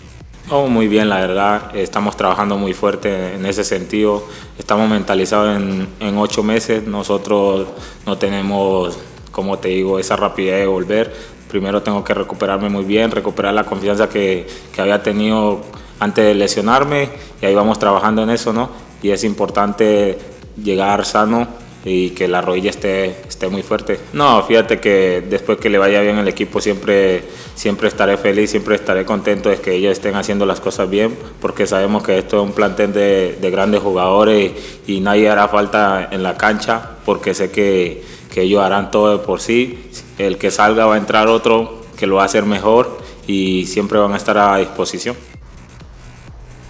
Oh, 0.50 0.68
muy 0.68 0.88
bien, 0.88 1.10
la 1.10 1.20
verdad. 1.20 1.76
Estamos 1.76 2.16
trabajando 2.16 2.58
muy 2.58 2.74
fuerte 2.74 3.34
en 3.34 3.46
ese 3.46 3.66
sentido. 3.66 4.24
Estamos 4.58 4.90
mentalizados 4.90 5.58
en, 5.58 5.88
en 6.00 6.18
ocho 6.18 6.44
meses. 6.44 6.88
Nosotros 6.88 7.68
no 8.06 8.18
tenemos, 8.18 8.98
como 9.32 9.60
te 9.60 9.68
digo, 9.68 10.00
esa 10.00 10.16
rapidez 10.16 10.62
de 10.62 10.68
volver 10.68 11.38
primero 11.50 11.82
tengo 11.82 12.04
que 12.04 12.14
recuperarme 12.14 12.68
muy 12.68 12.84
bien, 12.84 13.10
recuperar 13.10 13.54
la 13.54 13.64
confianza 13.64 14.10
que, 14.10 14.46
que, 14.74 14.82
había 14.82 15.02
tenido 15.02 15.62
antes 15.98 16.26
de 16.26 16.36
lesionarme 16.36 17.10
y 17.42 17.46
ahí 17.46 17.56
vamos 17.56 17.80
trabajando 17.80 18.22
en 18.24 18.32
eso, 18.32 18.52
¿no? 18.52 18.70
Y 19.02 19.12
es 19.12 19.24
importante 19.24 20.18
llegar 20.62 21.06
sano 21.06 21.48
y 21.88 22.12
que 22.12 22.28
la 22.28 22.42
rodilla 22.42 22.70
esté, 22.70 23.22
esté 23.28 23.48
muy 23.48 23.64
fuerte. 23.64 24.00
No, 24.14 24.44
fíjate 24.44 24.80
que 24.80 25.24
después 25.28 25.58
que 25.58 25.70
le 25.70 25.78
vaya 25.78 26.02
bien 26.02 26.18
el 26.18 26.28
equipo 26.28 26.62
siempre, 26.62 27.24
siempre 27.56 27.88
estaré 27.88 28.18
feliz, 28.18 28.52
siempre 28.52 28.76
estaré 28.76 29.06
contento 29.06 29.50
de 29.50 29.58
que 29.58 29.74
ellos 29.74 29.94
estén 29.94 30.16
haciendo 30.16 30.46
las 30.46 30.60
cosas 30.60 30.90
bien, 30.90 31.18
porque 31.42 31.66
sabemos 31.66 32.04
que 32.04 32.18
esto 32.18 32.38
es 32.38 32.44
un 32.44 32.54
plantel 32.54 32.94
de, 32.94 33.38
de 33.40 33.50
grandes 33.50 33.82
jugadores 33.82 34.52
y 34.86 35.00
nadie 35.00 35.30
hará 35.30 35.48
falta 35.48 36.10
en 36.12 36.24
la 36.24 36.38
cancha, 36.38 36.98
porque 37.06 37.34
sé 37.34 37.52
que, 37.52 38.04
que 38.34 38.42
ellos 38.42 38.62
harán 38.62 38.92
todo 38.92 39.18
de 39.18 39.24
por 39.24 39.40
sí. 39.40 39.90
El 40.18 40.38
que 40.38 40.52
salga 40.52 40.86
va 40.86 40.96
a 40.96 40.98
entrar 40.98 41.28
otro 41.28 41.82
que 41.98 42.08
lo 42.08 42.16
va 42.16 42.24
a 42.24 42.26
hacer 42.26 42.46
mejor 42.46 42.98
y 43.26 43.66
siempre 43.66 43.98
van 44.00 44.14
a 44.14 44.18
estar 44.18 44.38
a 44.38 44.58
disposición. 44.58 45.16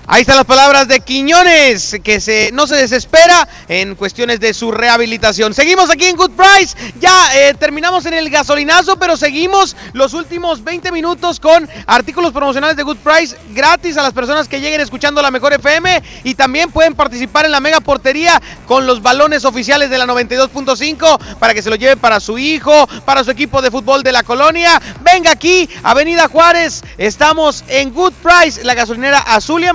Ahí 0.10 0.22
están 0.22 0.38
las 0.38 0.46
palabras 0.46 0.88
de 0.88 1.02
Quiñones, 1.02 1.98
que 2.02 2.50
no 2.54 2.66
se 2.66 2.78
desespera 2.78 3.46
en 3.68 3.94
cuestiones 3.96 4.40
de 4.40 4.54
su 4.54 4.72
rehabilitación. 4.72 5.54
Seguimos 5.54 5.90
aquí 5.90 6.06
en 6.06 6.16
Good 6.16 6.32
Price. 6.32 6.78
Ya 7.02 7.12
eh, 7.36 7.54
terminamos 7.56 8.06
en 8.06 8.14
el 8.14 8.30
gasolinazo, 8.30 8.98
pero 8.98 9.18
seguimos 9.18 9.76
los 9.92 10.14
últimos 10.14 10.64
20 10.64 10.94
minutos 10.94 11.42
con 11.42 11.68
artículos 11.88 12.32
promocionales 12.32 12.78
de 12.78 12.84
Good 12.84 13.00
Price 13.00 13.36
gratis 13.50 13.98
a 13.98 14.02
las 14.02 14.14
personas 14.14 14.48
que 14.48 14.62
lleguen 14.62 14.80
escuchando 14.80 15.22
la 15.22 15.30
mejor 15.30 15.52
FM. 15.52 16.02
Y 16.24 16.36
también 16.36 16.72
pueden 16.72 16.96
participar 16.96 17.44
en 17.44 17.52
la 17.52 17.60
mega 17.60 17.82
portería 17.82 18.42
con 18.66 18.88
los 18.88 19.02
balones 19.02 19.44
oficiales 19.44 19.90
de 19.90 19.98
la 19.98 20.06
92.5 20.06 21.20
para 21.38 21.54
que 21.54 21.62
se 21.62 21.70
lo 21.70 21.76
lleven 21.76 22.00
para 22.00 22.22
su 22.22 22.38
hijo, 22.38 22.88
para 23.04 23.26
su 23.26 23.32
equipo 23.32 23.62
de 23.62 23.72
fútbol 23.72 24.04
de 24.04 24.14
la 24.14 24.24
colonia. 24.24 24.82
Venga 25.02 25.32
aquí, 25.32 25.70
Avenida 25.84 26.30
Juárez. 26.30 26.82
Estamos 26.98 27.66
en 27.68 27.94
Good 27.94 28.14
Price, 28.24 28.64
la 28.64 28.74
gasolinera 28.74 29.20
azul 29.20 29.66
y 29.66 29.68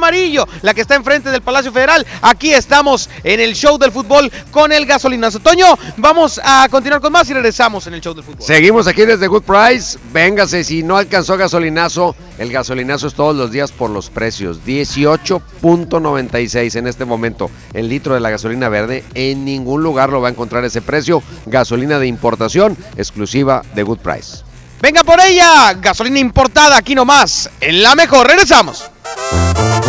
la 0.63 0.75
que 0.75 0.83
está 0.83 0.95
enfrente 0.95 1.31
del 1.31 1.43
Palacio 1.43 1.73
Federal. 1.73 2.07
Aquí 2.21 2.53
estamos 2.53 3.09
en 3.25 3.41
el 3.41 3.55
show 3.55 3.79
del 3.79 3.91
fútbol 3.91 4.31
con 4.51 4.71
el 4.71 4.87
gasolinazo. 4.87 5.41
Toño, 5.41 5.67
vamos 5.97 6.41
a 6.43 6.69
continuar 6.71 7.01
con 7.01 7.13
más 7.13 7.29
y 7.31 7.35
regresamos 7.35 7.87
en 7.87 7.95
el 7.95 8.01
show 8.01 8.15
del 8.15 8.25
fútbol. 8.25 8.41
Seguimos 8.41 8.87
aquí 8.87 9.05
desde 9.05 9.27
Good 9.27 9.43
Price. 9.43 9.99
Véngase, 10.13 10.63
si 10.63 10.83
no 10.83 10.97
alcanzó 10.97 11.37
gasolinazo, 11.37 12.15
el 12.39 12.53
gasolinazo 12.53 13.09
es 13.09 13.15
todos 13.15 13.35
los 13.35 13.51
días 13.51 13.73
por 13.73 13.91
los 13.91 14.11
precios. 14.11 14.61
18.96 14.65 16.77
en 16.77 16.87
este 16.87 17.05
momento. 17.05 17.51
El 17.73 17.89
litro 17.89 18.15
de 18.15 18.21
la 18.21 18.31
gasolina 18.31 18.69
verde, 18.69 19.05
en 19.15 19.45
ningún 19.45 19.83
lugar 19.83 20.11
lo 20.11 20.21
va 20.21 20.29
a 20.29 20.31
encontrar 20.31 20.65
ese 20.65 20.83
precio. 20.83 21.23
Gasolina 21.47 21.99
de 21.99 22.07
importación 22.07 22.77
exclusiva 22.97 23.63
de 23.75 23.83
Good 23.83 23.99
Price. 23.99 24.45
Venga 24.81 25.05
por 25.05 25.21
ella, 25.21 25.75
gasolina 25.75 26.19
importada 26.19 26.77
aquí 26.77 26.97
nomás, 26.97 27.49
en 27.61 27.85
la 27.85 27.95
mejor. 27.95 28.27
Regresamos. 28.27 28.91
Y 29.83 29.85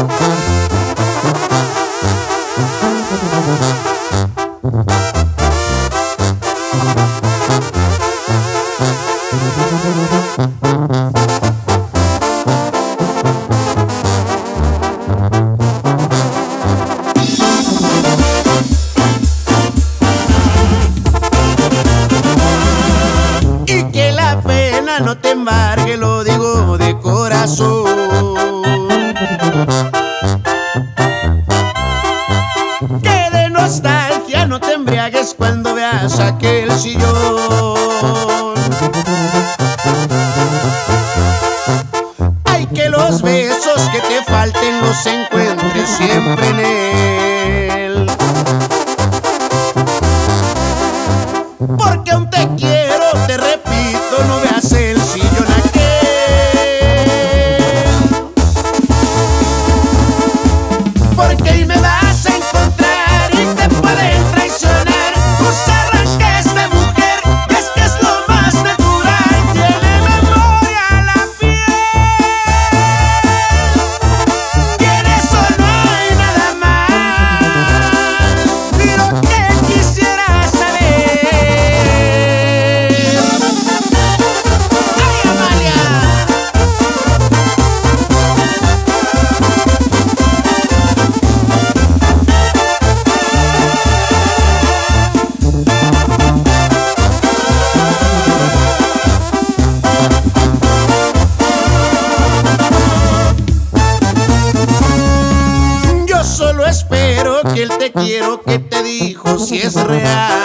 quiero 107.94 108.42
que 108.42 108.60
te 108.60 108.84
dijo 108.84 109.40
si 109.40 109.60
es 109.60 109.76
real. 109.76 110.43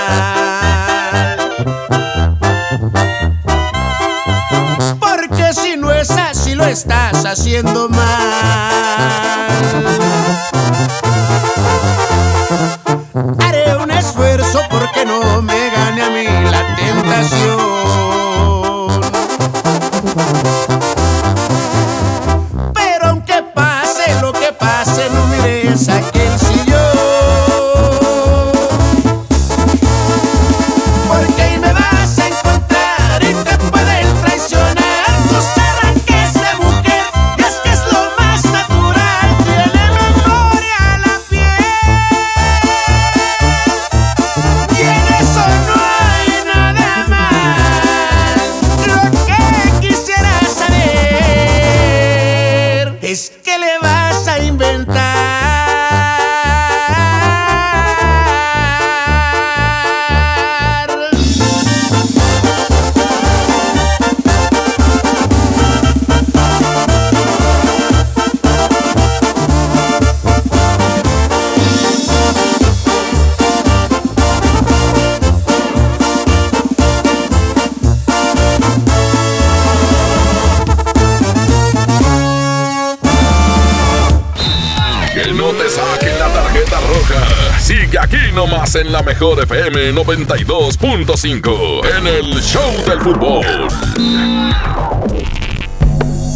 Nomás 88.38 88.76
en 88.76 88.92
la 88.92 89.02
mejor 89.02 89.42
FM 89.42 89.92
92.5 89.94 91.80
en 91.98 92.06
el 92.06 92.40
Show 92.40 92.70
del 92.86 93.00
Fútbol. 93.00 93.44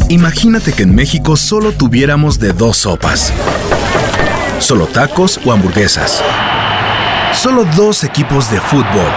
Imagínate 0.09 0.73
que 0.73 0.83
en 0.83 0.93
México 0.93 1.37
solo 1.37 1.71
tuviéramos 1.71 2.39
de 2.39 2.51
dos 2.51 2.75
sopas. 2.75 3.31
Solo 4.59 4.87
tacos 4.87 5.39
o 5.45 5.53
hamburguesas. 5.53 6.21
Solo 7.31 7.63
dos 7.77 8.03
equipos 8.03 8.51
de 8.51 8.59
fútbol. 8.59 9.07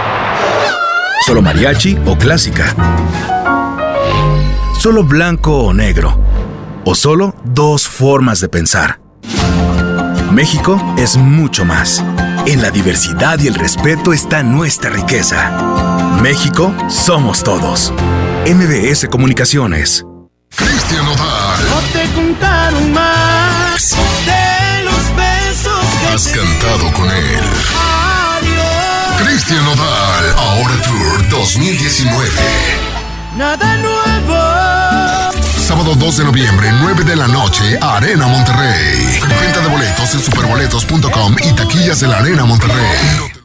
Solo 1.25 1.41
mariachi 1.41 1.97
o 2.05 2.17
clásica. 2.17 2.73
Solo 4.79 5.03
blanco 5.03 5.57
o 5.57 5.73
negro. 5.73 6.17
O 6.85 6.95
solo 6.95 7.35
dos 7.43 7.85
formas 7.85 8.39
de 8.39 8.47
pensar. 8.47 9.01
México 10.31 10.81
es 10.97 11.17
mucho 11.17 11.65
más. 11.65 12.01
En 12.47 12.61
la 12.61 12.71
diversidad 12.71 13.37
y 13.39 13.47
el 13.47 13.55
respeto 13.55 14.13
está 14.13 14.41
nuestra 14.41 14.89
riqueza. 14.89 15.51
México 16.21 16.73
somos 16.87 17.43
todos. 17.43 17.91
MBS 18.45 19.09
Comunicaciones. 19.09 20.05
Cristian 20.55 21.05
Odal. 21.05 21.65
No 21.69 21.81
te 21.91 22.09
contaron 22.13 22.93
más 22.93 23.97
de 24.25 24.83
los 24.85 25.15
besos 25.17 25.85
que 25.99 26.07
has 26.07 26.27
cantado 26.29 26.93
con 26.93 27.11
él. 27.11 27.43
Adiós. 28.37 29.27
Cristian 29.27 29.67
Odal, 29.67 30.35
ahora 30.37 30.81
Tour 30.83 31.27
2019. 31.27 32.29
Nada 33.35 33.77
nuevo. 33.79 34.76
Sábado 35.77 35.93
2 35.93 36.17
de 36.17 36.23
noviembre, 36.23 36.69
9 36.71 37.03
de 37.03 37.15
la 37.15 37.27
noche, 37.27 37.77
Arena 37.79 38.25
Monterrey. 38.25 39.19
Venta 39.39 39.61
de 39.61 39.67
boletos 39.69 40.11
en 40.15 40.21
superboletos.com 40.21 41.35
y 41.39 41.53
taquillas 41.53 41.99
de 41.99 42.07
la 42.07 42.17
Arena 42.17 42.45
Monterrey. 42.45 43.36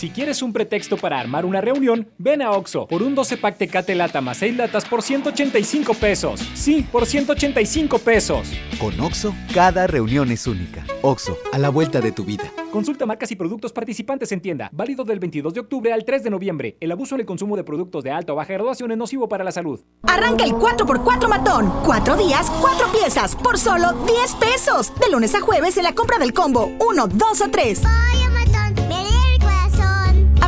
Si 0.00 0.08
quieres 0.08 0.40
un 0.40 0.54
pretexto 0.54 0.96
para 0.96 1.20
armar 1.20 1.44
una 1.44 1.60
reunión, 1.60 2.08
ven 2.16 2.40
a 2.40 2.52
Oxo 2.52 2.86
por 2.86 3.02
un 3.02 3.14
12 3.14 3.36
pack 3.36 3.58
Tecate 3.58 3.94
Lata 3.94 4.22
más 4.22 4.38
6 4.38 4.56
latas 4.56 4.86
por 4.86 5.02
185 5.02 5.92
pesos. 5.92 6.40
Sí, 6.54 6.86
por 6.90 7.04
185 7.04 7.98
pesos. 7.98 8.50
Con 8.80 8.98
Oxo, 8.98 9.34
cada 9.52 9.86
reunión 9.86 10.30
es 10.30 10.46
única. 10.46 10.86
Oxo, 11.02 11.36
a 11.52 11.58
la 11.58 11.68
vuelta 11.68 12.00
de 12.00 12.12
tu 12.12 12.24
vida. 12.24 12.44
Consulta 12.72 13.04
marcas 13.04 13.30
y 13.30 13.36
productos 13.36 13.74
participantes 13.74 14.32
en 14.32 14.40
tienda. 14.40 14.70
Válido 14.72 15.04
del 15.04 15.18
22 15.18 15.52
de 15.52 15.60
octubre 15.60 15.92
al 15.92 16.06
3 16.06 16.22
de 16.22 16.30
noviembre. 16.30 16.78
El 16.80 16.92
abuso 16.92 17.14
en 17.16 17.20
el 17.20 17.26
consumo 17.26 17.54
de 17.58 17.64
productos 17.64 18.02
de 18.02 18.10
alta 18.10 18.32
o 18.32 18.36
baja 18.36 18.54
graduación 18.54 18.92
es 18.92 18.96
nocivo 18.96 19.28
para 19.28 19.44
la 19.44 19.52
salud. 19.52 19.80
Arranca 20.04 20.44
el 20.44 20.52
4x4 20.52 21.28
matón. 21.28 21.70
4 21.84 22.16
días, 22.16 22.50
4 22.62 22.86
piezas, 22.90 23.36
por 23.36 23.58
solo 23.58 23.92
10 24.06 24.34
pesos. 24.36 24.94
De 24.98 25.10
lunes 25.10 25.34
a 25.34 25.42
jueves 25.42 25.76
en 25.76 25.84
la 25.84 25.94
compra 25.94 26.18
del 26.18 26.32
combo 26.32 26.70
1, 26.80 27.06
2 27.06 27.40
o 27.42 27.50
3. 27.50 27.82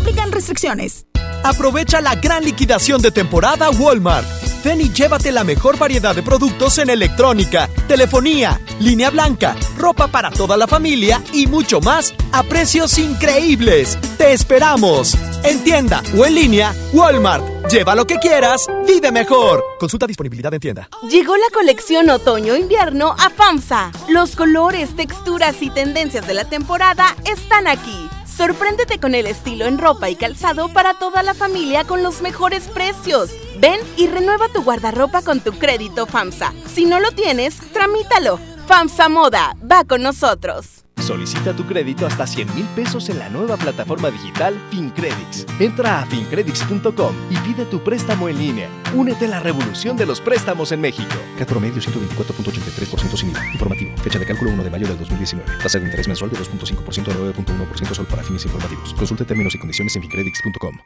Aplican 0.03 0.33
restricciones. 0.33 1.07
Aprovecha 1.45 2.01
la 2.01 2.17
gran 2.17 2.45
liquidación 2.45 3.01
de 3.01 3.13
temporada 3.13 3.71
Walmart. 3.71 4.27
Ven 4.65 4.81
y 4.81 4.93
llévate 4.93 5.31
la 5.31 5.45
mejor 5.45 5.79
variedad 5.79 6.13
de 6.13 6.25
productos 6.25 6.79
en 6.79 6.91
electrónica, 6.91 7.69
telefonía, 7.87 8.61
línea 8.81 9.11
blanca, 9.11 9.55
ropa 9.79 10.09
para 10.09 10.33
toda 10.33 10.57
la 10.57 10.67
familia 10.67 11.23
y 11.33 11.47
mucho 11.47 11.81
más 11.81 12.15
a 12.33 12.43
precios 12.43 12.99
increíbles. 12.99 13.97
¡Te 14.19 14.33
esperamos! 14.33 15.17
En 15.45 15.63
tienda 15.63 16.03
o 16.19 16.27
en 16.27 16.35
línea, 16.35 16.75
Walmart. 16.93 17.45
Lleva 17.71 17.95
lo 17.95 18.05
que 18.05 18.17
quieras, 18.17 18.69
vive 18.85 19.13
mejor. 19.13 19.63
Consulta 19.79 20.09
disponibilidad 20.09 20.53
en 20.53 20.61
tienda. 20.61 20.89
Llegó 21.09 21.37
la 21.37 21.51
colección 21.55 22.11
otoño-invierno 22.11 23.15
a 23.17 23.31
FAMSA. 23.31 23.93
Los 24.09 24.35
colores, 24.35 24.97
texturas 24.97 25.63
y 25.63 25.71
tendencias 25.71 26.27
de 26.27 26.35
la 26.35 26.45
temporada 26.45 27.15
están 27.25 27.69
aquí. 27.69 28.09
Sorpréndete 28.37 28.99
con 28.99 29.15
el 29.15 29.27
estilo 29.27 29.67
en 29.67 29.79
ropa 29.79 30.09
y 30.09 30.17
calzado 30.17 30.73
para 30.73 30.95
toda 30.95 31.23
la 31.23 31.35
familia 31.35 31.85
con 31.85 32.03
los 32.03 32.23
mejores 32.23 32.67
precios. 32.69 33.31
Ven 33.59 33.79
y 33.97 34.07
renueva 34.07 34.49
tu 34.49 34.63
guardarropa 34.63 35.23
con 35.23 35.41
tu 35.41 35.53
crédito 35.53 36.07
FAMSA. 36.07 36.53
Si 36.67 36.87
no 36.87 36.99
lo 36.99 37.11
tienes, 37.13 37.59
tramítalo. 37.73 38.39
FAMSA 38.67 39.09
Moda, 39.11 39.57
va 39.71 39.85
con 39.85 40.03
nosotros. 40.03 40.82
Solicita 40.99 41.53
tu 41.55 41.65
crédito 41.67 42.07
hasta 42.07 42.27
100 42.27 42.55
mil 42.55 42.65
pesos 42.77 43.09
en 43.09 43.19
la 43.19 43.29
nueva 43.29 43.57
plataforma 43.57 44.11
digital 44.11 44.59
FinCredits. 44.71 45.47
Entra 45.59 46.01
a 46.01 46.07
fincredits.com 46.07 47.15
y 47.31 47.37
pide 47.39 47.65
tu 47.67 47.83
préstamo 47.83 48.29
en 48.29 48.39
línea. 48.39 48.69
Únete 48.95 49.27
a 49.27 49.29
la 49.29 49.41
revolución 49.41 49.97
de 49.97 50.07
los 50.07 50.21
préstamos 50.21 50.71
en 50.73 50.81
México. 50.81 51.15
Cat 51.39 51.49
promedio 51.49 51.81
124.83% 51.83 53.17
sin 53.17 53.31
IVA. 53.31 53.47
Informativo. 53.53 53.97
Fecha 53.99 54.19
de 54.19 54.27
cálculo 54.27 54.53
1 54.53 54.65
de 54.65 54.71
mayo 54.71 54.87
del 54.87 54.99
2019. 54.99 55.59
Tasa 55.63 55.79
de 55.79 55.87
interés 55.87 56.07
mensual 56.07 56.31
de 56.31 56.39
2.5% 56.39 57.09
a 57.09 57.15
9.1% 57.15 57.95
solo 57.95 58.09
para 58.09 58.23
fines 58.23 58.45
informativos. 58.45 58.95
Consulte 58.95 59.25
términos 59.25 59.55
y 59.55 59.59
condiciones 59.59 59.97
en 59.97 60.03
fincredits.com. 60.03 60.79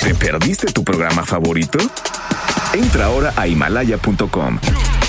¿Te 0.00 0.14
perdiste 0.14 0.72
tu 0.72 0.82
programa 0.82 1.24
favorito? 1.24 1.78
Entra 2.72 3.06
ahora 3.06 3.32
a 3.36 3.46
himalaya.com 3.46 4.58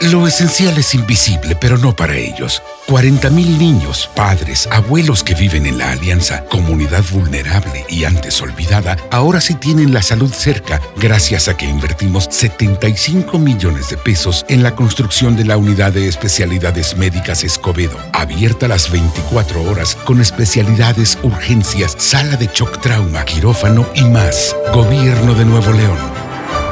Lo 0.00 0.28
esencial 0.28 0.78
es 0.78 0.94
invisible, 0.94 1.56
pero 1.56 1.76
no 1.76 1.96
para 1.96 2.16
ellos. 2.16 2.62
40.000 2.86 3.58
niños, 3.58 4.08
padres, 4.14 4.68
abuelos 4.70 5.24
que 5.24 5.34
viven 5.34 5.66
en 5.66 5.76
la 5.76 5.90
Alianza, 5.90 6.44
comunidad 6.44 7.02
vulnerable 7.10 7.84
y 7.88 8.04
antes 8.04 8.40
olvidada, 8.40 8.96
ahora 9.10 9.40
sí 9.40 9.54
tienen 9.54 9.92
la 9.92 10.00
salud 10.00 10.32
cerca 10.32 10.80
gracias 10.96 11.48
a 11.48 11.56
que 11.56 11.66
invertimos 11.66 12.28
75 12.30 13.40
millones 13.40 13.90
de 13.90 13.96
pesos 13.96 14.46
en 14.48 14.62
la 14.62 14.76
construcción 14.76 15.36
de 15.36 15.44
la 15.44 15.56
unidad 15.56 15.92
de 15.92 16.06
especialidades 16.06 16.96
médicas 16.96 17.42
Escobedo, 17.42 17.98
abierta 18.12 18.68
las 18.68 18.92
24 18.92 19.62
horas 19.64 19.96
con 19.96 20.20
especialidades, 20.20 21.18
urgencias, 21.24 21.96
sala 21.98 22.36
de 22.36 22.48
shock 22.54 22.80
trauma, 22.80 23.24
quirófano 23.24 23.84
y 23.96 24.04
más. 24.04 24.54
Gobierno 24.72 25.34
de 25.34 25.44
Nuevo 25.44 25.72
León. 25.72 26.17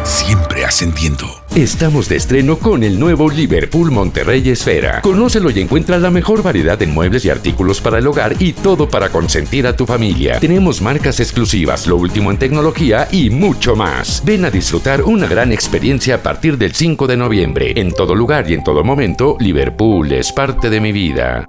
Siempre 0.07 0.65
ascendiendo. 0.65 1.27
Estamos 1.57 2.09
de 2.09 2.15
estreno 2.15 2.59
con 2.59 2.85
el 2.85 2.97
nuevo 2.97 3.29
Liverpool 3.29 3.91
Monterrey 3.91 4.49
Esfera. 4.49 5.01
Conócelo 5.03 5.51
y 5.51 5.59
encuentra 5.59 5.99
la 5.99 6.13
mejor 6.13 6.45
variedad 6.45 6.81
en 6.81 6.95
muebles 6.95 7.25
y 7.25 7.31
artículos 7.31 7.81
para 7.81 7.99
el 7.99 8.07
hogar 8.07 8.37
y 8.39 8.53
todo 8.53 8.89
para 8.89 9.09
consentir 9.09 9.67
a 9.67 9.75
tu 9.75 9.85
familia. 9.85 10.39
Tenemos 10.39 10.81
marcas 10.81 11.19
exclusivas, 11.19 11.89
lo 11.89 11.97
último 11.97 12.31
en 12.31 12.39
tecnología 12.39 13.09
y 13.11 13.31
mucho 13.31 13.75
más. 13.75 14.23
Ven 14.25 14.45
a 14.45 14.51
disfrutar 14.51 15.03
una 15.03 15.27
gran 15.27 15.51
experiencia 15.51 16.15
a 16.15 16.23
partir 16.23 16.57
del 16.57 16.73
5 16.73 17.09
de 17.09 17.17
noviembre. 17.17 17.73
En 17.75 17.91
todo 17.91 18.15
lugar 18.15 18.49
y 18.49 18.55
en 18.55 18.63
todo 18.63 18.85
momento, 18.85 19.37
Liverpool 19.41 20.13
es 20.13 20.31
parte 20.31 20.71
de 20.71 20.81
mi 20.81 20.93
vida. 20.93 21.49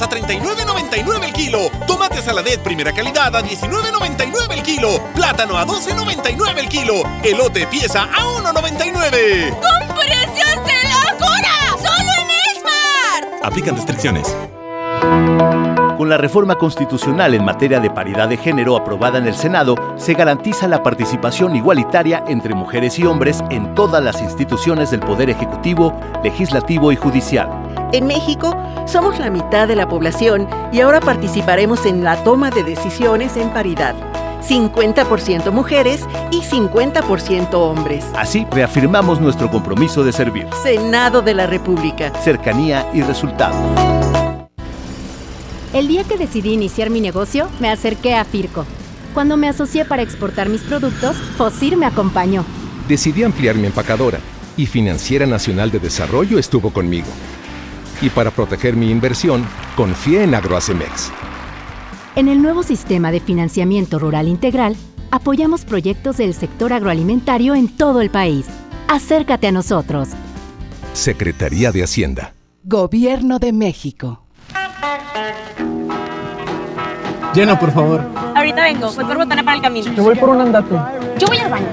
A 0.00 0.10
39.99 0.10 1.24
el 1.24 1.32
kilo. 1.32 1.70
Tomate 1.86 2.20
saladet 2.20 2.60
primera 2.60 2.92
calidad 2.92 3.34
a 3.34 3.42
19.99 3.42 4.52
el 4.52 4.62
kilo. 4.62 5.00
Plátano 5.14 5.56
a 5.56 5.66
12.99 5.66 6.58
el 6.58 6.68
kilo. 6.68 7.02
Elote 7.22 7.66
pieza 7.66 8.02
a 8.02 8.42
1.99. 8.42 9.50
¡Con 9.50 9.96
precios 9.96 10.54
de 10.66 10.78
locura! 10.92 11.76
¡Solo 11.78 12.10
en 12.20 12.28
Esmar! 12.56 13.40
Aplican 13.42 13.76
restricciones. 13.76 14.36
Con 15.96 16.10
la 16.10 16.18
reforma 16.18 16.56
constitucional 16.56 17.32
en 17.32 17.42
materia 17.42 17.80
de 17.80 17.88
paridad 17.88 18.28
de 18.28 18.36
género 18.36 18.76
aprobada 18.76 19.16
en 19.16 19.26
el 19.26 19.34
Senado, 19.34 19.76
se 19.96 20.12
garantiza 20.12 20.68
la 20.68 20.82
participación 20.82 21.56
igualitaria 21.56 22.22
entre 22.28 22.54
mujeres 22.54 22.98
y 22.98 23.06
hombres 23.06 23.42
en 23.50 23.74
todas 23.74 24.04
las 24.04 24.20
instituciones 24.20 24.90
del 24.90 25.00
Poder 25.00 25.30
Ejecutivo, 25.30 25.98
Legislativo 26.22 26.92
y 26.92 26.96
Judicial. 26.96 27.65
En 27.92 28.06
México 28.06 28.56
somos 28.86 29.18
la 29.18 29.30
mitad 29.30 29.68
de 29.68 29.76
la 29.76 29.88
población 29.88 30.48
y 30.72 30.80
ahora 30.80 31.00
participaremos 31.00 31.86
en 31.86 32.02
la 32.02 32.22
toma 32.24 32.50
de 32.50 32.64
decisiones 32.64 33.36
en 33.36 33.50
paridad. 33.50 33.94
50% 34.42 35.52
mujeres 35.52 36.02
y 36.30 36.40
50% 36.40 37.54
hombres. 37.54 38.04
Así 38.16 38.46
reafirmamos 38.50 39.20
nuestro 39.20 39.50
compromiso 39.50 40.04
de 40.04 40.12
servir. 40.12 40.46
Senado 40.62 41.22
de 41.22 41.34
la 41.34 41.46
República. 41.46 42.12
Cercanía 42.22 42.86
y 42.92 43.02
resultados. 43.02 43.56
El 45.72 45.88
día 45.88 46.04
que 46.04 46.16
decidí 46.16 46.52
iniciar 46.52 46.90
mi 46.90 47.00
negocio, 47.00 47.48
me 47.60 47.70
acerqué 47.70 48.14
a 48.14 48.24
Firco. 48.24 48.64
Cuando 49.14 49.36
me 49.36 49.48
asocié 49.48 49.84
para 49.84 50.02
exportar 50.02 50.48
mis 50.48 50.62
productos, 50.62 51.16
Fosir 51.36 51.76
me 51.76 51.86
acompañó. 51.86 52.44
Decidí 52.88 53.24
ampliar 53.24 53.56
mi 53.56 53.66
empacadora 53.66 54.18
y 54.56 54.66
Financiera 54.66 55.26
Nacional 55.26 55.70
de 55.70 55.78
Desarrollo 55.78 56.38
estuvo 56.38 56.70
conmigo. 56.72 57.08
Y 58.00 58.10
para 58.10 58.30
proteger 58.30 58.76
mi 58.76 58.90
inversión, 58.90 59.46
confié 59.76 60.24
en 60.24 60.34
Agroacemex. 60.34 61.10
En 62.14 62.28
el 62.28 62.40
nuevo 62.40 62.62
sistema 62.62 63.10
de 63.10 63.20
financiamiento 63.20 63.98
rural 63.98 64.28
integral, 64.28 64.76
apoyamos 65.10 65.64
proyectos 65.64 66.16
del 66.18 66.34
sector 66.34 66.72
agroalimentario 66.72 67.54
en 67.54 67.68
todo 67.68 68.00
el 68.00 68.10
país. 68.10 68.46
Acércate 68.88 69.48
a 69.48 69.52
nosotros. 69.52 70.08
Secretaría 70.92 71.72
de 71.72 71.82
Hacienda. 71.82 72.32
Gobierno 72.64 73.38
de 73.38 73.52
México. 73.52 74.22
Lleno, 77.34 77.58
por 77.58 77.70
favor. 77.72 78.02
Ahorita 78.34 78.62
vengo, 78.62 78.90
voy 78.92 79.04
por 79.04 79.16
botana 79.18 79.44
para 79.44 79.56
el 79.56 79.62
camino. 79.62 79.92
Yo 79.92 80.02
voy 80.02 80.14
por 80.14 80.30
un 80.30 80.40
andate. 80.40 80.74
Yo 81.18 81.26
voy 81.26 81.36
al 81.36 81.50
baño. 81.50 81.66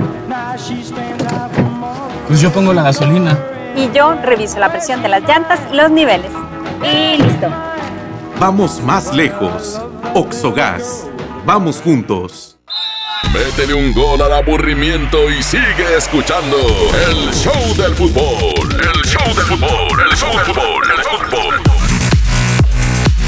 Pues 2.27 2.41
yo 2.41 2.51
pongo 2.51 2.73
la 2.73 2.83
gasolina. 2.83 3.39
Y 3.75 3.91
yo 3.91 4.13
reviso 4.21 4.59
la 4.59 4.69
presión 4.69 5.01
de 5.01 5.09
las 5.09 5.23
llantas 5.23 5.59
y 5.71 5.75
los 5.75 5.89
niveles. 5.91 6.31
Y 6.83 7.21
listo. 7.21 7.47
Vamos 8.39 8.81
más 8.81 9.13
lejos. 9.13 9.81
Oxogas. 10.13 11.07
Vamos 11.45 11.81
juntos. 11.81 12.57
Métele 13.33 13.73
un 13.73 13.93
gol 13.93 14.21
al 14.21 14.33
aburrimiento 14.33 15.29
y 15.29 15.41
sigue 15.41 15.95
escuchando 15.97 16.57
el 17.07 17.33
show 17.33 17.75
del 17.75 17.95
fútbol. 17.95 18.69
El 18.73 19.01
show 19.05 19.25
del 19.33 19.45
fútbol, 19.45 20.01
el 20.09 20.17
show 20.17 20.29
del 20.29 20.45
fútbol, 20.45 20.83
el 20.95 21.03
fútbol. 21.03 21.55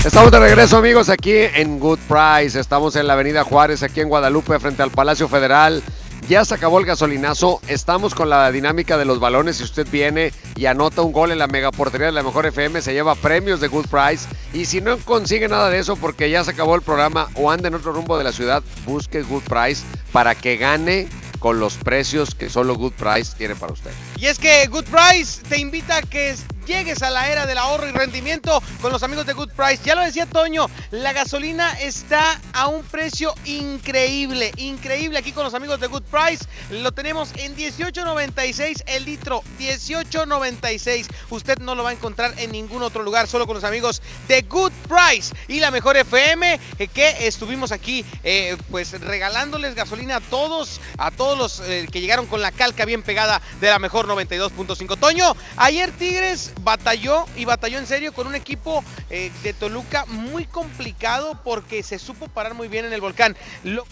Estamos 0.05 0.31
de 0.31 0.39
regreso 0.39 0.77
amigos 0.77 1.09
aquí 1.09 1.33
en 1.33 1.79
Good 1.79 1.99
Price. 2.07 2.59
Estamos 2.59 2.95
en 2.95 3.07
la 3.07 3.13
Avenida 3.13 3.43
Juárez, 3.43 3.81
aquí 3.81 4.01
en 4.01 4.09
Guadalupe, 4.09 4.59
frente 4.59 4.83
al 4.83 4.91
Palacio 4.91 5.27
Federal. 5.27 5.81
Ya 6.28 6.43
se 6.43 6.55
acabó 6.55 6.80
el 6.80 6.88
gasolinazo. 6.88 7.61
Estamos 7.67 8.15
con 8.15 8.30
la 8.32 8.51
dinámica 8.51 8.97
de 8.97 9.05
los 9.05 9.19
balones. 9.19 9.57
Si 9.57 9.63
usted 9.63 9.88
viene 9.88 10.34
y 10.55 10.65
anota 10.65 11.03
un 11.03 11.11
gol 11.11 11.32
en 11.32 11.38
la 11.38 11.45
megaportería 11.45 12.07
de 12.07 12.13
la 12.13 12.23
mejor 12.23 12.47
FM, 12.47 12.82
se 12.82 12.93
lleva 12.93 13.13
premios 13.13 13.59
de 13.59 13.67
Good 13.67 13.86
Price. 13.88 14.28
Y 14.51 14.65
si 14.65 14.82
no 14.82 14.97
consigue 14.97 15.47
nada 15.47 15.69
de 15.69 15.78
eso 15.78 15.95
porque 15.97 16.32
ya 16.32 16.43
se 16.43 16.51
acabó 16.51 16.73
el 16.73 16.82
programa 16.82 17.30
o 17.36 17.51
anda 17.51 17.67
en 17.67 17.76
otro 17.76 17.93
rumbo 17.93 18.17
de 18.17 18.23
la 18.23 18.32
ciudad, 18.32 18.63
busque 18.88 19.21
Good 19.21 19.43
Price 19.43 19.84
para 20.11 20.34
que 20.34 20.57
gane 20.57 21.07
con 21.38 21.59
los 21.59 21.76
precios 21.76 22.34
que 22.34 22.49
solo 22.49 22.73
Good 22.76 22.93
Price 22.93 23.34
tiene 23.38 23.55
para 23.55 23.73
usted. 23.73 23.91
Y 24.17 24.26
es 24.26 24.39
que 24.39 24.65
Good 24.65 24.86
Price 24.86 25.43
te 25.47 25.59
invita 25.59 25.97
a 25.97 26.01
que 26.01 26.36
llegues 26.66 27.01
a 27.03 27.09
la 27.09 27.30
era 27.30 27.45
del 27.45 27.57
ahorro 27.57 27.88
y 27.88 27.91
rendimiento 27.91 28.61
con 28.82 28.91
los 28.91 29.03
amigos 29.03 29.26
de 29.26 29.34
Good 29.34 29.51
Price. 29.51 29.82
Ya 29.84 29.95
lo 29.95 30.01
decía 30.01 30.26
Toño, 30.26 30.70
la 30.91 31.13
gasolina 31.13 31.80
está 31.80 32.39
a 32.53 32.68
un 32.68 32.84
precio 32.84 33.34
increíble, 33.45 34.51
increíble 34.57 35.20
aquí 35.20 35.32
con 35.32 35.43
los 35.43 35.53
amigos 35.53 35.80
de 35.80 35.88
Good 35.88 36.03
Price. 36.03 36.45
Lo 36.72 36.91
tenemos 36.91 37.32
en 37.38 37.55
18.96 37.55 38.84
el 38.88 39.05
litro, 39.05 39.43
18.96. 39.59 41.07
Usted 41.30 41.59
no 41.59 41.76
lo 41.76 41.84
va 41.84 41.91
a 41.91 41.93
encontrar 41.93 42.34
en 42.38 42.51
ningún 42.51 42.84
otro 42.84 43.03
lugar, 43.03 43.28
solo 43.28 43.45
con 43.45 43.55
los 43.55 43.63
amigos 43.63 44.01
de 44.28 44.41
Good 44.41 44.74
Price 44.88 45.34
y 45.47 45.59
la 45.59 45.72
mejor 45.72 45.97
FM 45.97 46.59
eh, 46.80 46.88
que 46.88 47.28
estuvimos 47.28 47.72
aquí 47.72 48.03
eh, 48.24 48.57
pues 48.72 48.99
regalándoles 48.99 49.76
gasolina 49.76 50.18
a 50.18 50.22
todos, 50.22 50.82
a 50.97 51.11
todos 51.11 51.38
los 51.38 51.59
eh, 51.61 51.88
que 51.91 52.01
llegaron 52.01 52.26
con 52.26 52.41
la 52.41 52.51
calca 52.51 52.86
bien 52.86 53.03
pegada 53.03 53.41
de 53.61 53.70
la 53.70 53.80
mejor 53.80 54.07
92.5. 54.07 54.97
Toño, 54.97 55.36
ayer 55.57 55.91
Tigres 55.91 56.51
batalló 56.66 57.26
y 57.38 57.45
batalló 57.45 57.78
en 57.78 57.88
serio 57.88 58.11
con 58.11 58.28
un 58.28 58.36
equipo 58.36 58.84
eh, 59.09 59.32
de 59.43 59.53
Toluca 59.53 60.05
muy 60.07 60.45
complicado 60.45 61.39
porque 61.43 61.84
se 61.84 61.99
supo 61.99 62.28
parar 62.28 62.55
muy 62.55 62.68
bien 62.68 62.84
en 62.84 62.91
el 62.91 62.99
volcán. 62.99 63.38
Lo 63.63 63.86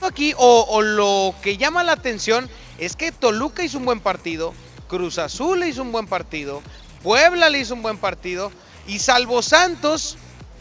aquí 0.00 0.32
o, 0.36 0.66
o 0.68 0.80
lo 0.80 1.34
que 1.42 1.56
llama 1.56 1.82
la 1.82 1.92
atención 1.92 2.48
es 2.78 2.96
que 2.96 3.12
Toluca 3.12 3.64
hizo 3.64 3.78
un 3.78 3.84
buen 3.84 4.00
partido, 4.00 4.54
Cruz 4.88 5.18
Azul 5.18 5.60
le 5.60 5.68
hizo 5.68 5.82
un 5.82 5.92
buen 5.92 6.06
partido, 6.06 6.62
Puebla 7.02 7.50
le 7.50 7.58
hizo 7.58 7.74
un 7.74 7.82
buen 7.82 7.98
partido 7.98 8.52
y 8.86 8.98
salvo 8.98 9.42
Santos 9.42 10.16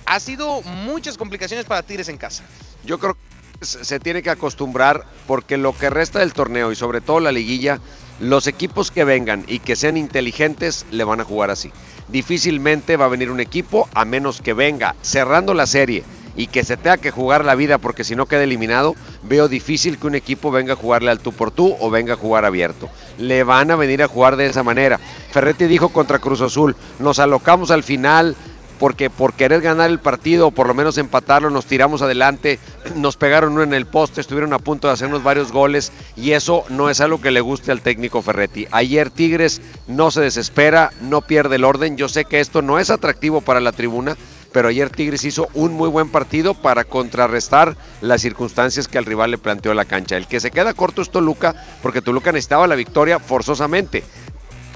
ha 0.05 0.19
sido 0.19 0.61
muchas 0.63 1.17
complicaciones 1.17 1.65
para 1.65 1.83
Tigres 1.83 2.09
en 2.09 2.17
casa. 2.17 2.43
Yo 2.83 2.99
creo 2.99 3.15
que 3.15 3.65
se 3.65 3.99
tiene 3.99 4.23
que 4.23 4.29
acostumbrar 4.29 5.05
porque 5.27 5.57
lo 5.57 5.77
que 5.77 5.89
resta 5.89 6.19
del 6.19 6.33
torneo 6.33 6.71
y 6.71 6.75
sobre 6.75 6.99
todo 6.99 7.19
la 7.19 7.31
liguilla, 7.31 7.79
los 8.19 8.47
equipos 8.47 8.91
que 8.91 9.03
vengan 9.03 9.43
y 9.47 9.59
que 9.59 9.75
sean 9.75 9.97
inteligentes 9.97 10.85
le 10.91 11.03
van 11.03 11.21
a 11.21 11.25
jugar 11.25 11.49
así. 11.49 11.71
Difícilmente 12.07 12.97
va 12.97 13.05
a 13.05 13.09
venir 13.09 13.31
un 13.31 13.39
equipo 13.39 13.87
a 13.93 14.05
menos 14.05 14.41
que 14.41 14.53
venga 14.53 14.95
cerrando 15.01 15.53
la 15.53 15.65
serie 15.65 16.03
y 16.35 16.47
que 16.47 16.63
se 16.63 16.77
tenga 16.77 16.97
que 16.97 17.11
jugar 17.11 17.45
la 17.45 17.55
vida 17.55 17.77
porque 17.77 18.03
si 18.03 18.15
no 18.15 18.25
queda 18.25 18.43
eliminado, 18.43 18.95
veo 19.23 19.47
difícil 19.47 19.97
que 19.97 20.07
un 20.07 20.15
equipo 20.15 20.51
venga 20.51 20.73
a 20.73 20.77
jugarle 20.77 21.11
al 21.11 21.19
tú 21.19 21.31
por 21.31 21.51
tú 21.51 21.75
o 21.79 21.89
venga 21.89 22.13
a 22.13 22.17
jugar 22.17 22.45
abierto. 22.45 22.89
Le 23.17 23.43
van 23.43 23.71
a 23.71 23.75
venir 23.75 24.03
a 24.03 24.07
jugar 24.07 24.35
de 24.35 24.47
esa 24.47 24.63
manera. 24.63 24.99
Ferretti 25.31 25.65
dijo 25.65 25.89
contra 25.89 26.19
Cruz 26.19 26.41
Azul, 26.41 26.75
nos 26.99 27.19
alocamos 27.19 27.71
al 27.71 27.83
final, 27.83 28.35
porque 28.83 29.09
por 29.09 29.31
querer 29.31 29.61
ganar 29.61 29.89
el 29.89 29.99
partido 29.99 30.47
o 30.47 30.51
por 30.51 30.67
lo 30.67 30.73
menos 30.73 30.97
empatarlo 30.97 31.49
nos 31.49 31.65
tiramos 31.65 32.01
adelante, 32.01 32.59
nos 32.97 33.15
pegaron 33.15 33.53
uno 33.53 33.63
en 33.63 33.73
el 33.73 33.85
poste, 33.85 34.19
estuvieron 34.19 34.51
a 34.51 34.59
punto 34.59 34.89
de 34.89 34.93
hacernos 34.93 35.23
varios 35.23 35.53
goles 35.53 35.93
y 36.17 36.31
eso 36.31 36.65
no 36.67 36.89
es 36.89 36.99
algo 36.99 37.21
que 37.21 37.31
le 37.31 37.39
guste 37.39 37.71
al 37.71 37.79
técnico 37.79 38.21
Ferretti. 38.21 38.67
Ayer 38.71 39.09
Tigres 39.09 39.61
no 39.87 40.11
se 40.11 40.19
desespera, 40.19 40.91
no 40.99 41.21
pierde 41.21 41.55
el 41.55 41.63
orden, 41.63 41.95
yo 41.95 42.09
sé 42.09 42.25
que 42.25 42.41
esto 42.41 42.61
no 42.61 42.77
es 42.77 42.89
atractivo 42.89 43.39
para 43.39 43.61
la 43.61 43.71
tribuna, 43.71 44.17
pero 44.51 44.67
ayer 44.67 44.89
Tigres 44.89 45.23
hizo 45.23 45.47
un 45.53 45.71
muy 45.71 45.87
buen 45.87 46.09
partido 46.09 46.53
para 46.53 46.83
contrarrestar 46.83 47.77
las 48.01 48.21
circunstancias 48.21 48.89
que 48.89 48.97
al 48.97 49.05
rival 49.05 49.31
le 49.31 49.37
planteó 49.37 49.73
la 49.73 49.85
cancha. 49.85 50.17
El 50.17 50.27
que 50.27 50.41
se 50.41 50.51
queda 50.51 50.73
corto 50.73 51.01
es 51.01 51.09
Toluca, 51.09 51.55
porque 51.81 52.01
Toluca 52.01 52.33
necesitaba 52.33 52.67
la 52.67 52.75
victoria 52.75 53.19
forzosamente 53.19 54.03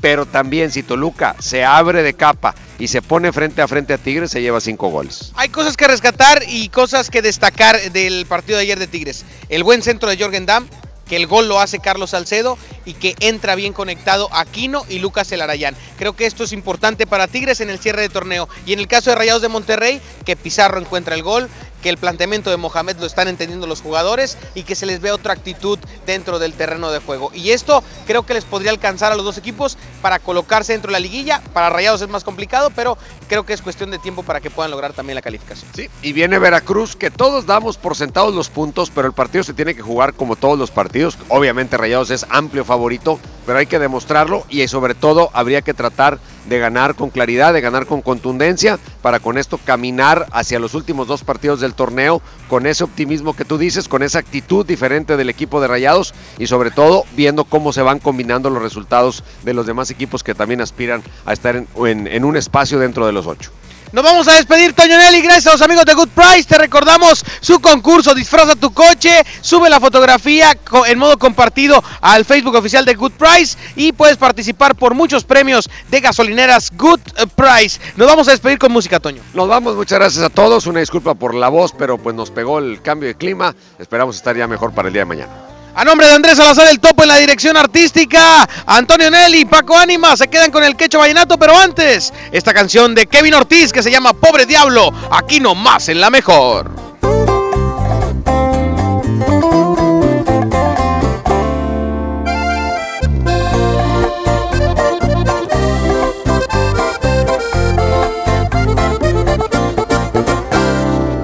pero 0.01 0.25
también 0.25 0.71
si 0.71 0.83
Toluca 0.83 1.35
se 1.39 1.63
abre 1.63 2.03
de 2.03 2.13
capa 2.13 2.55
y 2.79 2.87
se 2.87 3.01
pone 3.01 3.31
frente 3.31 3.61
a 3.61 3.67
frente 3.67 3.93
a 3.93 3.97
Tigres, 3.97 4.31
se 4.31 4.41
lleva 4.41 4.59
cinco 4.59 4.89
goles. 4.89 5.31
Hay 5.35 5.49
cosas 5.49 5.77
que 5.77 5.87
rescatar 5.87 6.43
y 6.47 6.69
cosas 6.69 7.09
que 7.09 7.21
destacar 7.21 7.91
del 7.91 8.25
partido 8.25 8.57
de 8.57 8.63
ayer 8.63 8.79
de 8.79 8.87
Tigres. 8.87 9.25
El 9.49 9.63
buen 9.63 9.81
centro 9.81 10.09
de 10.09 10.17
Jorgen 10.17 10.45
Damm, 10.45 10.67
que 11.07 11.15
el 11.15 11.27
gol 11.27 11.47
lo 11.47 11.59
hace 11.59 11.79
Carlos 11.79 12.11
Salcedo 12.11 12.57
y 12.85 12.93
que 12.93 13.15
entra 13.19 13.55
bien 13.55 13.73
conectado 13.73 14.29
Aquino 14.33 14.85
y 14.89 14.99
Lucas 14.99 15.31
Elarayán. 15.31 15.75
Creo 15.97 16.15
que 16.15 16.25
esto 16.25 16.43
es 16.43 16.51
importante 16.51 17.07
para 17.07 17.27
Tigres 17.27 17.61
en 17.61 17.69
el 17.69 17.79
cierre 17.79 18.01
de 18.01 18.09
torneo. 18.09 18.49
Y 18.65 18.73
en 18.73 18.79
el 18.79 18.87
caso 18.87 19.09
de 19.09 19.15
Rayados 19.15 19.41
de 19.41 19.47
Monterrey, 19.47 20.01
que 20.25 20.35
Pizarro 20.35 20.79
encuentra 20.79 21.15
el 21.15 21.23
gol, 21.23 21.49
que 21.87 21.91
el 21.91 21.97
planteamiento 21.97 22.49
de 22.49 22.57
Mohamed 22.57 22.97
lo 22.97 23.05
están 23.05 23.29
entendiendo 23.29 23.65
los 23.65 23.79
jugadores 23.79 24.37
y 24.55 24.63
que 24.63 24.75
se 24.75 24.85
les 24.85 24.99
ve 24.99 25.13
otra 25.13 25.31
actitud 25.31 25.79
dentro 26.05 26.37
del 26.37 26.51
terreno 26.51 26.91
de 26.91 26.99
juego. 26.99 27.31
Y 27.33 27.51
esto 27.51 27.81
creo 28.05 28.25
que 28.25 28.33
les 28.33 28.43
podría 28.43 28.71
alcanzar 28.71 29.13
a 29.13 29.15
los 29.15 29.23
dos 29.23 29.37
equipos 29.37 29.77
para 30.01 30.19
colocarse 30.19 30.73
dentro 30.73 30.89
de 30.89 30.91
la 30.91 30.99
liguilla. 30.99 31.41
Para 31.53 31.69
Rayados 31.69 32.01
es 32.01 32.09
más 32.09 32.25
complicado, 32.25 32.71
pero 32.75 32.97
creo 33.29 33.45
que 33.45 33.53
es 33.53 33.61
cuestión 33.61 33.89
de 33.89 33.99
tiempo 33.99 34.23
para 34.23 34.41
que 34.41 34.49
puedan 34.49 34.69
lograr 34.69 34.91
también 34.91 35.15
la 35.15 35.21
calificación. 35.21 35.71
Sí, 35.73 35.87
y 36.01 36.11
viene 36.11 36.39
Veracruz, 36.39 36.97
que 36.97 37.09
todos 37.09 37.45
damos 37.45 37.77
por 37.77 37.95
sentados 37.95 38.35
los 38.35 38.49
puntos, 38.49 38.91
pero 38.93 39.07
el 39.07 39.13
partido 39.13 39.45
se 39.45 39.53
tiene 39.53 39.73
que 39.73 39.81
jugar 39.81 40.13
como 40.13 40.35
todos 40.35 40.59
los 40.59 40.71
partidos. 40.71 41.17
Obviamente 41.29 41.77
Rayados 41.77 42.09
es 42.09 42.25
amplio 42.29 42.65
favorito, 42.65 43.17
pero 43.45 43.59
hay 43.59 43.65
que 43.65 43.79
demostrarlo 43.79 44.45
y 44.49 44.67
sobre 44.67 44.93
todo 44.93 45.29
habría 45.31 45.61
que 45.61 45.73
tratar 45.73 46.19
de 46.47 46.59
ganar 46.59 46.95
con 46.95 47.09
claridad, 47.09 47.53
de 47.53 47.61
ganar 47.61 47.85
con 47.85 48.01
contundencia, 48.01 48.79
para 49.01 49.19
con 49.19 49.37
esto 49.37 49.59
caminar 49.63 50.27
hacia 50.31 50.59
los 50.59 50.73
últimos 50.73 51.07
dos 51.07 51.23
partidos 51.23 51.59
del 51.59 51.73
torneo 51.73 52.21
con 52.47 52.65
ese 52.65 52.83
optimismo 52.83 53.35
que 53.35 53.45
tú 53.45 53.57
dices, 53.57 53.87
con 53.87 54.03
esa 54.03 54.19
actitud 54.19 54.65
diferente 54.65 55.17
del 55.17 55.29
equipo 55.29 55.61
de 55.61 55.67
Rayados 55.67 56.13
y 56.37 56.47
sobre 56.47 56.71
todo 56.71 57.03
viendo 57.15 57.43
cómo 57.43 57.73
se 57.73 57.81
van 57.81 57.99
combinando 57.99 58.49
los 58.49 58.61
resultados 58.61 59.23
de 59.43 59.53
los 59.53 59.65
demás 59.65 59.91
equipos 59.91 60.23
que 60.23 60.35
también 60.35 60.61
aspiran 60.61 61.03
a 61.25 61.33
estar 61.33 61.55
en, 61.55 62.25
un 62.25 62.37
espacio 62.37 62.79
dentro 62.79 63.05
de 63.05 63.11
los 63.11 63.27
ocho. 63.27 63.51
Nos 63.93 64.03
vamos 64.03 64.27
a 64.27 64.33
despedir, 64.33 64.73
Toño 64.73 64.97
Nelly. 64.97 65.21
Gracias 65.21 65.47
a 65.47 65.51
los 65.53 65.61
amigos 65.61 65.85
de 65.85 65.93
Good 65.93 66.09
Price. 66.09 66.43
Te 66.43 66.57
recordamos 66.57 67.23
su 67.39 67.59
concurso 67.61 68.13
Disfraza 68.13 68.55
tu 68.55 68.73
coche. 68.73 69.23
Sube 69.39 69.69
la 69.69 69.79
fotografía 69.79 70.57
en 70.87 70.99
modo 70.99 71.17
compartido 71.17 71.81
al 72.01 72.25
Facebook 72.25 72.55
oficial 72.55 72.83
de 72.83 72.95
Good 72.95 73.13
Price 73.13 73.57
y 73.77 73.93
puedes 73.93 74.17
participar 74.17 74.75
por 74.75 74.93
muchos 74.93 75.23
premios 75.23 75.69
de 75.89 76.01
gasolineras 76.01 76.71
Good 76.75 76.99
Price. 77.35 77.79
Nos 77.95 78.07
vamos 78.07 78.27
a 78.27 78.31
despedir 78.31 78.59
con 78.59 78.73
música, 78.73 78.99
Toño. 78.99 79.21
Nos 79.33 79.47
vamos, 79.47 79.75
muchas 79.75 79.99
gracias 79.99 80.23
a 80.23 80.29
todos. 80.29 80.67
Una 80.67 80.81
disculpa 80.81 81.13
por 81.15 81.33
la 81.33 81.47
voz, 81.47 81.71
pero 81.71 81.97
pues 81.97 82.13
nos 82.13 82.29
pegó 82.29 82.59
el 82.59 82.81
cambio 82.81 83.07
de 83.07 83.15
clima. 83.15 83.55
Esperamos 83.79 84.17
estar 84.17 84.35
ya 84.35 84.47
mejor 84.47 84.73
para 84.73 84.89
el 84.89 84.93
día 84.93 85.03
de 85.03 85.05
mañana. 85.05 85.46
A 85.77 85.85
nombre 85.85 86.07
de 86.07 86.13
Andrés 86.13 86.37
Salazar 86.37 86.67
el 86.69 86.79
Topo 86.79 87.03
en 87.03 87.09
la 87.09 87.17
dirección 87.17 87.55
artística, 87.55 88.49
Antonio 88.65 89.11
Nelly, 89.11 89.45
Paco 89.45 89.77
Ánima 89.77 90.17
se 90.17 90.27
quedan 90.27 90.49
con 90.49 90.63
el 90.63 90.75
quecho 90.75 90.97
vallenato, 90.97 91.37
pero 91.37 91.55
antes, 91.55 92.11
esta 92.31 92.51
canción 92.51 92.95
de 92.95 93.05
Kevin 93.05 93.35
Ortiz 93.35 93.71
que 93.71 93.83
se 93.83 93.91
llama 93.91 94.13
Pobre 94.13 94.47
Diablo, 94.47 94.91
aquí 95.11 95.39
nomás 95.39 95.87
en 95.89 96.01
la 96.01 96.09
mejor. 96.09 96.71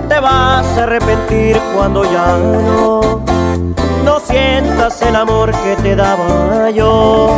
Te 0.08 0.20
vas 0.20 0.78
a 0.78 0.84
arrepentir 0.84 1.60
cuando 1.74 2.04
ya 2.04 2.38
el 5.02 5.16
amor 5.16 5.52
que 5.52 5.76
te 5.82 5.96
daba 5.96 6.70
yo. 6.70 7.38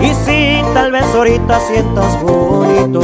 Y 0.00 0.14
si 0.14 0.62
tal 0.74 0.92
vez 0.92 1.04
ahorita 1.14 1.60
sientas 1.60 2.20
bonito, 2.22 3.00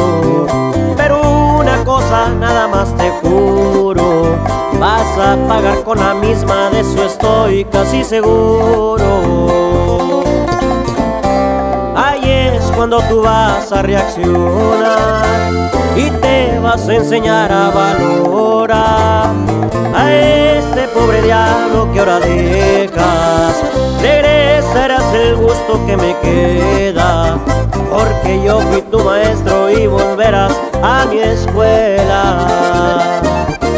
pero 0.97 1.20
una 1.59 1.84
cosa 1.84 2.28
nada 2.28 2.68
más 2.68 2.95
te 2.97 3.11
juro, 3.22 4.36
vas 4.78 5.18
a 5.18 5.36
pagar 5.49 5.82
con 5.84 5.99
la 5.99 6.14
misma, 6.14 6.70
de 6.70 6.80
eso 6.80 7.05
estoy 7.05 7.64
casi 7.66 8.05
seguro. 8.05 9.05
Ahí 11.97 12.30
es 12.30 12.64
cuando 12.76 13.01
tú 13.03 13.22
vas 13.22 13.72
a 13.72 13.82
reaccionar 13.82 15.24
y 15.97 16.11
te 16.11 16.59
vas 16.59 16.89
a 16.89 16.95
enseñar 16.95 17.53
a 17.53 17.70
valorar 17.70 19.30
a 19.95 20.12
este 20.12 20.89
pobre 20.89 21.22
diablo 21.22 21.91
que 21.93 22.01
ahora 22.01 22.20
dejas. 22.20 23.77
Regresarás 24.68 25.14
el 25.14 25.36
gusto 25.36 25.80
que 25.86 25.96
me 25.96 26.14
queda 26.18 27.38
porque 27.90 28.42
yo 28.44 28.60
fui 28.60 28.82
tu 28.82 29.00
maestro 29.00 29.70
y 29.70 29.86
volverás 29.86 30.52
a 30.82 31.06
mi 31.06 31.20
escuela. 31.20 33.22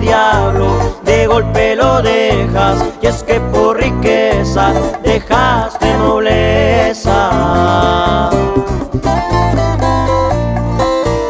diablo 0.00 0.68
de 1.04 1.26
golpe 1.26 1.74
lo 1.76 2.02
dejas 2.02 2.84
y 3.00 3.06
es 3.06 3.22
que 3.22 3.40
por 3.40 3.78
riqueza 3.78 4.72
dejaste 5.02 5.96
nobleza. 5.98 7.30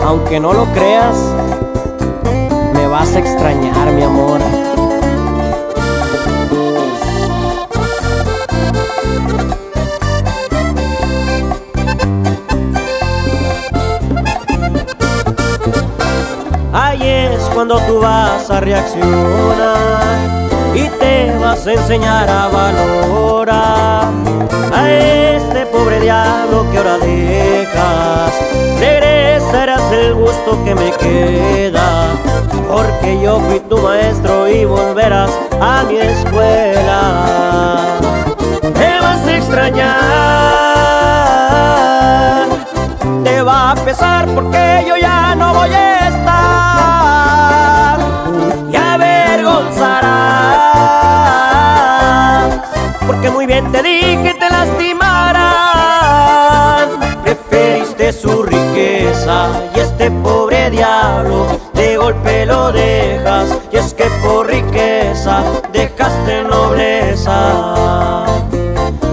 Aunque 0.04 0.40
no 0.40 0.52
lo 0.52 0.64
creas, 0.66 1.16
me 2.74 2.86
vas 2.86 3.14
a 3.14 3.18
extrañar, 3.18 3.92
mi 3.92 4.02
amor. 4.02 4.35
Cuando 17.56 17.80
tú 17.86 18.00
vas 18.00 18.50
a 18.50 18.60
reaccionar 18.60 19.96
y 20.74 20.90
te 21.00 21.34
vas 21.38 21.66
a 21.66 21.72
enseñar 21.72 22.28
a 22.28 22.48
valorar 22.48 24.08
a 24.74 24.90
este 24.90 25.64
pobre 25.64 26.00
diablo 26.00 26.70
que 26.70 26.76
ahora 26.76 26.98
dejas. 26.98 28.34
Regresarás 28.78 29.90
el 29.90 30.16
gusto 30.16 30.62
que 30.66 30.74
me 30.74 30.92
queda, 30.92 32.08
porque 32.70 33.18
yo 33.22 33.40
fui 33.40 33.60
tu 33.60 33.78
maestro 33.78 34.46
y 34.50 34.66
volverás 34.66 35.30
a 35.58 35.82
mi 35.84 35.96
escuela. 35.96 37.96
Te 38.60 39.00
vas 39.00 39.26
a 39.26 39.34
extrañar, 39.34 39.96
te 43.24 43.40
va 43.40 43.70
a 43.70 43.74
pesar 43.76 44.26
porque 44.34 44.84
yo 44.86 44.98
ya 44.98 45.34
no 45.34 45.54
voy 45.54 45.70
a 45.70 46.08
estar 46.08 46.95
muy 53.36 53.44
bien 53.44 53.70
te 53.70 53.82
dije 53.82 54.34
te 54.40 54.48
lastimarán. 54.48 55.44
Preferiste 57.22 58.10
su 58.10 58.42
riqueza 58.42 59.50
y 59.74 59.80
este 59.80 60.10
pobre 60.10 60.70
diablo 60.70 61.46
de 61.74 61.98
golpe 61.98 62.46
lo 62.46 62.72
dejas, 62.72 63.58
y 63.70 63.76
es 63.76 63.92
que 63.92 64.06
por 64.24 64.46
riqueza 64.46 65.42
dejaste 65.70 66.44
nobleza. 66.44 68.24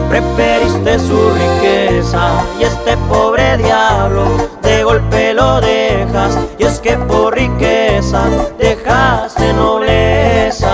Preferiste 0.10 1.00
su 1.00 1.20
riqueza 1.34 2.46
y 2.62 2.64
este 2.64 2.96
pobre 3.10 3.58
diablo 3.58 4.24
de 4.62 4.84
golpe 4.86 5.34
lo 5.34 5.60
dejas 5.60 6.38
y 6.58 6.64
es 6.64 6.80
que 6.80 6.96
por 6.98 7.36
riqueza 7.36 8.24
dejaste 8.58 9.52
nobleza. 9.52 10.70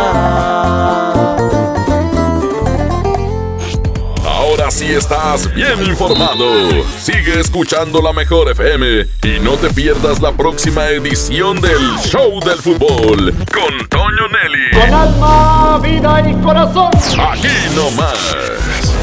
Estás 4.90 5.54
bien 5.54 5.86
informado. 5.86 6.84
Sigue 7.00 7.40
escuchando 7.40 8.02
la 8.02 8.12
mejor 8.12 8.50
FM 8.50 9.06
y 9.24 9.40
no 9.40 9.52
te 9.52 9.70
pierdas 9.70 10.20
la 10.20 10.32
próxima 10.32 10.90
edición 10.90 11.62
del 11.62 11.96
Show 12.04 12.40
del 12.40 12.58
Fútbol 12.58 13.32
con 13.54 13.88
Toño 13.88 14.28
Nelly. 14.30 14.72
Con 14.74 14.92
alma, 14.92 15.80
vida 15.84 16.28
y 16.28 16.34
corazón. 16.42 16.90
Aquí 17.20 17.48
nomás, 17.76 18.42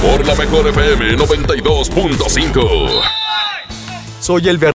por 0.03 0.27
la 0.27 0.35
mejor 0.35 0.67
FM 0.67 1.19
92.5. 1.19 2.91
Soy 4.21 4.49
el 4.49 4.59